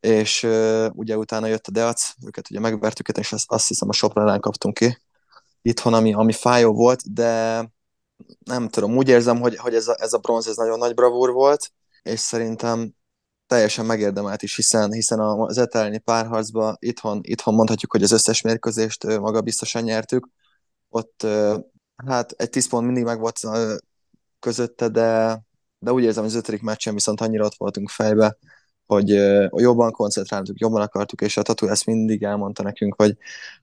és 0.00 0.42
uh, 0.42 0.86
ugye 0.92 1.16
utána 1.16 1.46
jött 1.46 1.66
a 1.66 1.70
Deac, 1.70 2.12
őket 2.26 2.50
ugye 2.50 2.60
megvertük, 2.60 3.08
és 3.08 3.32
azt, 3.32 3.50
azt 3.50 3.68
hiszem 3.68 3.88
a 3.88 3.92
Sopron 3.92 4.28
ellen 4.28 4.40
kaptunk 4.40 4.74
ki 4.74 4.98
itthon, 5.62 5.94
ami, 5.94 6.14
ami 6.14 6.32
fájó 6.32 6.72
volt, 6.72 7.12
de 7.12 7.64
nem 8.44 8.68
tudom, 8.68 8.96
úgy 8.96 9.08
érzem, 9.08 9.40
hogy, 9.40 9.56
hogy 9.56 9.74
ez, 9.74 9.88
a, 9.88 9.96
ez 9.98 10.12
a 10.12 10.18
bronz 10.18 10.48
ez 10.48 10.56
nagyon 10.56 10.78
nagy 10.78 10.94
bravúr 10.94 11.30
volt, 11.30 11.72
és 12.02 12.20
szerintem 12.20 12.94
teljesen 13.52 13.86
megérdemelt 13.86 14.42
is, 14.42 14.56
hiszen, 14.56 14.92
hiszen 14.92 15.20
az 15.20 15.58
etelni 15.58 15.98
párharcban 15.98 16.76
itthon, 16.78 17.20
itthon 17.22 17.54
mondhatjuk, 17.54 17.92
hogy 17.92 18.02
az 18.02 18.12
összes 18.12 18.40
mérkőzést 18.40 19.04
maga 19.04 19.40
biztosan 19.40 19.82
nyertük. 19.82 20.28
Ott 20.88 21.26
hát 22.06 22.32
egy 22.32 22.50
tíz 22.50 22.68
pont 22.68 22.84
mindig 22.86 23.04
meg 23.04 23.18
volt 23.18 23.40
közötte, 24.38 24.88
de, 24.88 25.40
de 25.78 25.92
úgy 25.92 26.02
érzem, 26.02 26.22
hogy 26.22 26.32
az 26.32 26.38
ötödik 26.38 26.62
meccsen 26.62 26.94
viszont 26.94 27.20
annyira 27.20 27.44
ott 27.44 27.54
voltunk 27.54 27.88
fejbe, 27.88 28.38
hogy 28.86 29.08
jobban 29.50 29.90
koncentráltuk, 29.90 30.58
jobban 30.58 30.82
akartuk, 30.82 31.20
és 31.20 31.36
a 31.36 31.42
Tatu 31.42 31.66
ezt 31.66 31.86
mindig 31.86 32.22
elmondta 32.22 32.62
nekünk, 32.62 32.94
hogy, 32.94 33.16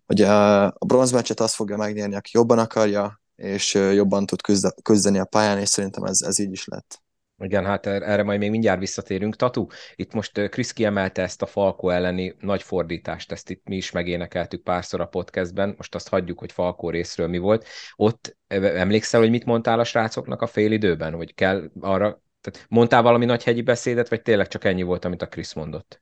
hogy 0.05 0.21
a 0.21 0.73
bronzmeccset 0.85 1.39
azt 1.39 1.55
fogja 1.55 1.77
megnyerni, 1.77 2.15
aki 2.15 2.29
jobban 2.33 2.59
akarja, 2.59 3.21
és 3.35 3.73
jobban 3.73 4.25
tud 4.25 4.41
küzdeni 4.83 5.19
a 5.19 5.25
pályán, 5.25 5.57
és 5.57 5.69
szerintem 5.69 6.03
ez, 6.03 6.21
ez 6.21 6.39
így 6.39 6.51
is 6.51 6.65
lett. 6.65 7.01
Igen, 7.39 7.65
hát 7.65 7.85
er-, 7.85 8.01
erre 8.01 8.23
majd 8.23 8.39
még 8.39 8.49
mindjárt 8.49 8.79
visszatérünk. 8.79 9.35
Tatu, 9.35 9.65
itt 9.95 10.13
most 10.13 10.49
Krisz 10.49 10.73
kiemelte 10.73 11.21
ezt 11.21 11.41
a 11.41 11.45
Falkó 11.45 11.89
elleni 11.89 12.35
nagy 12.39 12.63
fordítást, 12.63 13.31
ezt 13.31 13.49
itt 13.49 13.67
mi 13.67 13.75
is 13.75 13.91
megénekeltük 13.91 14.63
párszor 14.63 15.01
a 15.01 15.05
podcastben, 15.05 15.73
most 15.77 15.95
azt 15.95 16.09
hagyjuk, 16.09 16.39
hogy 16.39 16.51
Falkó 16.51 16.89
részről 16.89 17.27
mi 17.27 17.37
volt. 17.37 17.65
Ott 17.95 18.37
emlékszel, 18.47 19.19
hogy 19.19 19.29
mit 19.29 19.45
mondtál 19.45 19.79
a 19.79 19.83
srácoknak 19.83 20.41
a 20.41 20.47
fél 20.47 20.71
időben, 20.71 21.13
hogy 21.13 21.33
kell 21.33 21.71
arra 21.79 22.21
tehát 22.41 22.65
mondtál 22.69 23.01
valami 23.01 23.25
nagy 23.25 23.43
hegyi 23.43 23.61
beszédet, 23.61 24.09
vagy 24.09 24.21
tényleg 24.21 24.47
csak 24.47 24.63
ennyi 24.63 24.83
volt, 24.83 25.05
amit 25.05 25.21
a 25.21 25.27
Krisz 25.27 25.53
mondott? 25.53 26.01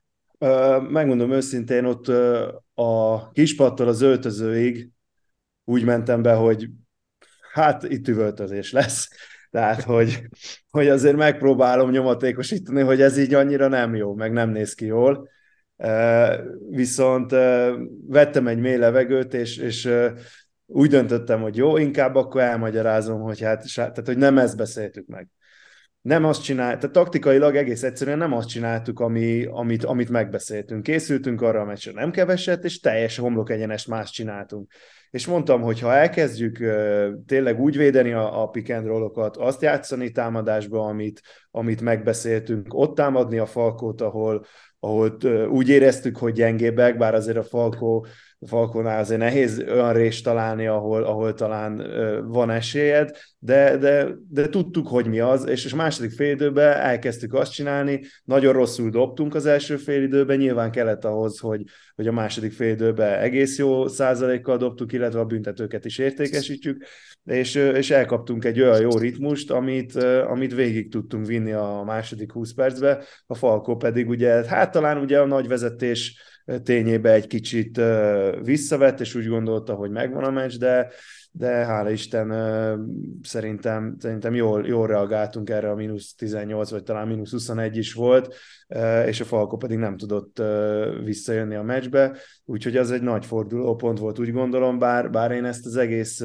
Megmondom 0.89 1.31
őszintén, 1.31 1.85
ott 1.85 2.07
a 2.73 3.31
kispattól 3.31 3.87
az 3.87 4.01
öltözőig 4.01 4.89
úgy 5.63 5.83
mentem 5.83 6.21
be, 6.21 6.33
hogy 6.33 6.69
hát 7.53 7.83
itt 7.83 8.07
üvöltözés 8.07 8.71
lesz. 8.71 9.09
Tehát, 9.51 9.81
hogy, 9.81 10.27
hogy 10.69 10.87
azért 10.87 11.15
megpróbálom 11.15 11.89
nyomatékosítani, 11.89 12.81
hogy 12.81 13.01
ez 13.01 13.17
így 13.17 13.33
annyira 13.33 13.67
nem 13.67 13.95
jó, 13.95 14.15
meg 14.15 14.31
nem 14.31 14.49
néz 14.49 14.73
ki 14.73 14.85
jól. 14.85 15.29
Viszont 16.69 17.31
vettem 18.07 18.47
egy 18.47 18.59
mély 18.59 18.77
levegőt, 18.77 19.33
és, 19.33 19.57
és 19.57 19.89
úgy 20.65 20.89
döntöttem, 20.89 21.41
hogy 21.41 21.55
jó, 21.55 21.77
inkább 21.77 22.15
akkor 22.15 22.41
elmagyarázom, 22.41 23.21
hogy 23.21 23.41
hát, 23.41 23.65
tehát, 23.75 24.05
hogy 24.05 24.17
nem 24.17 24.37
ezt 24.37 24.57
beszéltük 24.57 25.07
meg 25.07 25.27
nem 26.07 26.25
azt 26.25 26.43
csináltuk, 26.43 26.79
tehát 26.79 26.95
taktikailag 26.95 27.55
egész 27.55 27.83
egyszerűen 27.83 28.17
nem 28.17 28.33
azt 28.33 28.47
csináltuk, 28.47 28.99
ami, 28.99 29.45
amit, 29.45 29.83
amit 29.83 30.09
megbeszéltünk. 30.09 30.83
Készültünk 30.83 31.41
arra 31.41 31.61
a 31.61 31.65
meccsre 31.65 31.91
nem 31.91 32.11
keveset, 32.11 32.63
és 32.63 32.79
teljes 32.79 33.17
homlok 33.17 33.49
egyenes 33.49 33.85
más 33.85 34.11
csináltunk. 34.11 34.71
És 35.11 35.27
mondtam, 35.27 35.61
hogy 35.61 35.79
ha 35.79 35.93
elkezdjük 35.93 36.57
tényleg 37.25 37.59
úgy 37.59 37.77
védeni 37.77 38.13
a, 38.13 38.41
a 38.41 38.47
pick 38.47 38.69
and 38.69 38.85
roll-okat, 38.85 39.37
azt 39.37 39.61
játszani 39.61 40.11
támadásba, 40.11 40.85
amit, 40.85 41.21
amit 41.51 41.81
megbeszéltünk, 41.81 42.73
ott 42.73 42.95
támadni 42.95 43.37
a 43.37 43.45
falkót, 43.45 44.01
ahol, 44.01 44.45
ahol 44.79 45.17
úgy 45.49 45.69
éreztük, 45.69 46.17
hogy 46.17 46.33
gyengébbek, 46.33 46.97
bár 46.97 47.13
azért 47.13 47.37
a 47.37 47.43
falkó 47.43 48.07
Falkonál 48.45 48.99
azért 48.99 49.19
nehéz 49.19 49.63
olyan 49.67 49.93
részt 49.93 50.23
találni, 50.23 50.67
ahol, 50.67 51.03
ahol 51.03 51.33
talán 51.33 51.75
van 52.27 52.49
esélyed, 52.49 53.09
de, 53.39 53.77
de, 53.77 54.07
de 54.29 54.49
tudtuk, 54.49 54.87
hogy 54.87 55.07
mi 55.07 55.19
az, 55.19 55.47
és 55.47 55.73
a 55.73 55.75
második 55.75 56.11
félidőben 56.11 56.73
elkezdtük 56.73 57.33
azt 57.33 57.51
csinálni, 57.51 58.01
nagyon 58.23 58.53
rosszul 58.53 58.89
dobtunk 58.89 59.35
az 59.35 59.45
első 59.45 59.77
félidőben, 59.77 60.37
nyilván 60.37 60.71
kellett 60.71 61.05
ahhoz, 61.05 61.39
hogy, 61.39 61.63
hogy 61.95 62.07
a 62.07 62.11
második 62.11 62.51
félidőben 62.51 63.19
egész 63.19 63.57
jó 63.57 63.87
százalékkal 63.87 64.57
dobtuk, 64.57 64.93
illetve 64.93 65.19
a 65.19 65.25
büntetőket 65.25 65.85
is 65.85 65.97
értékesítjük, 65.97 66.85
és, 67.27 67.55
és 67.55 67.91
elkaptunk 67.91 68.45
egy 68.45 68.61
olyan 68.61 68.81
jó 68.81 68.97
ritmust, 68.97 69.51
amit, 69.51 69.95
amit 70.03 70.53
végig 70.53 70.91
tudtunk 70.91 71.25
vinni 71.25 71.51
a 71.51 71.83
második 71.85 72.31
20 72.31 72.53
percbe, 72.53 73.03
a 73.25 73.35
Falkó 73.35 73.75
pedig 73.75 74.09
ugye, 74.09 74.45
hát 74.45 74.71
talán 74.71 74.97
ugye 74.97 75.19
a 75.19 75.25
nagy 75.25 75.47
vezetés 75.47 76.21
tényébe 76.63 77.13
egy 77.13 77.27
kicsit 77.27 77.81
visszavett, 78.43 78.99
és 78.99 79.15
úgy 79.15 79.27
gondolta, 79.27 79.73
hogy 79.73 79.91
megvan 79.91 80.23
a 80.23 80.31
meccs, 80.31 80.57
de, 80.57 80.91
de 81.31 81.47
hála 81.47 81.89
Isten 81.89 82.33
szerintem, 83.21 83.95
szerintem 83.99 84.35
jól, 84.35 84.67
jól 84.67 84.87
reagáltunk 84.87 85.49
erre 85.49 85.69
a 85.69 85.75
mínusz 85.75 86.13
18, 86.13 86.69
vagy 86.69 86.83
talán 86.83 87.07
mínusz 87.07 87.31
21 87.31 87.77
is 87.77 87.93
volt, 87.93 88.35
és 89.05 89.21
a 89.21 89.25
Falko 89.25 89.57
pedig 89.57 89.77
nem 89.77 89.97
tudott 89.97 90.41
visszajönni 91.03 91.55
a 91.55 91.63
meccsbe, 91.63 92.17
úgyhogy 92.45 92.77
az 92.77 92.91
egy 92.91 93.01
nagy 93.01 93.25
fordulópont 93.25 93.99
volt, 93.99 94.19
úgy 94.19 94.31
gondolom, 94.31 94.79
bár, 94.79 95.09
bár 95.09 95.31
én 95.31 95.45
ezt 95.45 95.65
az 95.65 95.75
egész 95.75 96.23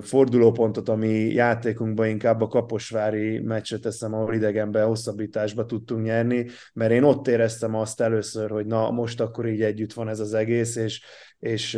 fordulópontot, 0.00 0.88
ami 0.88 1.08
játékunkban 1.08 2.08
inkább 2.08 2.40
a 2.40 2.46
Kaposvári 2.46 3.38
meccset 3.38 3.80
teszem, 3.80 4.14
ahol 4.14 4.34
idegenben 4.34 4.86
hosszabbításba 4.86 5.66
tudtunk 5.66 6.04
nyerni, 6.04 6.46
mert 6.72 6.92
én 6.92 7.02
ott 7.02 7.28
éreztem 7.28 7.74
azt 7.74 8.00
először, 8.00 8.50
hogy 8.50 8.66
na 8.66 8.90
most 8.90 9.20
akkor 9.20 9.46
így 9.46 9.62
együtt 9.62 9.92
van 9.92 10.08
ez 10.08 10.20
az 10.20 10.34
egész, 10.34 10.76
és, 10.76 11.02
és 11.38 11.72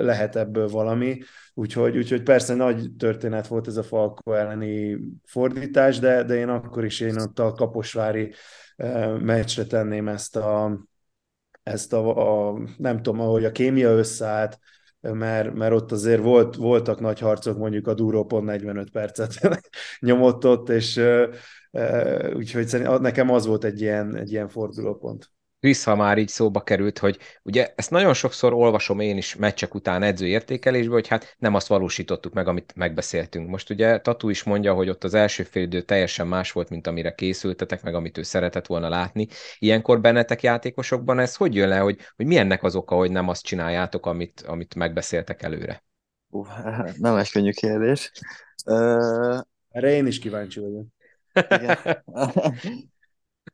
lehet 0.00 0.36
ebből 0.36 0.68
valami. 0.68 1.18
Úgyhogy, 1.54 1.96
úgyhogy 1.96 2.22
persze 2.22 2.54
nagy 2.54 2.90
történet 2.98 3.46
volt 3.46 3.66
ez 3.66 3.76
a 3.76 3.82
Falko 3.82 4.32
elleni 4.32 4.98
fordítás, 5.24 5.98
de, 5.98 6.22
de 6.22 6.34
én 6.34 6.48
akkor 6.48 6.84
is 6.84 7.00
én 7.00 7.16
ott 7.16 7.38
a 7.38 7.52
Kaposvári 7.52 8.32
meccsre 9.20 9.64
tenném 9.64 10.08
ezt 10.08 10.36
a, 10.36 10.80
ezt 11.62 11.92
a, 11.92 12.50
a 12.50 12.58
nem 12.76 13.02
tudom, 13.02 13.20
ahogy 13.20 13.44
a 13.44 13.52
kémia 13.52 13.90
összeállt, 13.90 14.58
mert, 15.12 15.54
mert 15.54 15.72
ott 15.72 15.92
azért 15.92 16.22
volt, 16.22 16.56
voltak 16.56 17.00
nagy 17.00 17.18
harcok, 17.18 17.58
mondjuk 17.58 17.86
a 17.86 17.94
Duró 17.94 18.24
pont 18.24 18.44
45 18.44 18.90
percet 18.90 19.60
nyomott 20.00 20.46
ott, 20.46 20.68
és 20.68 21.00
úgyhogy 22.34 22.80
nekem 23.00 23.30
az 23.30 23.46
volt 23.46 23.64
egy 23.64 23.80
ilyen, 23.80 24.16
egy 24.16 24.32
ilyen 24.32 24.48
fordulópont. 24.48 25.30
Krisz, 25.60 25.84
ha 25.84 25.94
már 25.94 26.18
így 26.18 26.28
szóba 26.28 26.62
került, 26.62 26.98
hogy 26.98 27.18
ugye 27.42 27.72
ezt 27.76 27.90
nagyon 27.90 28.14
sokszor 28.14 28.52
olvasom 28.52 29.00
én 29.00 29.16
is 29.16 29.36
meccsek 29.36 29.74
után 29.74 30.02
edzőértékelésbe, 30.02 30.92
hogy 30.92 31.08
hát 31.08 31.36
nem 31.38 31.54
azt 31.54 31.66
valósítottuk 31.66 32.32
meg, 32.32 32.48
amit 32.48 32.72
megbeszéltünk. 32.76 33.48
Most 33.48 33.70
ugye 33.70 34.00
Tatu 34.00 34.28
is 34.28 34.42
mondja, 34.42 34.74
hogy 34.74 34.88
ott 34.88 35.04
az 35.04 35.14
első 35.14 35.42
fél 35.42 35.62
idő 35.62 35.82
teljesen 35.82 36.26
más 36.26 36.52
volt, 36.52 36.68
mint 36.68 36.86
amire 36.86 37.14
készültetek, 37.14 37.82
meg 37.82 37.94
amit 37.94 38.18
ő 38.18 38.22
szeretett 38.22 38.66
volna 38.66 38.88
látni. 38.88 39.26
Ilyenkor 39.58 40.00
bennetek 40.00 40.42
játékosokban 40.42 41.18
ez 41.18 41.36
hogy 41.36 41.54
jön 41.54 41.68
le, 41.68 41.78
hogy, 41.78 41.98
hogy 42.16 42.26
mi 42.26 42.36
ennek 42.36 42.62
az 42.62 42.74
oka, 42.74 42.94
hogy 42.94 43.10
nem 43.10 43.28
azt 43.28 43.44
csináljátok, 43.44 44.06
amit, 44.06 44.40
amit 44.46 44.74
megbeszéltek 44.74 45.42
előre? 45.42 45.84
Uh, 46.28 46.48
nem 46.98 47.16
egy 47.16 47.30
könnyű 47.30 47.50
kérdés. 47.50 48.12
Uh, 48.66 49.40
Erre 49.70 49.90
én 49.90 50.06
is 50.06 50.18
kíváncsi 50.18 50.60
vagyok. 50.60 50.86
Igen. 51.48 52.04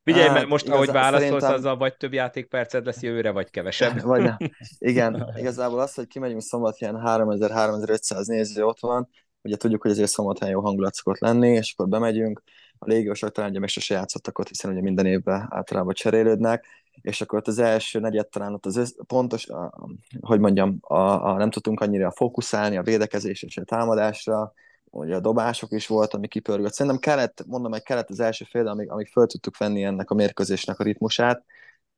Figyelj, 0.04 0.30
mert 0.30 0.46
most, 0.46 0.64
igaz, 0.64 0.76
ahogy 0.76 0.90
válaszolsz, 0.90 1.22
szerintem... 1.22 1.54
azzal 1.54 1.76
vagy 1.76 1.96
több 1.96 2.12
játékperced 2.12 2.84
lesz 2.84 3.02
jövőre, 3.02 3.30
vagy 3.30 3.50
kevesebb. 3.50 4.00
vagy 4.12 4.22
nem. 4.22 4.36
Igen, 4.78 5.32
igazából 5.36 5.80
az, 5.80 5.94
hogy 5.94 6.06
kimegyünk 6.06 6.42
szombathelyen 6.42 7.00
3000-3500 7.04 8.26
néző 8.26 8.64
ott 8.64 8.80
van, 8.80 9.08
ugye 9.42 9.56
tudjuk, 9.56 9.82
hogy 9.82 9.90
azért 9.90 10.10
szombathelyen 10.10 10.54
jó 10.54 10.60
hangulat 10.60 10.94
szokott 10.94 11.18
lenni, 11.18 11.48
és 11.48 11.72
akkor 11.72 11.88
bemegyünk, 11.88 12.42
a 12.78 12.88
légiósok 12.88 13.32
talán 13.32 13.50
ugye 13.50 13.58
még 13.58 13.68
sose 13.68 13.94
játszottak 13.94 14.38
ott, 14.38 14.48
hiszen 14.48 14.70
ugye 14.70 14.80
minden 14.80 15.06
évben 15.06 15.46
általában 15.50 15.94
cserélődnek, 15.94 16.66
és 17.00 17.20
akkor 17.20 17.38
ott 17.38 17.46
az 17.46 17.58
első 17.58 18.00
negyed 18.00 18.28
talán 18.28 18.52
ott 18.52 18.66
az 18.66 18.76
össz, 18.76 18.92
pontos, 19.06 19.48
a, 19.48 19.88
hogy 20.20 20.40
mondjam, 20.40 20.78
a, 20.80 21.00
a, 21.00 21.36
nem 21.36 21.50
tudtunk 21.50 21.80
annyira 21.80 22.10
fókuszálni 22.10 22.76
a 22.76 22.82
védekezésre 22.82 23.46
és 23.46 23.56
a 23.56 23.64
támadásra, 23.64 24.52
ugye 24.92 25.14
a 25.14 25.20
dobások 25.20 25.72
is 25.72 25.86
volt, 25.86 26.14
ami 26.14 26.28
kipörgött. 26.28 26.72
Szerintem 26.72 27.00
kellett, 27.00 27.44
mondom, 27.46 27.72
hogy 27.72 27.82
kellett 27.82 28.10
az 28.10 28.20
első 28.20 28.44
fél, 28.44 28.66
amíg, 28.66 28.90
amíg 28.90 29.08
föl 29.08 29.26
tudtuk 29.26 29.56
venni 29.56 29.84
ennek 29.84 30.10
a 30.10 30.14
mérkőzésnek 30.14 30.78
a 30.78 30.84
ritmusát, 30.84 31.44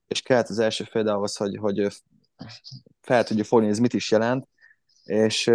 és 0.07 0.23
kellett 0.23 0.49
az 0.49 0.59
első 0.59 0.85
fél 0.85 1.09
ahhoz, 1.09 1.37
hogy, 1.37 1.57
hogy 1.57 1.87
fel 3.01 3.25
tudja 3.25 3.45
fogni, 3.45 3.69
ez 3.69 3.79
mit 3.79 3.95
is 3.95 4.11
jelent, 4.11 4.49
és 5.05 5.51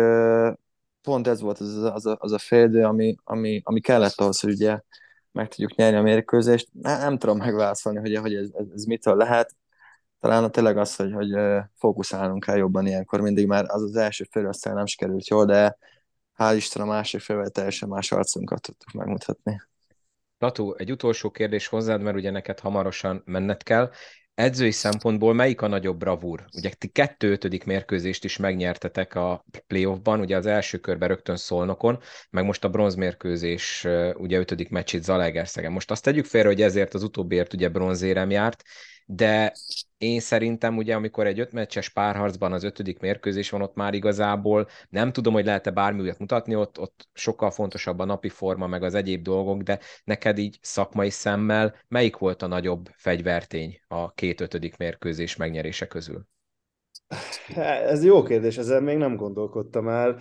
pont 1.02 1.28
ez 1.28 1.42
volt 1.42 1.60
az, 1.60 1.76
az, 1.76 2.06
a, 2.06 2.18
az 2.20 2.32
a 2.32 2.38
fél, 2.38 2.86
ami, 2.86 3.16
ami, 3.24 3.62
ami 3.64 3.80
kellett 3.82 4.20
ahhoz, 4.20 4.40
hogy 4.40 4.52
ugye 4.52 4.80
meg 5.32 5.48
tudjuk 5.48 5.76
nyerni 5.76 5.98
a 5.98 6.02
mérkőzést. 6.02 6.70
Nem, 6.72 7.00
nem 7.00 7.18
tudom 7.18 7.38
megválaszolni, 7.38 8.00
hogy, 8.00 8.16
hogy 8.16 8.36
ez, 8.36 8.50
ez, 8.54 8.66
ez 8.74 8.84
mitől 8.84 9.16
lehet. 9.16 9.56
Talán 10.20 10.52
tényleg 10.52 10.78
az, 10.78 10.96
hogy, 10.96 11.14
hogy 11.14 11.36
fókuszálnunk 11.76 12.44
kell 12.44 12.58
jobban 12.58 12.88
ilyenkor, 12.88 13.22
mindig 13.22 13.48
már 13.48 13.66
az 13.68 13.82
az 13.82 13.96
első 13.96 14.28
fél 14.32 14.48
aztán 14.48 14.76
nem 14.76 14.86
sikerült 14.86 15.28
jól, 15.28 15.46
de 15.46 15.78
hál' 16.40 16.56
Isten 16.56 16.82
a 16.82 16.86
másik 16.86 17.22
félvel 17.22 17.50
teljesen 17.50 17.90
más 17.90 18.12
arcunkat 18.12 18.62
tudtuk 18.62 18.92
megmutatni. 18.92 19.62
Latu, 20.38 20.74
egy 20.74 20.92
utolsó 20.92 21.32
kérdés 21.32 21.68
hozzád, 21.68 22.02
mert 22.02 22.16
ugye 22.16 22.32
neked 22.32 22.60
hamarosan 22.60 23.22
menned 23.26 23.64
kell. 23.64 23.92
Edzői 24.34 24.72
szempontból 24.72 25.34
melyik 25.34 25.62
a 25.62 25.68
nagyobb 25.68 25.98
bravúr? 25.98 26.46
Ugye 26.56 26.70
ti 26.70 26.88
kettő 26.88 27.32
ötödik 27.32 27.64
mérkőzést 27.64 28.24
is 28.24 28.38
megnyertetek 28.38 29.16
a 29.16 29.46
playoffban, 29.68 30.20
ugye 30.20 30.38
az 30.38 30.46
első 30.46 30.78
körben 30.78 31.08
rögtön 31.08 31.36
Szolnokon, 31.36 32.00
meg 32.30 32.46
most 32.46 32.64
a 32.64 32.70
bronzmérkőzés 32.70 33.88
ugye 34.14 34.40
ötödik 34.40 34.70
meccsét 34.70 35.04
Zalaegerszegen. 35.04 35.72
Most 35.72 35.92
azt 35.92 36.04
tegyük 36.04 36.26
félre, 36.26 36.48
hogy 36.48 36.62
ezért 36.62 36.94
az 36.94 37.04
utóbbiért 37.04 37.54
ugye 37.54 37.70
bronzérem 37.70 38.30
járt, 38.30 38.64
de 39.12 39.54
én 39.98 40.20
szerintem 40.20 40.78
ugye, 40.78 40.96
amikor 40.96 41.28
egy 41.28 41.40
ötmeccses 41.40 41.90
párharcban 41.90 42.54
az 42.54 42.64
ötödik 42.64 43.00
mérkőzés 43.00 43.50
van, 43.50 43.62
ott 43.62 43.76
már 43.76 43.94
igazából 43.94 44.68
nem 44.90 45.12
tudom, 45.12 45.34
hogy 45.34 45.46
lehet-e 45.46 45.72
bármi 45.72 46.02
újat 46.02 46.20
mutatni, 46.20 46.56
ott, 46.56 46.80
ott 46.80 47.08
sokkal 47.14 47.52
fontosabb 47.52 48.00
a 48.00 48.06
napi 48.06 48.30
forma, 48.30 48.68
meg 48.68 48.84
az 48.84 48.94
egyéb 48.94 49.24
dolgok, 49.24 49.62
de 49.62 49.80
neked 50.04 50.38
így 50.38 50.58
szakmai 50.62 51.10
szemmel 51.10 51.76
melyik 51.88 52.18
volt 52.18 52.42
a 52.42 52.48
nagyobb 52.48 52.90
fegyvertény 52.96 53.80
a 53.88 54.12
két 54.14 54.42
ötödik 54.42 54.78
mérkőzés 54.78 55.36
megnyerése 55.36 55.88
közül? 55.88 56.26
Ez 57.56 58.04
jó 58.04 58.24
kérdés, 58.24 58.58
ezzel 58.58 58.82
még 58.82 58.98
nem 58.98 59.16
gondolkodtam 59.16 59.88
el. 59.88 60.20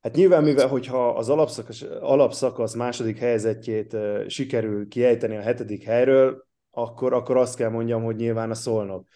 Hát 0.00 0.14
nyilván, 0.14 0.44
mivel 0.44 0.68
hogyha 0.68 1.08
az 1.08 1.28
alapszakasz, 1.28 1.82
alapszakasz 2.00 2.74
második 2.74 3.18
helyzetjét 3.18 3.96
sikerül 4.26 4.88
kiejteni 4.88 5.36
a 5.36 5.40
hetedik 5.40 5.84
helyről, 5.84 6.52
akkor, 6.74 7.12
akkor 7.12 7.36
azt 7.36 7.56
kell 7.56 7.70
mondjam, 7.70 8.02
hogy 8.02 8.16
nyilván 8.16 8.50
a 8.50 8.54
Szolnok. 8.54 9.06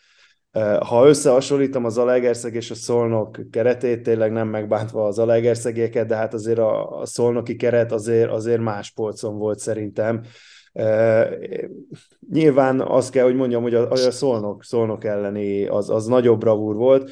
Ha 0.87 1.07
összehasonlítom 1.07 1.85
az 1.85 1.99
Alegerszeg 1.99 2.55
és 2.55 2.71
a 2.71 2.75
Szolnok 2.75 3.39
keretét, 3.51 4.03
tényleg 4.03 4.33
nem 4.33 4.49
megbántva 4.49 5.07
az 5.07 5.19
Alegerszegéket, 5.19 6.07
de 6.07 6.17
hát 6.17 6.35
azért 6.35 6.59
a, 6.59 7.01
a 7.01 7.07
Szolnoki 7.07 7.57
keret 7.57 7.93
azért, 7.93 8.31
azért 8.31 8.61
más 8.61 8.91
polcon 8.91 9.39
volt 9.39 9.59
szerintem. 9.59 10.23
nyilván 12.31 12.81
azt 12.81 13.11
kell, 13.11 13.25
hogy 13.25 13.35
mondjam, 13.35 13.63
hogy 13.63 13.75
a, 13.75 13.91
a 13.91 13.97
Szolnok, 13.97 14.65
Szolnok 14.65 15.05
elleni 15.05 15.67
az, 15.67 15.91
az 15.91 16.07
nagyobb 16.07 16.39
bravúr 16.39 16.75
volt, 16.75 17.11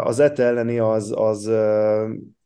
az 0.00 0.20
ETE 0.20 0.44
elleni 0.44 0.78
az, 0.78 1.12
az, 1.16 1.50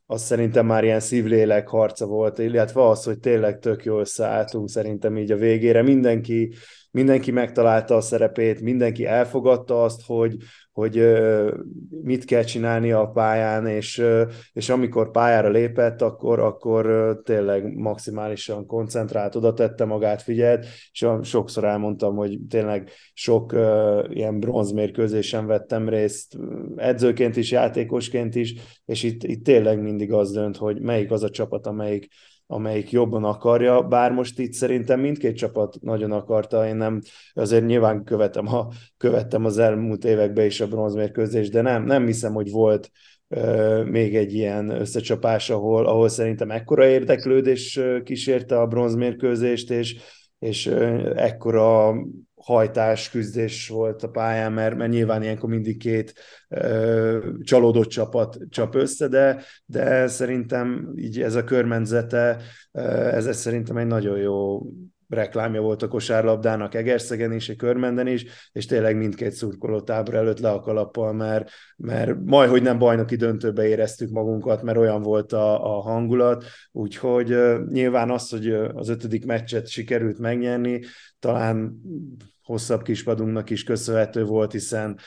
az 0.06 0.22
szerintem 0.22 0.66
már 0.66 0.84
ilyen 0.84 1.00
szívlélek 1.00 1.68
harca 1.68 2.06
volt, 2.06 2.38
illetve 2.38 2.88
az, 2.88 3.04
hogy 3.04 3.18
tényleg 3.18 3.58
tök 3.58 3.84
jól 3.84 4.00
összeálltunk 4.00 4.68
szerintem 4.68 5.16
így 5.16 5.32
a 5.32 5.36
végére. 5.36 5.82
Mindenki 5.82 6.54
mindenki 6.92 7.30
megtalálta 7.30 7.96
a 7.96 8.00
szerepét, 8.00 8.60
mindenki 8.60 9.06
elfogadta 9.06 9.82
azt, 9.82 10.02
hogy, 10.06 10.36
hogy 10.72 11.02
mit 12.02 12.24
kell 12.24 12.42
csinálni 12.42 12.92
a 12.92 13.06
pályán, 13.06 13.66
és, 13.66 14.02
és 14.52 14.68
amikor 14.68 15.10
pályára 15.10 15.48
lépett, 15.48 16.02
akkor, 16.02 16.38
akkor 16.40 17.16
tényleg 17.24 17.74
maximálisan 17.74 18.66
koncentrált, 18.66 19.34
oda 19.34 19.52
tette 19.52 19.84
magát, 19.84 20.22
figyelt, 20.22 20.66
és 20.92 21.06
sokszor 21.22 21.64
elmondtam, 21.64 22.16
hogy 22.16 22.38
tényleg 22.48 22.90
sok 23.14 23.52
ilyen 24.08 24.40
bronzmérkőzésen 24.40 25.46
vettem 25.46 25.88
részt, 25.88 26.38
edzőként 26.76 27.36
is, 27.36 27.50
játékosként 27.50 28.34
is, 28.34 28.54
és 28.84 29.02
itt, 29.02 29.22
itt 29.22 29.44
tényleg 29.44 29.82
mindig 29.82 30.12
az 30.12 30.32
dönt, 30.32 30.56
hogy 30.56 30.80
melyik 30.80 31.10
az 31.10 31.22
a 31.22 31.30
csapat, 31.30 31.66
amelyik 31.66 32.08
amelyik 32.52 32.90
jobban 32.90 33.24
akarja, 33.24 33.82
bár 33.82 34.12
most 34.12 34.38
itt 34.38 34.52
szerintem 34.52 35.00
mindkét 35.00 35.36
csapat 35.36 35.76
nagyon 35.80 36.12
akarta, 36.12 36.66
én 36.66 36.76
nem, 36.76 37.00
azért 37.32 37.66
nyilván 37.66 38.04
követem, 38.04 38.54
a, 38.54 38.68
követtem 38.96 39.44
az 39.44 39.58
elmúlt 39.58 40.04
években 40.04 40.46
is 40.46 40.60
a 40.62 40.66
bronzmérkőzést, 40.66 41.52
de 41.52 41.60
nem, 41.60 41.84
nem 41.84 42.06
hiszem, 42.06 42.32
hogy 42.32 42.50
volt 42.50 42.90
még 43.84 44.16
egy 44.16 44.34
ilyen 44.34 44.68
összecsapás, 44.68 45.50
ahol, 45.50 45.86
ahol 45.86 46.08
szerintem 46.08 46.50
ekkora 46.50 46.86
érdeklődés 46.86 47.80
kísérte 48.04 48.60
a 48.60 48.66
bronzmérkőzést, 48.66 49.70
és, 49.70 49.96
és 50.38 50.66
ekkora 51.14 51.94
hajtás, 52.34 53.10
küzdés 53.10 53.68
volt 53.68 54.02
a 54.02 54.08
pályán, 54.08 54.52
mert, 54.52 54.76
mert 54.76 54.90
nyilván 54.90 55.22
ilyenkor 55.22 55.48
mindig 55.48 55.78
két 55.78 56.14
ö, 56.48 57.30
csalódott 57.42 57.88
csapat 57.88 58.38
csap 58.50 58.74
össze, 58.74 59.08
de, 59.08 59.42
de 59.66 60.06
szerintem 60.06 60.92
így 60.96 61.20
ez 61.20 61.34
a 61.34 61.44
körmenzete, 61.44 62.38
ez, 63.12 63.26
ez 63.26 63.36
szerintem 63.36 63.76
egy 63.76 63.86
nagyon 63.86 64.18
jó 64.18 64.62
reklámja 65.12 65.60
volt 65.60 65.82
a 65.82 65.88
kosárlabdának 65.88 66.74
Egerszegen 66.74 67.32
is, 67.32 67.48
a 67.48 67.54
Körmenden 67.56 68.06
is, 68.06 68.24
és 68.52 68.66
tényleg 68.66 68.96
mindkét 68.96 69.32
szurkoló 69.32 69.80
tábor 69.80 70.14
előtt 70.14 70.38
le 70.38 70.50
a 70.50 70.60
kalappal, 70.60 71.12
mert, 71.12 71.50
mert 71.76 72.16
majd, 72.24 72.50
hogy 72.50 72.62
nem 72.62 72.78
bajnoki 72.78 73.16
döntőbe 73.16 73.66
éreztük 73.66 74.10
magunkat, 74.10 74.62
mert 74.62 74.78
olyan 74.78 75.02
volt 75.02 75.32
a, 75.32 75.76
a 75.76 75.80
hangulat, 75.80 76.44
úgyhogy 76.72 77.36
nyilván 77.68 78.10
az, 78.10 78.30
hogy 78.30 78.52
az 78.52 78.88
ötödik 78.88 79.26
meccset 79.26 79.68
sikerült 79.68 80.18
megnyerni, 80.18 80.80
talán 81.18 81.80
hosszabb 82.42 82.82
kispadunknak 82.82 83.50
is 83.50 83.64
köszönhető 83.64 84.24
volt, 84.24 84.52
hiszen 84.52 84.98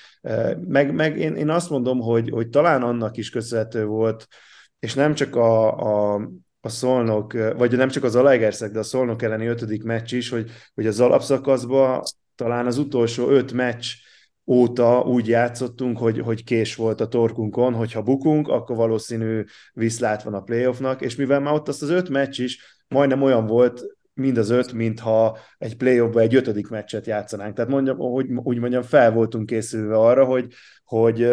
meg, 0.68 0.94
meg 0.94 1.18
én, 1.18 1.36
én 1.36 1.50
azt 1.50 1.70
mondom, 1.70 2.00
hogy, 2.00 2.30
hogy 2.30 2.50
talán 2.50 2.82
annak 2.82 3.18
is 3.18 3.30
köszönhető 3.30 3.86
volt, 3.86 4.28
és 4.80 4.94
nem 4.94 5.14
csak 5.14 5.36
a, 5.36 6.14
a, 6.14 6.30
a 6.66 6.70
Szolnok, 6.70 7.34
vagy 7.58 7.78
nem 7.78 7.90
csak 7.90 8.04
az 8.04 8.16
Alegerszeg, 8.16 8.72
de 8.72 8.80
a 8.80 8.84
Szolnok 8.84 9.22
elleni 9.22 9.46
ötödik 9.46 9.84
meccs 9.84 10.14
is, 10.14 10.30
hogy, 10.30 10.52
hogy 10.74 10.88
az 10.88 11.00
alapszakaszban 11.00 12.02
talán 12.36 12.66
az 12.66 12.78
utolsó 12.78 13.30
öt 13.30 13.54
meccs 13.54 13.86
óta 14.46 15.02
úgy 15.02 15.28
játszottunk, 15.28 15.98
hogy, 15.98 16.20
hogy 16.20 16.44
kés 16.44 16.76
volt 16.76 17.02
a 17.02 17.08
torkunkon, 17.08 17.74
hogyha 17.74 18.02
bukunk, 18.02 18.48
akkor 18.48 18.76
valószínű 18.76 19.44
viszlát 19.74 20.24
van 20.24 20.34
a 20.34 20.42
playoffnak, 20.42 21.02
és 21.02 21.16
mivel 21.16 21.40
már 21.40 21.54
ott 21.54 21.68
azt 21.68 21.82
az 21.82 21.90
öt 21.90 22.10
meccs 22.10 22.40
is 22.40 22.84
majdnem 22.88 23.22
olyan 23.22 23.46
volt, 23.46 23.84
mind 24.14 24.38
az 24.38 24.50
öt, 24.50 24.74
mintha 24.74 25.38
egy 25.58 25.78
play 25.78 26.10
egy 26.14 26.36
ötödik 26.36 26.68
meccset 26.68 27.06
játszanánk. 27.06 27.56
Tehát 27.56 27.72
mondjam, 27.72 27.98
hogy 27.98 28.28
úgy 28.44 28.60
mondjam, 28.60 28.82
fel 28.82 29.12
voltunk 29.12 29.46
készülve 29.46 29.96
arra, 29.98 30.26
hogy, 30.26 30.48
hogy 30.86 31.28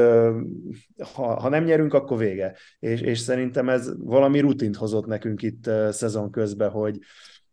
ha, 1.14 1.40
ha 1.40 1.48
nem 1.48 1.64
nyerünk, 1.64 1.94
akkor 1.94 2.18
vége. 2.18 2.56
És, 2.78 3.00
és 3.00 3.18
szerintem 3.18 3.68
ez 3.68 3.90
valami 3.98 4.40
rutint 4.40 4.76
hozott 4.76 5.06
nekünk 5.06 5.42
itt 5.42 5.70
szezon 5.90 6.30
közben, 6.30 6.70
hogy, 6.70 6.98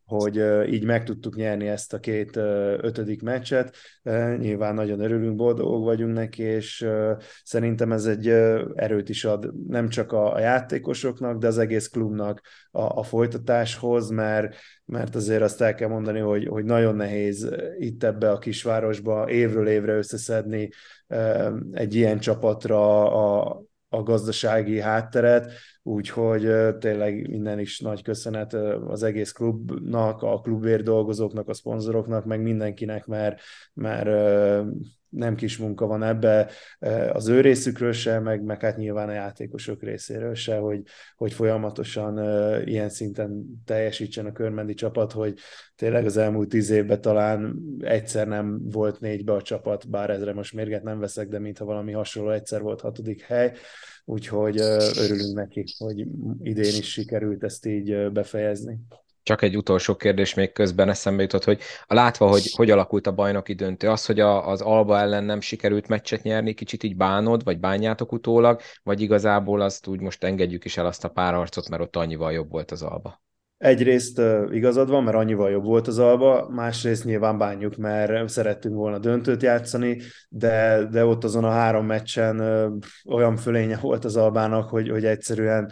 hogy 0.09 0.43
így 0.71 0.85
meg 0.85 1.03
tudtuk 1.03 1.35
nyerni 1.35 1.67
ezt 1.67 1.93
a 1.93 1.99
két 1.99 2.35
ötödik 2.81 3.21
meccset. 3.21 3.75
Nyilván 4.37 4.73
nagyon 4.73 4.99
örülünk, 4.99 5.35
boldogok 5.35 5.83
vagyunk 5.83 6.13
neki, 6.13 6.43
és 6.43 6.87
szerintem 7.43 7.91
ez 7.91 8.05
egy 8.05 8.27
erőt 8.75 9.09
is 9.09 9.25
ad 9.25 9.67
nem 9.67 9.89
csak 9.89 10.11
a 10.11 10.39
játékosoknak, 10.39 11.37
de 11.37 11.47
az 11.47 11.57
egész 11.57 11.87
klubnak 11.87 12.41
a, 12.71 12.81
a 12.81 13.03
folytatáshoz, 13.03 14.09
mert, 14.09 14.55
mert 14.85 15.15
azért 15.15 15.41
azt 15.41 15.61
el 15.61 15.75
kell 15.75 15.89
mondani, 15.89 16.19
hogy, 16.19 16.47
hogy 16.47 16.63
nagyon 16.63 16.95
nehéz 16.95 17.49
itt 17.77 18.03
ebbe 18.03 18.31
a 18.31 18.37
kisvárosba 18.37 19.29
évről 19.29 19.67
évre 19.67 19.93
összeszedni 19.93 20.69
egy 21.71 21.95
ilyen 21.95 22.19
csapatra 22.19 23.11
a, 23.11 23.61
a 23.89 24.03
gazdasági 24.03 24.79
hátteret, 24.79 25.51
úgyhogy 25.89 26.77
tényleg 26.79 27.29
minden 27.29 27.59
is 27.59 27.79
nagy 27.79 28.01
köszönet 28.01 28.53
az 28.87 29.03
egész 29.03 29.31
klubnak, 29.31 30.21
a 30.21 30.39
klubért 30.39 30.83
dolgozóknak, 30.83 31.47
a 31.47 31.53
szponzoroknak, 31.53 32.25
meg 32.25 32.41
mindenkinek, 32.41 33.05
mert, 33.05 33.41
mert 33.73 34.09
nem 35.09 35.35
kis 35.35 35.57
munka 35.57 35.85
van 35.85 36.03
ebbe 36.03 36.49
az 37.11 37.27
ő 37.27 37.41
részükről 37.41 37.91
se, 37.91 38.19
meg, 38.19 38.43
meg 38.43 38.61
hát 38.61 38.77
nyilván 38.77 39.09
a 39.09 39.13
játékosok 39.13 39.83
részéről 39.83 40.35
se, 40.35 40.57
hogy, 40.57 40.81
hogy 41.15 41.33
folyamatosan 41.33 42.17
ilyen 42.67 42.89
szinten 42.89 43.61
teljesítsen 43.65 44.25
a 44.25 44.31
körmendi 44.31 44.73
csapat, 44.73 45.11
hogy 45.11 45.39
tényleg 45.75 46.05
az 46.05 46.17
elmúlt 46.17 46.49
tíz 46.49 46.69
évben 46.69 47.01
talán 47.01 47.59
egyszer 47.79 48.27
nem 48.27 48.69
volt 48.69 48.99
négybe 48.99 49.33
a 49.33 49.41
csapat, 49.41 49.89
bár 49.89 50.09
ezre 50.09 50.33
most 50.33 50.53
mérget 50.53 50.83
nem 50.83 50.99
veszek, 50.99 51.27
de 51.27 51.39
mintha 51.39 51.65
valami 51.65 51.91
hasonló 51.91 52.31
egyszer 52.31 52.61
volt 52.61 52.81
hatodik 52.81 53.21
hely, 53.21 53.53
úgyhogy 54.05 54.59
örülünk 54.97 55.35
neki, 55.35 55.63
hogy 55.77 56.05
idén 56.41 56.75
is 56.77 56.91
sikerült 56.91 57.43
ezt 57.43 57.65
így 57.65 58.11
befejezni. 58.11 58.79
Csak 59.29 59.41
egy 59.41 59.57
utolsó 59.57 59.95
kérdés 59.95 60.33
még 60.33 60.51
közben 60.51 60.89
eszembe 60.89 61.21
jutott, 61.21 61.43
hogy 61.43 61.59
a 61.85 61.93
látva, 61.93 62.27
hogy 62.27 62.51
hogy 62.55 62.71
alakult 62.71 63.07
a 63.07 63.11
bajnoki 63.11 63.53
döntő, 63.53 63.89
az, 63.89 64.05
hogy 64.05 64.19
a, 64.19 64.47
az 64.47 64.61
Alba 64.61 64.99
ellen 64.99 65.23
nem 65.23 65.41
sikerült 65.41 65.87
meccset 65.87 66.23
nyerni, 66.23 66.53
kicsit 66.53 66.83
így 66.83 66.95
bánod, 66.95 67.43
vagy 67.43 67.59
bánjátok 67.59 68.11
utólag, 68.11 68.61
vagy 68.83 69.01
igazából 69.01 69.61
azt 69.61 69.87
úgy 69.87 69.99
most 69.99 70.23
engedjük 70.23 70.65
is 70.65 70.77
el 70.77 70.85
azt 70.85 71.03
a 71.03 71.09
pár 71.09 71.33
arcot, 71.33 71.69
mert 71.69 71.81
ott 71.81 71.95
annyival 71.95 72.31
jobb 72.31 72.51
volt 72.51 72.71
az 72.71 72.81
Alba? 72.81 73.21
Egyrészt 73.57 74.21
igazad 74.51 74.89
van, 74.89 75.03
mert 75.03 75.17
annyival 75.17 75.49
jobb 75.49 75.63
volt 75.63 75.87
az 75.87 75.99
alba, 75.99 76.49
másrészt 76.49 77.03
nyilván 77.03 77.37
bánjuk, 77.37 77.75
mert 77.75 78.29
szerettünk 78.29 78.75
volna 78.75 78.97
döntőt 78.97 79.41
játszani, 79.41 80.01
de, 80.29 80.87
de 80.91 81.05
ott 81.05 81.23
azon 81.23 81.43
a 81.43 81.51
három 81.51 81.85
meccsen 81.85 82.39
olyan 83.09 83.37
fölénye 83.37 83.77
volt 83.77 84.05
az 84.05 84.15
albának, 84.15 84.69
hogy, 84.69 84.89
hogy 84.89 85.05
egyszerűen 85.05 85.71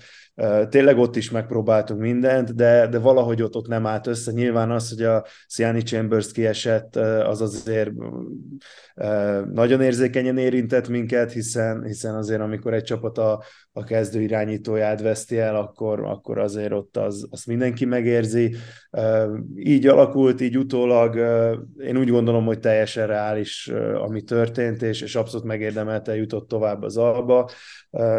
tényleg 0.70 0.98
ott 0.98 1.16
is 1.16 1.32
megpróbáltunk 1.32 2.00
mindent, 2.00 2.56
de, 2.56 2.88
de 2.88 3.00
valahogy 3.00 3.42
ott, 3.42 3.56
ott 3.56 3.68
nem 3.68 3.86
állt 3.86 4.08
össze. 4.08 4.32
Nyilván 4.32 4.72
az, 4.72 4.90
hogy 4.90 5.04
a 5.04 5.26
Siani 5.48 5.82
Chambers 5.82 6.32
kiesett, 6.32 6.96
az 7.26 7.42
azért 7.42 7.92
nagyon 9.54 9.82
érzékenyen 9.82 10.38
érintett 10.38 10.88
minket, 10.88 11.32
hiszen, 11.32 11.84
hiszen 11.84 12.16
azért 12.16 12.42
amikor 12.42 12.74
egy 12.74 12.84
csapat 12.84 13.18
a, 13.18 13.44
a 13.72 13.84
kezdő 13.84 14.22
irányítóját 14.22 15.02
veszti 15.02 15.38
el, 15.40 15.56
akkor, 15.56 16.04
akkor 16.04 16.38
azért 16.38 16.72
ott 16.72 16.98
az, 16.98 17.28
azt 17.30 17.48
mindenki 17.48 17.86
megérzi. 17.86 18.56
Így 19.56 19.88
alakult, 19.88 20.42
így 20.42 20.58
utólag 20.58 21.16
én 21.78 21.98
úgy 21.98 22.10
gondolom, 22.10 22.46
hogy 22.46 22.60
teljesen 22.60 23.08
reális, 23.08 23.72
ami 23.94 24.22
történt, 24.22 24.82
és, 24.82 25.02
és 25.02 25.16
abszolút 25.16 25.46
megérdemelte 25.46 26.16
jutott 26.16 26.48
tovább 26.48 26.84
az 26.84 26.98
alba, 26.98 27.50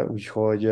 úgyhogy 0.07 0.71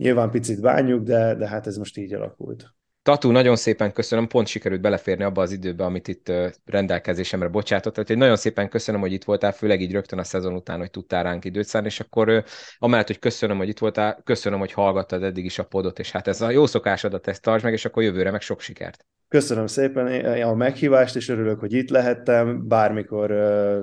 nyilván 0.00 0.30
picit 0.30 0.60
bánjuk, 0.60 1.02
de, 1.02 1.34
de 1.34 1.48
hát 1.48 1.66
ez 1.66 1.76
most 1.76 1.96
így 1.96 2.14
alakult. 2.14 2.74
Tatu, 3.02 3.30
nagyon 3.30 3.56
szépen 3.56 3.92
köszönöm, 3.92 4.26
pont 4.26 4.46
sikerült 4.46 4.80
beleférni 4.80 5.24
abba 5.24 5.42
az 5.42 5.52
időbe, 5.52 5.84
amit 5.84 6.08
itt 6.08 6.32
rendelkezésemre 6.64 7.48
bocsátott. 7.48 7.94
Tehát 7.94 8.16
nagyon 8.16 8.36
szépen 8.36 8.68
köszönöm, 8.68 9.00
hogy 9.00 9.12
itt 9.12 9.24
voltál, 9.24 9.52
főleg 9.52 9.80
így 9.80 9.92
rögtön 9.92 10.18
a 10.18 10.24
szezon 10.24 10.54
után, 10.54 10.78
hogy 10.78 10.90
tudtál 10.90 11.22
ránk 11.22 11.44
időt 11.44 11.66
szállni, 11.66 11.88
és 11.88 12.00
akkor 12.00 12.44
amellett, 12.78 13.06
hogy 13.06 13.18
köszönöm, 13.18 13.56
hogy 13.56 13.68
itt 13.68 13.78
voltál, 13.78 14.20
köszönöm, 14.24 14.58
hogy 14.58 14.72
hallgattad 14.72 15.22
eddig 15.22 15.44
is 15.44 15.58
a 15.58 15.64
podot, 15.64 15.98
és 15.98 16.10
hát 16.10 16.28
ez 16.28 16.40
a 16.40 16.50
jó 16.50 16.66
szokásodat, 16.66 17.28
ezt 17.28 17.42
tartsd 17.42 17.64
meg, 17.64 17.72
és 17.72 17.84
akkor 17.84 18.02
jövőre 18.02 18.30
meg 18.30 18.40
sok 18.40 18.60
sikert. 18.60 19.06
Köszönöm 19.30 19.66
szépen 19.66 20.24
a 20.42 20.54
meghívást, 20.54 21.16
és 21.16 21.28
örülök, 21.28 21.60
hogy 21.60 21.72
itt 21.72 21.90
lehettem. 21.90 22.68
Bármikor 22.68 23.34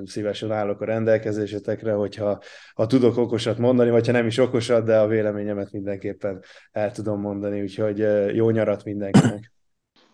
szívesen 0.06 0.52
állok 0.52 0.82
a 0.82 0.86
rendelkezésetekre, 0.86 1.92
hogyha 1.94 2.42
ha 2.74 2.86
tudok 2.86 3.18
okosat 3.18 3.58
mondani, 3.58 3.90
vagy 3.90 4.06
ha 4.06 4.12
nem 4.12 4.26
is 4.26 4.38
okosat, 4.38 4.86
de 4.86 5.00
a 5.00 5.08
véleményemet 5.08 5.72
mindenképpen 5.72 6.44
el 6.72 6.92
tudom 6.92 7.22
mondani. 7.22 7.62
Úgyhogy 7.62 7.98
jó 8.36 8.50
nyarat 8.50 8.84
mindenkinek. 8.84 9.52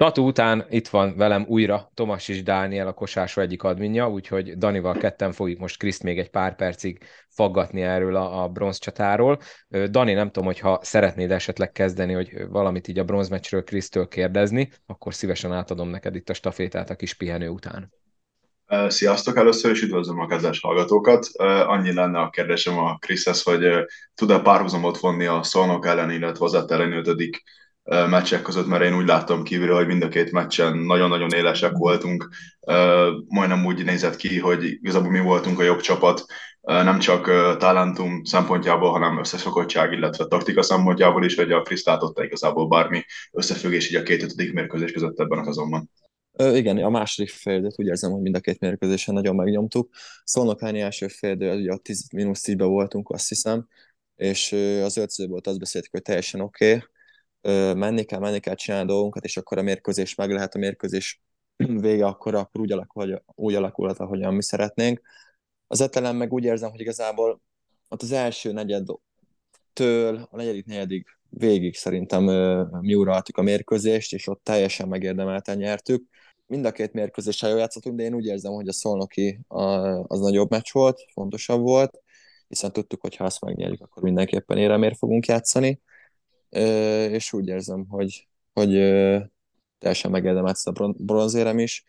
Tatu 0.04 0.26
után 0.26 0.66
itt 0.70 0.88
van 0.88 1.16
velem 1.16 1.46
újra 1.48 1.92
Tomas 1.94 2.28
és 2.28 2.44
Dániel, 2.44 2.88
a 2.88 2.94
kosásó 2.94 3.42
egyik 3.42 3.64
adminja, 3.64 4.10
úgyhogy 4.10 4.58
Danival 4.58 4.94
ketten 4.94 5.32
fogjuk 5.32 5.60
most 5.60 5.78
Kriszt 5.78 6.04
még 6.04 6.20
egy 6.20 6.30
pár 6.30 6.56
percig 6.56 6.98
faggatni 7.30 7.82
erről 7.82 8.16
a, 8.16 8.44
a 8.44 8.48
bronzcsatáról. 8.48 9.40
Dani, 9.90 10.14
nem 10.14 10.32
tudom, 10.32 10.46
hogyha 10.46 10.80
szeretnéd 10.82 11.32
esetleg 11.32 11.72
kezdeni, 11.72 12.14
hogy 12.14 12.48
valamit 12.50 12.88
így 12.88 13.00
a 13.00 13.04
bronzmeccsről 13.04 13.64
Krisztől 13.64 14.08
kérdezni, 14.08 14.72
akkor 14.86 15.14
szívesen 15.14 15.54
átadom 15.54 15.90
neked 15.90 16.16
itt 16.16 16.30
a 16.30 16.34
stafétát 16.34 16.90
a 16.90 16.96
kis 16.96 17.14
pihenő 17.14 17.50
után. 17.50 17.94
Sziasztok! 18.88 19.38
Először 19.38 19.72
is 19.72 19.82
üdvözlöm 19.82 20.20
a 20.20 20.28
kedves 20.28 20.60
hallgatókat. 20.60 21.28
Annyi 21.66 21.94
lenne 21.94 22.20
a 22.20 22.30
kérdésem 22.30 22.78
a 22.78 22.98
Kriszhez, 22.98 23.44
hogy 23.44 23.66
tud-e 24.16 24.40
párhuzamot 24.40 24.98
vonni 24.98 25.26
a 25.26 25.44
Szolnok 25.44 25.86
ellen, 25.86 26.12
illetve 26.12 26.46
az 26.46 26.54
ellen 26.54 26.94
meccsek 27.84 28.42
között, 28.42 28.68
mert 28.68 28.84
én 28.84 28.96
úgy 28.96 29.06
láttam 29.06 29.44
kívülről, 29.44 29.76
hogy 29.76 29.88
mind 29.88 30.04
a 30.04 30.08
két 30.08 30.32
meccsen 30.32 30.78
nagyon-nagyon 30.78 31.32
élesek 31.32 31.72
voltunk. 31.72 32.30
Majdnem 33.28 33.66
úgy 33.66 33.84
nézett 33.84 34.16
ki, 34.16 34.40
hogy 34.40 34.64
igazából 34.64 35.12
mi 35.12 35.20
voltunk 35.20 35.60
a 35.60 35.64
jobb 35.64 35.80
csapat, 35.80 36.26
nem 36.62 37.00
csak 37.00 37.26
talentum 37.58 38.24
szempontjából, 38.24 38.92
hanem 38.92 39.20
összeszokottság, 39.20 39.92
illetve 39.92 40.26
taktika 40.26 40.62
szempontjából 40.62 41.26
is, 41.26 41.36
hogy 41.36 41.52
a 41.52 41.62
Kriszt 41.62 41.86
látotta 41.86 42.24
igazából 42.24 42.68
bármi 42.68 43.04
összefüggés 43.32 43.90
így 43.90 43.96
a 43.96 44.04
két 44.04 44.24
ötödik 44.24 44.54
mérkőzés 44.54 44.92
között 44.92 45.20
ebben 45.20 45.40
a 45.40 45.44
szezonban. 45.44 45.90
igen, 46.38 46.78
a 46.78 46.90
második 46.90 47.30
féldőt 47.30 47.80
úgy 47.80 47.88
érzem, 47.88 48.12
hogy 48.12 48.22
mind 48.22 48.36
a 48.36 48.40
két 48.40 48.60
mérkőzésen 48.60 49.14
nagyon 49.14 49.36
megnyomtuk. 49.36 49.90
Szolnokáni 50.24 50.80
első 50.80 51.08
féldő, 51.08 51.56
ugye 51.56 51.72
a 51.72 51.78
10 51.78 52.10
mínusz 52.12 52.42
10 52.42 52.56
voltunk, 52.58 53.10
azt 53.10 53.30
hiszem, 53.30 53.68
és 54.16 54.52
az 54.84 54.98
öltözőből 54.98 55.40
azt 55.44 55.60
beszéltük, 55.60 55.92
hogy 55.92 56.02
teljesen 56.02 56.42
oké, 56.42 56.74
okay 56.74 56.92
menni 57.76 58.04
kell, 58.04 58.20
menni 58.20 58.40
kell 58.40 58.56
csinálni 58.56 58.88
dolgunkat, 58.88 59.24
és 59.24 59.38
akkor 59.38 59.58
a 59.58 59.62
mérkőzés 59.62 60.16
meg 60.16 60.32
lehet, 60.32 60.56
a 60.56 60.60
mérkőzés 60.60 61.22
vége, 61.82 62.06
akkor, 62.06 62.36
akkor 62.36 62.62
úgy, 62.62 62.72
alakul, 62.72 63.24
úgy 63.36 63.54
alakulhat, 63.54 64.00
ahogyan 64.00 64.34
mi 64.34 64.44
szeretnénk. 64.44 65.02
Az 65.68 65.82
etelen 65.82 66.16
meg 66.16 66.34
úgy 66.34 66.44
érzem, 66.44 66.70
hogy 66.70 66.80
igazából 66.80 67.42
ott 67.90 68.02
az 68.02 68.12
első 68.12 68.52
negyedtől 68.52 70.28
a 70.32 70.36
negyedik 70.36 70.66
negyedik 70.66 71.18
végig 71.30 71.76
szerintem 71.76 72.24
mi 72.82 72.94
uraltuk 72.96 73.38
a 73.38 73.42
mérkőzést, 73.42 74.14
és 74.14 74.28
ott 74.28 74.44
teljesen 74.44 74.88
megérdemelten 74.88 75.58
nyertük. 75.58 76.04
Mind 76.46 76.66
a 76.66 76.72
két 76.72 76.94
mérkőzéssel 76.94 77.50
jól 77.50 77.60
játszottunk, 77.60 77.98
de 77.98 78.04
én 78.04 78.14
úgy 78.14 78.26
érzem, 78.26 78.52
hogy 78.52 78.68
a 78.68 78.74
Szolnoki 78.74 79.40
az 80.08 80.20
nagyobb 80.20 80.50
meccs 80.50 80.72
volt, 80.72 81.06
fontosabb 81.14 81.62
volt, 81.62 82.02
hiszen 82.48 82.72
tudtuk, 82.72 83.02
hogy 83.02 83.16
ha 83.16 83.24
azt 83.24 83.42
megnyerjük, 83.42 83.82
akkor 83.82 84.04
mindenképpen 84.04 84.58
éremért 84.58 84.98
fogunk 84.98 85.26
játszani 85.26 85.82
és 87.12 87.34
úgy 87.34 87.48
érzem, 87.48 87.86
hogy, 87.90 88.28
hogy 88.54 88.70
teljesen 89.78 90.12
megérdemelt 90.12 90.56
ezt 90.56 90.68
a 90.68 90.94
bronzérem 90.98 91.60
is. 91.60 91.84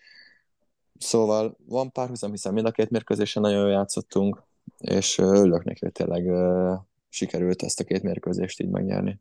Szóval 0.98 1.56
van 1.66 1.92
párhuzam, 1.92 2.30
hiszen 2.30 2.52
mind 2.52 2.66
a 2.66 2.70
két 2.70 2.90
mérkőzésen 2.90 3.42
nagyon 3.42 3.60
jól 3.60 3.70
játszottunk, 3.70 4.42
és 4.78 5.18
örülök 5.18 5.64
neki, 5.64 5.78
hogy 5.80 5.92
tényleg 5.92 6.30
sikerült 7.08 7.62
ezt 7.62 7.80
a 7.80 7.84
két 7.84 8.02
mérkőzést 8.02 8.60
így 8.60 8.70
megnyerni. 8.70 9.20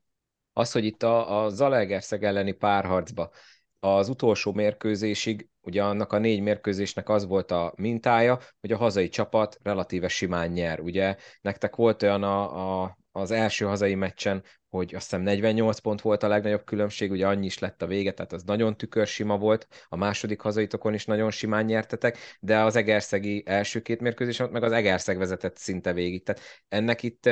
Az, 0.53 0.71
hogy 0.71 0.85
itt 0.85 1.03
a, 1.03 1.43
a 1.43 1.49
Zalaegerszeg 1.49 2.23
elleni 2.23 2.51
párharcba 2.51 3.31
az 3.79 4.09
utolsó 4.09 4.53
mérkőzésig, 4.53 5.49
ugye 5.61 5.83
annak 5.83 6.13
a 6.13 6.17
négy 6.17 6.41
mérkőzésnek 6.41 7.09
az 7.09 7.25
volt 7.25 7.51
a 7.51 7.73
mintája, 7.75 8.39
hogy 8.61 8.71
a 8.71 8.77
hazai 8.77 9.09
csapat 9.09 9.57
relatíve 9.63 10.07
simán 10.07 10.51
nyer. 10.51 10.79
Ugye 10.79 11.15
nektek 11.41 11.75
volt 11.75 12.03
olyan 12.03 12.23
a, 12.23 12.81
a, 12.81 12.97
az 13.15 13.31
első 13.31 13.65
hazai 13.65 13.95
meccsen, 13.95 14.43
hogy 14.69 14.95
azt 14.95 15.09
hiszem 15.09 15.21
48 15.21 15.79
pont 15.79 16.01
volt 16.01 16.23
a 16.23 16.27
legnagyobb 16.27 16.63
különbség, 16.63 17.11
ugye 17.11 17.27
annyi 17.27 17.45
is 17.45 17.59
lett 17.59 17.81
a 17.81 17.87
vége, 17.87 18.11
tehát 18.11 18.33
az 18.33 18.43
nagyon 18.43 18.77
tükörsima 18.77 19.37
volt, 19.37 19.67
a 19.89 19.95
második 19.95 20.41
hazaitokon 20.41 20.93
is 20.93 21.05
nagyon 21.05 21.31
simán 21.31 21.65
nyertetek, 21.65 22.17
de 22.39 22.59
az 22.59 22.75
Egerszegi 22.75 23.43
első 23.45 23.81
két 23.81 24.01
mérkőzés, 24.01 24.37
meg 24.51 24.63
az 24.63 24.71
Egerszeg 24.71 25.17
vezetett 25.17 25.57
szinte 25.57 25.93
végig. 25.93 26.23
Tehát 26.23 26.41
ennek 26.67 27.03
itt 27.03 27.29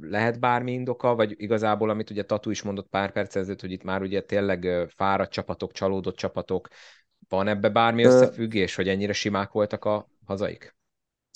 lehet 0.00 0.40
bármi 0.40 0.72
indoka, 0.72 1.14
vagy 1.14 1.34
igazából, 1.36 1.90
amit 1.90 2.10
ugye 2.10 2.22
Tatu 2.22 2.50
is 2.50 2.62
mondott 2.62 2.88
pár 2.88 3.12
perc 3.12 3.36
ezelőtt, 3.36 3.60
hogy 3.60 3.72
itt 3.72 3.84
már 3.84 4.02
ugye 4.02 4.22
tényleg 4.22 4.86
fáradt 4.96 5.32
csapatok, 5.32 5.72
csalódott 5.72 6.16
csapatok, 6.16 6.68
van 7.28 7.48
ebbe 7.48 7.68
bármi 7.68 8.04
összefüggés, 8.04 8.74
hogy 8.74 8.88
ennyire 8.88 9.12
simák 9.12 9.50
voltak 9.50 9.84
a 9.84 10.08
hazaik? 10.24 10.74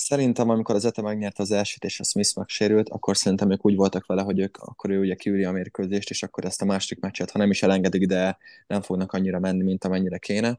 Szerintem, 0.00 0.48
amikor 0.48 0.74
az 0.74 0.84
Ete 0.84 1.02
megnyerte 1.02 1.42
az 1.42 1.50
elsőt, 1.50 1.84
és 1.84 2.00
a 2.00 2.04
Smith 2.04 2.36
megsérült, 2.36 2.88
akkor 2.88 3.16
szerintem 3.16 3.50
ők 3.50 3.66
úgy 3.66 3.74
voltak 3.74 4.06
vele, 4.06 4.22
hogy 4.22 4.38
ők, 4.38 4.56
akkor 4.56 4.90
ő 4.90 4.98
ugye 4.98 5.14
kiüli 5.14 5.44
a 5.44 5.52
mérkőzést, 5.52 6.10
és 6.10 6.22
akkor 6.22 6.44
ezt 6.44 6.62
a 6.62 6.64
második 6.64 7.02
meccset, 7.02 7.30
ha 7.30 7.38
nem 7.38 7.50
is 7.50 7.62
elengedik, 7.62 8.06
de 8.06 8.38
nem 8.66 8.82
fognak 8.82 9.12
annyira 9.12 9.38
menni, 9.38 9.62
mint 9.62 9.84
amennyire 9.84 10.18
kéne. 10.18 10.58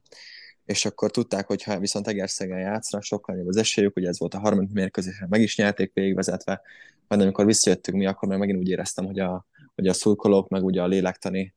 És 0.65 0.85
akkor 0.85 1.11
tudták, 1.11 1.47
hogy 1.47 1.63
ha 1.63 1.79
viszont 1.79 2.07
Egerszegen 2.07 2.59
játszanak, 2.59 3.05
sokkal 3.05 3.37
jobb 3.37 3.47
az 3.47 3.57
esélyük, 3.57 3.95
ugye 3.95 4.07
ez 4.07 4.19
volt 4.19 4.33
a 4.33 4.39
harmadik 4.39 4.71
mérkőzésre, 4.71 5.27
meg 5.29 5.41
is 5.41 5.57
nyerték 5.57 5.93
végigvezetve, 5.93 6.61
majd 7.07 7.21
amikor 7.21 7.45
visszajöttünk 7.45 7.97
mi, 7.97 8.05
akkor 8.05 8.29
meg 8.29 8.39
megint 8.39 8.59
úgy 8.59 8.69
éreztem, 8.69 9.05
hogy 9.05 9.19
a, 9.19 9.45
hogy 9.75 9.87
a 9.87 9.93
szurkolók, 9.93 10.49
meg 10.49 10.63
ugye 10.63 10.81
a 10.81 10.87
lélektani 10.87 11.53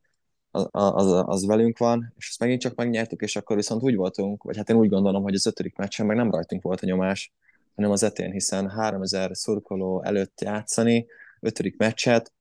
az, 0.50 0.68
az, 0.70 1.22
az 1.26 1.46
velünk 1.46 1.78
van, 1.78 2.14
és 2.18 2.28
ezt 2.28 2.40
megint 2.40 2.60
csak 2.60 2.74
megnyertük, 2.74 3.20
és 3.20 3.36
akkor 3.36 3.56
viszont 3.56 3.82
úgy 3.82 3.96
voltunk, 3.96 4.42
vagy 4.42 4.56
hát 4.56 4.70
én 4.70 4.76
úgy 4.76 4.88
gondolom, 4.88 5.22
hogy 5.22 5.34
az 5.34 5.46
ötödik 5.46 5.76
meccsen 5.76 6.06
meg 6.06 6.16
nem 6.16 6.30
rajtunk 6.30 6.62
volt 6.62 6.80
a 6.80 6.86
nyomás, 6.86 7.32
hanem 7.74 7.90
az 7.90 8.02
etén, 8.02 8.30
hiszen 8.32 8.68
3000 8.68 9.30
szurkoló 9.32 10.02
előtt 10.02 10.40
játszani, 10.40 11.06
ötödik 11.40 11.76
meccset, 11.76 12.32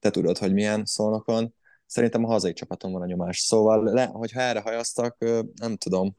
te 0.00 0.10
tudod, 0.10 0.38
hogy 0.38 0.52
milyen 0.52 0.84
szólnokon, 0.84 1.54
szerintem 1.86 2.24
a 2.24 2.28
hazai 2.28 2.52
csapaton 2.52 2.92
van 2.92 3.02
a 3.02 3.06
nyomás. 3.06 3.38
Szóval, 3.38 3.82
le, 3.92 4.04
hogyha 4.04 4.40
erre 4.40 4.60
hajaztak, 4.60 5.16
nem 5.54 5.76
tudom, 5.76 6.16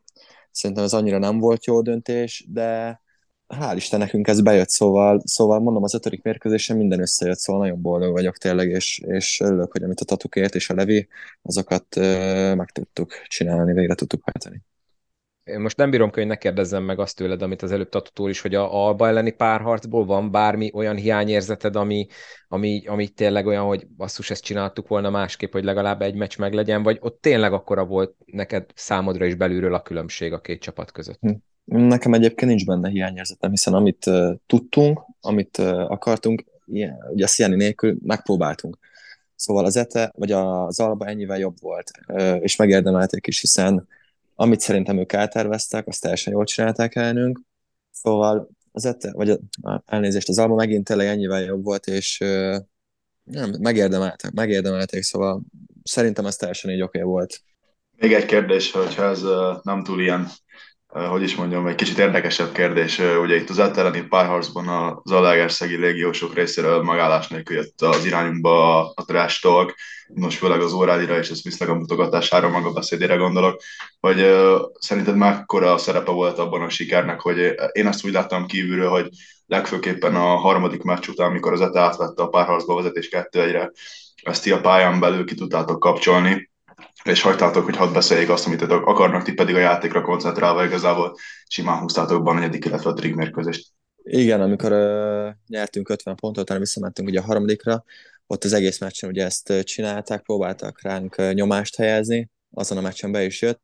szerintem 0.52 0.86
ez 0.86 0.94
annyira 0.94 1.18
nem 1.18 1.40
volt 1.40 1.66
jó 1.66 1.82
döntés, 1.82 2.46
de 2.50 3.02
hál' 3.48 3.76
Isten 3.76 4.00
nekünk 4.00 4.28
ez 4.28 4.42
bejött, 4.42 4.70
szóval, 4.70 5.22
szóval 5.24 5.60
mondom, 5.60 5.84
az 5.84 5.94
ötödik 5.94 6.24
mérkőzésen 6.24 6.78
minden 6.78 7.00
összejött, 7.00 7.38
szóval 7.38 7.62
nagyon 7.62 7.82
boldog 7.82 8.12
vagyok 8.12 8.38
tényleg, 8.38 8.70
és, 8.70 9.02
és 9.06 9.40
örülök, 9.40 9.72
hogy 9.72 9.84
amit 9.84 10.00
a 10.00 10.06
Tatukért 10.06 10.56
és 10.56 10.70
a 10.70 10.74
Levi, 10.74 11.08
azokat 11.42 11.98
ö, 11.98 12.56
meg 12.56 12.72
tudtuk 12.72 13.12
csinálni, 13.28 13.74
végre 13.74 13.96
tudtuk 13.96 14.24
hajtani. 14.24 14.62
Én 15.46 15.60
most 15.60 15.78
nem 15.78 15.90
bírom, 15.90 16.10
hogy 16.14 16.28
ne 16.28 16.36
kérdezzem 16.36 16.84
meg 16.84 17.00
azt 17.00 17.16
tőled, 17.16 17.42
amit 17.42 17.62
az 17.62 17.72
előbb 17.72 17.90
Tatutól 17.90 18.30
is, 18.30 18.42
hogy 18.42 18.56
a 18.56 18.86
Alba 18.86 19.08
elleni 19.08 19.32
párharcból 19.32 20.06
van 20.06 20.32
bármi 20.32 20.72
olyan 20.74 20.96
hiányérzeted, 20.96 21.76
ami, 21.76 22.08
ami, 22.48 22.84
ami 22.88 23.08
tényleg 23.08 23.46
olyan, 23.46 23.66
hogy 23.66 23.88
basszus, 23.88 24.30
ezt 24.30 24.44
csináltuk 24.44 24.88
volna 24.88 25.10
másképp, 25.10 25.52
hogy 25.52 25.64
legalább 25.64 26.02
egy 26.02 26.16
meccs 26.16 26.38
meglegyen, 26.38 26.84
vagy 26.84 26.98
ott 27.02 27.22
tényleg 27.22 27.54
akkora 27.54 27.86
volt 27.86 28.16
neked 28.26 28.66
számodra 28.76 29.26
is 29.26 29.36
belülről 29.36 29.74
a 29.74 29.82
különbség 29.82 30.34
a 30.34 30.42
két 30.42 30.62
csapat 30.62 30.92
között? 30.92 31.20
Hm. 31.20 31.34
Nekem 31.66 32.14
egyébként 32.14 32.52
nincs 32.52 32.66
benne 32.66 32.90
hiányérzetem, 32.90 33.50
hiszen 33.50 33.74
amit 33.74 34.06
uh, 34.06 34.34
tudtunk, 34.46 35.02
amit 35.22 35.58
uh, 35.58 35.92
akartunk, 35.92 36.44
ilyen, 36.66 36.98
ugye 37.12 37.24
a 37.24 37.28
Sziani 37.28 37.56
nélkül 37.56 37.98
megpróbáltunk. 38.04 38.78
Szóval 39.36 39.66
az 39.66 39.78
ETE, 39.78 40.12
vagy 40.16 40.32
az 40.32 40.80
Alba 40.80 41.06
ennyivel 41.06 41.38
jobb 41.38 41.56
volt, 41.62 41.92
és 42.40 42.56
megérdemelték 42.56 43.28
is, 43.28 43.42
hiszen 43.42 43.88
amit 44.36 44.60
szerintem 44.60 44.98
ők 44.98 45.14
elterveztek, 45.14 45.88
azt 45.88 46.02
teljesen 46.02 46.34
jól 46.34 46.44
csinálták 46.44 46.96
elnünk. 46.96 47.42
Szóval 47.92 48.50
az 48.72 48.86
ette, 48.86 49.12
vagy 49.14 49.30
a, 49.30 49.40
elnézést, 49.86 50.30
az 50.30 50.40
Alba 50.40 50.56
megint 50.56 50.84
tényleg 50.84 51.08
ennyivel 51.08 51.42
jobb 51.42 51.64
volt, 51.64 51.88
és 51.88 52.20
uh, 52.20 52.56
nem, 53.24 53.56
megérdemeltek, 53.60 54.32
megérdemelték, 54.32 55.04
szóval 55.04 55.42
szerintem 55.84 56.26
ez 56.26 56.36
teljesen 56.36 56.72
így 56.72 56.82
oké 56.82 56.98
okay 56.98 57.12
volt. 57.12 57.42
Még 57.98 58.14
egy 58.14 58.26
kérdés, 58.26 58.72
hogyha 58.72 59.04
ez 59.04 59.22
nem 59.64 59.84
túl 59.84 60.02
ilyen 60.02 60.28
hogy 60.96 61.22
is 61.22 61.36
mondjam, 61.36 61.68
egy 61.68 61.76
kicsit 61.76 61.98
érdekesebb 61.98 62.52
kérdés. 62.52 63.00
Ugye 63.22 63.36
itt 63.36 63.50
az 63.50 63.60
elleni 63.60 64.02
párharcban 64.02 65.00
az 65.04 65.12
Alegerszegi 65.12 65.76
légiósok 65.76 66.34
részéről 66.34 66.84
megállás 66.84 67.28
nélkül 67.28 67.56
jött 67.56 67.82
az 67.82 68.06
irányunkba 68.06 68.80
a, 68.88 68.94
talk, 69.42 69.76
most 70.14 70.38
főleg 70.38 70.62
az 70.62 70.74
órádira 70.74 71.18
és 71.18 71.30
a 71.30 71.36
Smithnek 71.36 71.70
a 71.70 71.76
mutogatására, 71.76 72.50
maga 72.50 72.72
beszédére 72.72 73.16
gondolok, 73.16 73.62
hogy 74.00 74.22
uh, 74.22 74.62
szerinted 74.80 75.16
mekkora 75.16 75.78
szerepe 75.78 76.12
volt 76.12 76.40
abban 76.40 76.62
a 76.62 76.70
sikernek, 76.70 77.20
hogy 77.20 77.54
én 77.72 77.88
azt 77.88 78.06
úgy 78.06 78.12
láttam 78.12 78.46
kívülről, 78.46 78.90
hogy 78.90 79.10
legfőképpen 79.46 80.16
a 80.16 80.36
harmadik 80.36 80.82
meccs 80.82 81.08
után, 81.08 81.30
amikor 81.30 81.54
az 81.54 81.62
ETA 81.62 81.80
átvette 81.80 82.24
a 82.24 82.28
párharcba 82.28 82.76
vezetés 82.76 83.10
kettő 83.10 83.42
egyre, 83.42 83.72
ezt 84.24 84.44
ti 84.44 84.52
a 84.52 84.62
pályán 84.62 85.00
belül 85.00 85.26
ki 85.26 85.36
tudtátok 85.36 85.80
kapcsolni, 85.80 86.50
és 87.06 87.22
hagytátok, 87.22 87.64
hogy 87.64 87.76
hadd 87.76 87.94
beszéljék 87.94 88.30
azt, 88.30 88.46
amit 88.46 88.62
akarnak, 88.62 89.24
ti 89.24 89.34
pedig 89.34 89.56
a 89.56 89.60
játékra 89.60 90.02
koncentrálva 90.02 90.66
igazából 90.66 91.16
simán 91.48 91.80
húztátok 91.80 92.24
be 92.24 92.30
a 92.30 92.34
negyedik, 92.34 92.66
illetve 92.66 92.90
a 92.90 92.94
trig 92.94 93.16
mérkőzést. 93.16 93.68
Igen, 94.04 94.42
amikor 94.42 94.72
uh, 94.72 95.34
nyertünk 95.48 95.90
50 95.90 96.16
pontot, 96.16 96.44
utána 96.44 96.60
visszamentünk 96.60 97.08
ugye 97.08 97.20
a 97.20 97.24
harmadikra, 97.24 97.84
ott 98.28 98.44
az 98.44 98.54
egész 98.54 98.80
meccsen 98.80 99.10
ugye 99.10 99.26
ezt 99.26 99.54
csinálták, 99.64 100.22
próbáltak 100.22 100.82
ránk 100.82 101.34
nyomást 101.34 101.76
helyezni, 101.76 102.30
azon 102.54 102.78
a 102.78 102.82
meccsen 102.82 103.12
be 103.12 103.24
is 103.24 103.42
jött, 103.42 103.62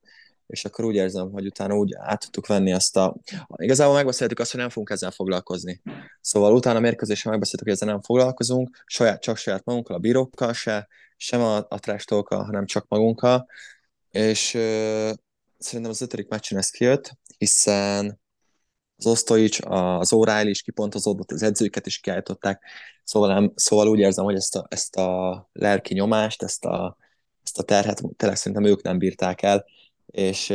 és 0.48 0.66
akkor 0.66 0.86
úgy 0.86 0.96
érzem, 0.96 1.32
hogy 1.32 1.46
utána 1.46 1.76
úgy 1.76 1.94
át 1.98 2.20
tudtuk 2.20 2.48
venni 2.48 2.74
azt 2.74 2.98
a... 2.98 3.16
Igazából 3.56 3.96
megbeszéltük 3.96 4.40
azt, 4.40 4.52
hogy 4.52 4.60
nem 4.60 4.70
fogunk 4.70 4.90
ezzel 4.90 5.12
foglalkozni. 5.12 5.82
Szóval 6.22 6.54
utána 6.54 6.78
a 6.78 6.82
mérkőzésen 6.82 7.32
megbeszéltük, 7.32 7.68
hogy 7.68 7.76
ezzel 7.76 7.88
nem 7.88 8.02
foglalkozunk, 8.02 8.84
saját, 8.86 9.22
csak 9.22 9.38
saját 9.38 9.66
magunkkal, 9.66 9.96
a 9.96 10.00
bírókkal 10.00 10.54
se, 10.54 10.88
sem 11.22 11.42
a, 11.42 11.58
a 11.58 11.80
trash 11.80 12.26
hanem 12.28 12.66
csak 12.66 12.86
magunkkal, 12.88 13.48
és 14.12 14.54
ö, 14.54 15.12
szerintem 15.58 15.92
az 15.92 16.02
ötödik 16.02 16.28
meccsen 16.28 16.58
ez 16.58 16.70
kijött, 16.70 17.12
hiszen 17.38 18.20
az 18.98 19.06
Osztoics, 19.06 19.60
az 19.64 20.10
O'Reilly 20.14 20.48
is 20.50 20.62
kipontozódott, 20.62 21.32
az 21.32 21.44
edzőket 21.44 21.86
is 21.86 22.00
kiállították, 22.00 22.64
szóval, 23.04 23.34
nem, 23.34 23.52
szóval 23.56 23.88
úgy 23.88 24.00
érzem, 24.00 24.24
hogy 24.24 24.36
ezt 24.36 24.56
a, 24.56 24.66
ezt 24.70 24.96
a 24.96 25.50
lelki 25.52 25.94
nyomást, 25.94 26.44
ezt 26.44 26.66
a, 26.66 26.98
ezt 27.44 27.60
a 27.60 27.64
terhet 27.64 28.02
tényleg 28.16 28.38
szerintem 28.38 28.66
ők 28.66 28.82
nem 28.82 28.98
bírták 28.98 29.42
el, 29.42 29.66
és 30.06 30.50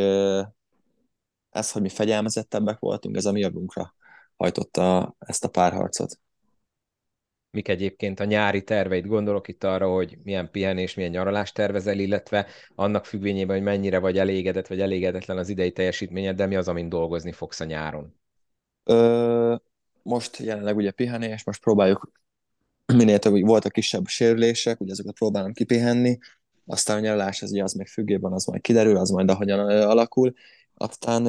ez, 1.50 1.72
hogy 1.72 1.82
mi 1.82 1.88
fegyelmezettebbek 1.88 2.78
voltunk, 2.78 3.16
ez 3.16 3.24
a 3.24 3.32
mi 3.32 3.40
javunkra 3.40 3.94
hajtotta 4.36 5.14
ezt 5.18 5.44
a 5.44 5.48
párharcot 5.48 6.18
mik 7.56 7.68
egyébként 7.68 8.20
a 8.20 8.24
nyári 8.24 8.62
terveid. 8.62 9.06
Gondolok 9.06 9.48
itt 9.48 9.64
arra, 9.64 9.88
hogy 9.88 10.18
milyen 10.22 10.50
pihenés, 10.50 10.94
milyen 10.94 11.10
nyaralást 11.10 11.54
tervezel, 11.54 11.98
illetve 11.98 12.46
annak 12.74 13.04
függvényében, 13.04 13.56
hogy 13.56 13.64
mennyire 13.64 13.98
vagy 13.98 14.18
elégedett, 14.18 14.66
vagy 14.66 14.80
elégedetlen 14.80 15.38
az 15.38 15.48
idei 15.48 15.72
teljesítményed, 15.72 16.36
de 16.36 16.46
mi 16.46 16.56
az, 16.56 16.68
amin 16.68 16.88
dolgozni 16.88 17.32
fogsz 17.32 17.60
a 17.60 17.64
nyáron? 17.64 18.14
Ö, 18.84 19.54
most 20.02 20.36
jelenleg 20.36 20.76
ugye 20.76 20.90
pihenés, 20.90 21.44
most 21.44 21.60
próbáljuk 21.62 22.10
minél 22.94 23.18
több, 23.18 23.40
voltak 23.40 23.72
kisebb 23.72 24.06
sérülések, 24.06 24.80
ugye 24.80 24.92
ezeket 24.92 25.14
próbálom 25.14 25.52
kipihenni, 25.52 26.18
aztán 26.66 26.96
a 26.96 27.00
nyaralás 27.00 27.42
az, 27.42 27.50
ugye 27.50 27.62
az 27.62 27.72
még 27.72 27.86
függében, 27.86 28.32
az 28.32 28.44
majd 28.44 28.60
kiderül, 28.60 28.96
az 28.96 29.10
majd 29.10 29.30
ahogyan 29.30 29.58
alakul, 29.68 30.34
aztán 30.74 31.24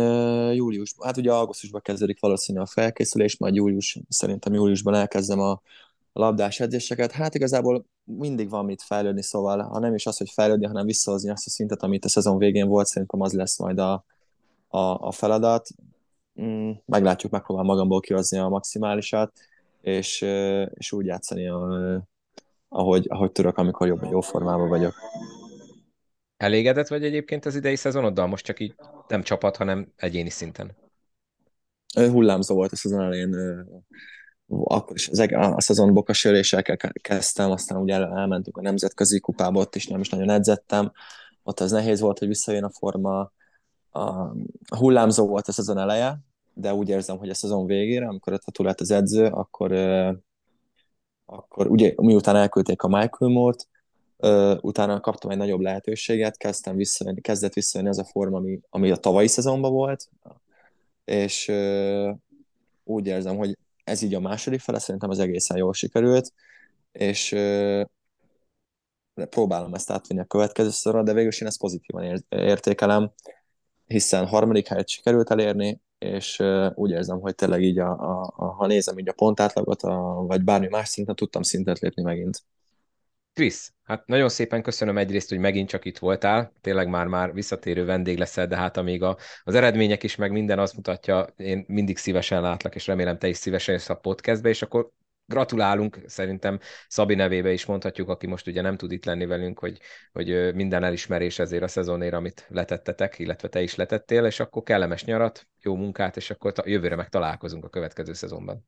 július, 0.54 0.96
hát 1.04 1.18
ugye 1.18 1.32
augusztusban 1.32 1.82
kezdődik 1.82 2.20
valószínűleg 2.20 2.68
a 2.68 2.72
felkészülés, 2.72 3.38
majd 3.38 3.56
július, 3.56 4.00
szerintem 4.10 4.54
júliusban 4.54 4.94
elkezdem 4.94 5.40
a 5.40 5.62
labdás 6.18 6.60
edzéseket, 6.60 7.12
hát 7.12 7.36
igazából 7.36 7.86
mindig 8.04 8.50
van 8.50 8.66
mit 8.66 8.82
fejlődni, 8.82 9.24
szóval 9.24 9.62
ha 9.62 9.80
nem 9.80 9.94
is 9.94 10.06
az, 10.06 10.18
hogy 10.18 10.30
fejlődni, 10.30 10.66
hanem 10.66 10.86
visszahozni 10.86 11.30
azt 11.30 11.48
a 11.48 11.50
szintet, 11.50 11.84
amit 11.84 12.06
a 12.06 12.10
szezon 12.10 12.38
végén 12.38 12.68
volt, 12.68 12.88
szerintem 12.88 13.22
az 13.22 13.34
lesz 13.34 13.60
majd 13.60 13.80
a, 13.80 14.06
a, 14.68 14.80
a 14.80 15.12
feladat. 15.12 15.68
Mm, 16.42 16.72
meglátjuk, 16.86 17.32
megpróbál 17.32 17.64
magamból 17.64 18.00
kihozni 18.00 18.38
a 18.38 18.48
maximálisat, 18.48 19.34
és, 19.82 20.22
és 20.74 20.92
úgy 20.92 21.06
játszani, 21.06 21.48
ahogy, 22.70 23.06
ahogy 23.10 23.32
tudok, 23.32 23.58
amikor 23.58 23.88
jobb, 23.88 24.04
jó 24.12 24.22
formában 24.22 24.70
vagyok. 24.70 24.94
Elégedett 26.38 26.88
vagy 26.88 27.04
egyébként 27.04 27.46
az 27.46 27.56
idei 27.56 27.76
szezonoddal? 27.76 28.28
Most 28.28 28.46
csak 28.46 28.60
így 28.60 28.76
nem 29.08 29.22
csapat, 29.22 29.58
hanem 29.58 29.94
egyéni 29.96 30.30
szinten. 30.30 30.76
Hullámzó 31.96 32.56
volt 32.56 32.72
a 32.72 32.76
szezon 32.76 33.02
elején 33.02 33.36
akkor 34.50 34.96
is 34.96 35.10
az, 35.10 35.20
a, 35.20 35.62
szezon 35.62 35.94
bokasöléssel 35.94 36.64
kezdtem, 37.02 37.52
aztán 37.52 37.82
ugye 37.82 37.94
elmentünk 37.94 38.58
a 38.58 38.62
nemzetközi 38.62 39.20
kupába, 39.20 39.60
ott 39.60 39.76
is 39.76 39.88
nem 39.88 40.00
is 40.00 40.10
nagyon 40.10 40.30
edzettem, 40.30 40.92
ott 41.44 41.60
az 41.60 41.72
nehéz 41.72 42.00
volt, 42.00 42.20
hogy 42.20 42.28
visszajön 42.28 42.64
a 42.64 42.70
forma, 42.70 43.32
a 43.92 44.34
hullámzó 44.78 45.28
volt 45.28 45.48
a 45.48 45.52
szezon 45.52 45.78
eleje, 45.78 46.20
de 46.54 46.74
úgy 46.74 46.90
érzem, 46.90 47.18
hogy 47.18 47.30
a 47.30 47.34
szezon 47.34 47.66
végére, 47.66 48.08
amikor 48.08 48.34
a 48.34 48.38
Tatu 48.38 48.64
lett 48.64 48.80
az 48.80 48.92
edző, 48.92 49.26
akkor, 49.26 49.72
akkor 51.26 51.68
ugye 51.68 51.94
miután 51.96 52.36
elküldték 52.36 52.82
a 52.82 52.88
Michael 52.88 53.32
Moore-t, 53.32 53.68
utána 54.62 55.00
kaptam 55.00 55.32
egy 55.32 55.38
nagyobb 55.38 55.60
lehetőséget, 55.60 56.38
kezdtem 56.38 56.76
visszajönni, 56.76 57.22
kezdett 57.22 57.54
visszajönni 57.54 57.92
az 57.92 58.00
a 58.00 58.04
forma, 58.04 58.38
ami, 58.38 58.60
ami 58.70 58.92
a 58.92 58.96
tavalyi 58.96 59.28
szezonban 59.28 59.72
volt, 59.72 60.10
és 61.06 61.52
úgy 62.84 63.08
érzem, 63.08 63.38
hogy 63.38 63.58
ez 63.88 64.02
így 64.02 64.14
a 64.14 64.20
második 64.20 64.60
fele, 64.60 64.80
szerintem 64.80 65.10
az 65.10 65.20
egészen 65.20 65.58
jól 65.58 65.74
sikerült, 65.74 66.34
és 66.92 67.36
próbálom 69.30 69.74
ezt 69.74 69.92
átvinni 69.92 70.22
a 70.22 70.26
következő 70.26 70.70
szorra, 70.70 71.04
de 71.04 71.14
végül 71.14 71.30
is 71.30 71.42
én 71.42 71.48
ezt 71.48 71.60
pozitívan 71.60 72.24
értékelem, 72.30 73.12
hiszen 73.86 74.28
harmadik 74.28 74.68
helyet 74.68 74.88
sikerült 74.88 75.30
elérni, 75.30 75.82
és 75.98 76.44
úgy 76.74 76.92
érzem, 76.92 77.20
hogy 77.20 77.36
tényleg 77.36 77.62
így, 77.62 77.80
a, 77.80 77.90
a, 77.90 78.34
a, 78.36 78.46
ha 78.46 78.68
nézem 78.68 78.98
így 78.98 79.10
a 79.10 79.14
pontátlagot, 79.14 79.82
a, 79.82 80.24
vagy 80.28 80.44
bármi 80.44 80.68
más 80.68 80.90
szinten, 80.90 81.16
tudtam 81.16 81.42
szintet 81.42 81.80
lépni 81.80 82.04
megint. 82.04 82.44
Krisz, 83.38 83.74
hát 83.84 84.08
nagyon 84.08 84.30
szépen 84.30 84.62
köszönöm 84.62 84.98
egyrészt, 84.98 85.30
hogy 85.30 85.38
megint 85.38 85.70
csak 85.70 85.86
itt 85.86 85.98
voltál, 85.98 86.52
tényleg 86.62 86.88
már-már 86.88 87.34
visszatérő 87.34 87.86
vendég 87.86 88.18
leszel, 88.18 88.48
de 88.48 88.56
hát 88.56 88.78
amíg 88.78 89.04
a, 89.04 89.18
az 89.44 89.56
eredmények 89.56 90.04
is, 90.04 90.16
meg 90.16 90.32
minden 90.32 90.60
azt 90.60 90.76
mutatja, 90.76 91.28
én 91.36 91.66
mindig 91.68 91.98
szívesen 91.98 92.42
látlak, 92.42 92.76
és 92.76 92.88
remélem 92.88 93.18
te 93.18 93.28
is 93.28 93.38
szívesen 93.38 93.74
jössz 93.74 93.90
a 93.90 93.96
podcastbe, 93.96 94.50
és 94.50 94.62
akkor 94.62 94.90
gratulálunk, 95.26 96.00
szerintem 96.06 96.60
Szabi 96.88 97.16
nevébe 97.16 97.52
is 97.52 97.66
mondhatjuk, 97.66 98.10
aki 98.10 98.28
most 98.28 98.48
ugye 98.48 98.62
nem 98.62 98.78
tud 98.78 98.92
itt 98.92 99.06
lenni 99.06 99.26
velünk, 99.26 99.60
hogy, 99.60 99.80
hogy 100.12 100.56
minden 100.56 100.84
elismerés 100.84 101.40
ezért 101.40 101.64
a 101.64 101.68
szezonért, 101.68 102.14
amit 102.14 102.46
letettetek, 102.50 103.20
illetve 103.20 103.48
te 103.48 103.62
is 103.62 103.76
letettél, 103.76 104.26
és 104.26 104.40
akkor 104.40 104.64
kellemes 104.64 105.04
nyarat, 105.04 105.48
jó 105.62 105.76
munkát, 105.76 106.18
és 106.18 106.30
akkor 106.30 106.54
jövőre 106.66 106.96
meg 106.96 107.10
találkozunk 107.10 107.66
a 107.66 107.70
következő 107.70 108.14
szezonban. 108.14 108.66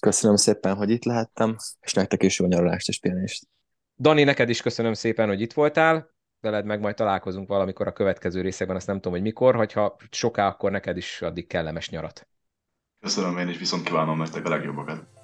Köszönöm 0.00 0.36
szépen, 0.36 0.74
hogy 0.74 0.90
itt 0.90 1.04
lehettem, 1.04 1.56
és 1.80 1.92
nektek 1.92 2.22
is 2.22 2.38
jó 2.38 2.46
nyaralást 2.46 2.88
és 2.88 2.98
pihenést. 2.98 3.48
Dani, 4.00 4.24
neked 4.24 4.48
is 4.48 4.62
köszönöm 4.62 4.92
szépen, 4.92 5.28
hogy 5.28 5.40
itt 5.40 5.52
voltál, 5.52 6.10
veled 6.40 6.64
meg 6.64 6.80
majd 6.80 6.94
találkozunk 6.94 7.48
valamikor 7.48 7.86
a 7.86 7.92
következő 7.92 8.40
részekben, 8.40 8.76
azt 8.76 8.86
nem 8.86 8.96
tudom, 8.96 9.12
hogy 9.12 9.22
mikor, 9.22 9.54
hogyha 9.54 9.96
soká, 10.10 10.48
akkor 10.48 10.70
neked 10.70 10.96
is 10.96 11.22
addig 11.22 11.46
kellemes 11.46 11.90
nyarat. 11.90 12.28
Köszönöm 13.00 13.38
én 13.38 13.48
is, 13.48 13.58
viszont 13.58 13.82
kívánom 13.82 14.18
nektek 14.18 14.46
a 14.46 14.48
legjobbakat. 14.48 15.19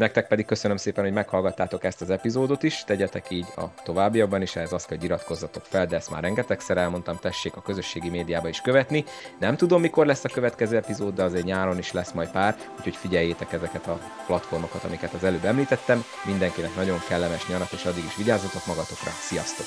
Nektek 0.00 0.26
pedig 0.26 0.46
köszönöm 0.46 0.76
szépen, 0.76 1.04
hogy 1.04 1.12
meghallgattátok 1.12 1.84
ezt 1.84 2.00
az 2.00 2.10
epizódot 2.10 2.62
is, 2.62 2.84
tegyetek 2.84 3.30
így 3.30 3.46
a 3.56 3.62
továbbiakban 3.84 4.42
is, 4.42 4.56
azt 4.56 4.86
kell, 4.86 4.96
hogy 4.96 5.04
iratkozzatok 5.04 5.64
fel, 5.64 5.86
de 5.86 5.96
ezt 5.96 6.10
már 6.10 6.22
rengetegszer 6.22 6.76
elmondtam, 6.76 7.18
tessék 7.20 7.56
a 7.56 7.62
közösségi 7.62 8.08
médiába 8.08 8.48
is 8.48 8.60
követni. 8.60 9.04
Nem 9.38 9.56
tudom, 9.56 9.80
mikor 9.80 10.06
lesz 10.06 10.24
a 10.24 10.28
következő 10.28 10.76
epizód, 10.76 11.14
de 11.14 11.22
azért 11.22 11.44
nyáron 11.44 11.78
is 11.78 11.92
lesz 11.92 12.12
majd 12.12 12.30
pár, 12.30 12.56
úgyhogy 12.76 12.96
figyeljétek 12.96 13.52
ezeket 13.52 13.86
a 13.86 14.00
platformokat, 14.26 14.84
amiket 14.84 15.12
az 15.12 15.24
előbb 15.24 15.44
említettem. 15.44 16.04
Mindenkinek 16.24 16.76
nagyon 16.76 16.98
kellemes 17.08 17.48
nyarat, 17.48 17.72
és 17.72 17.84
addig 17.84 18.04
is 18.04 18.16
vigyázzatok 18.16 18.66
magatokra. 18.66 19.10
Sziasztok! 19.10 19.66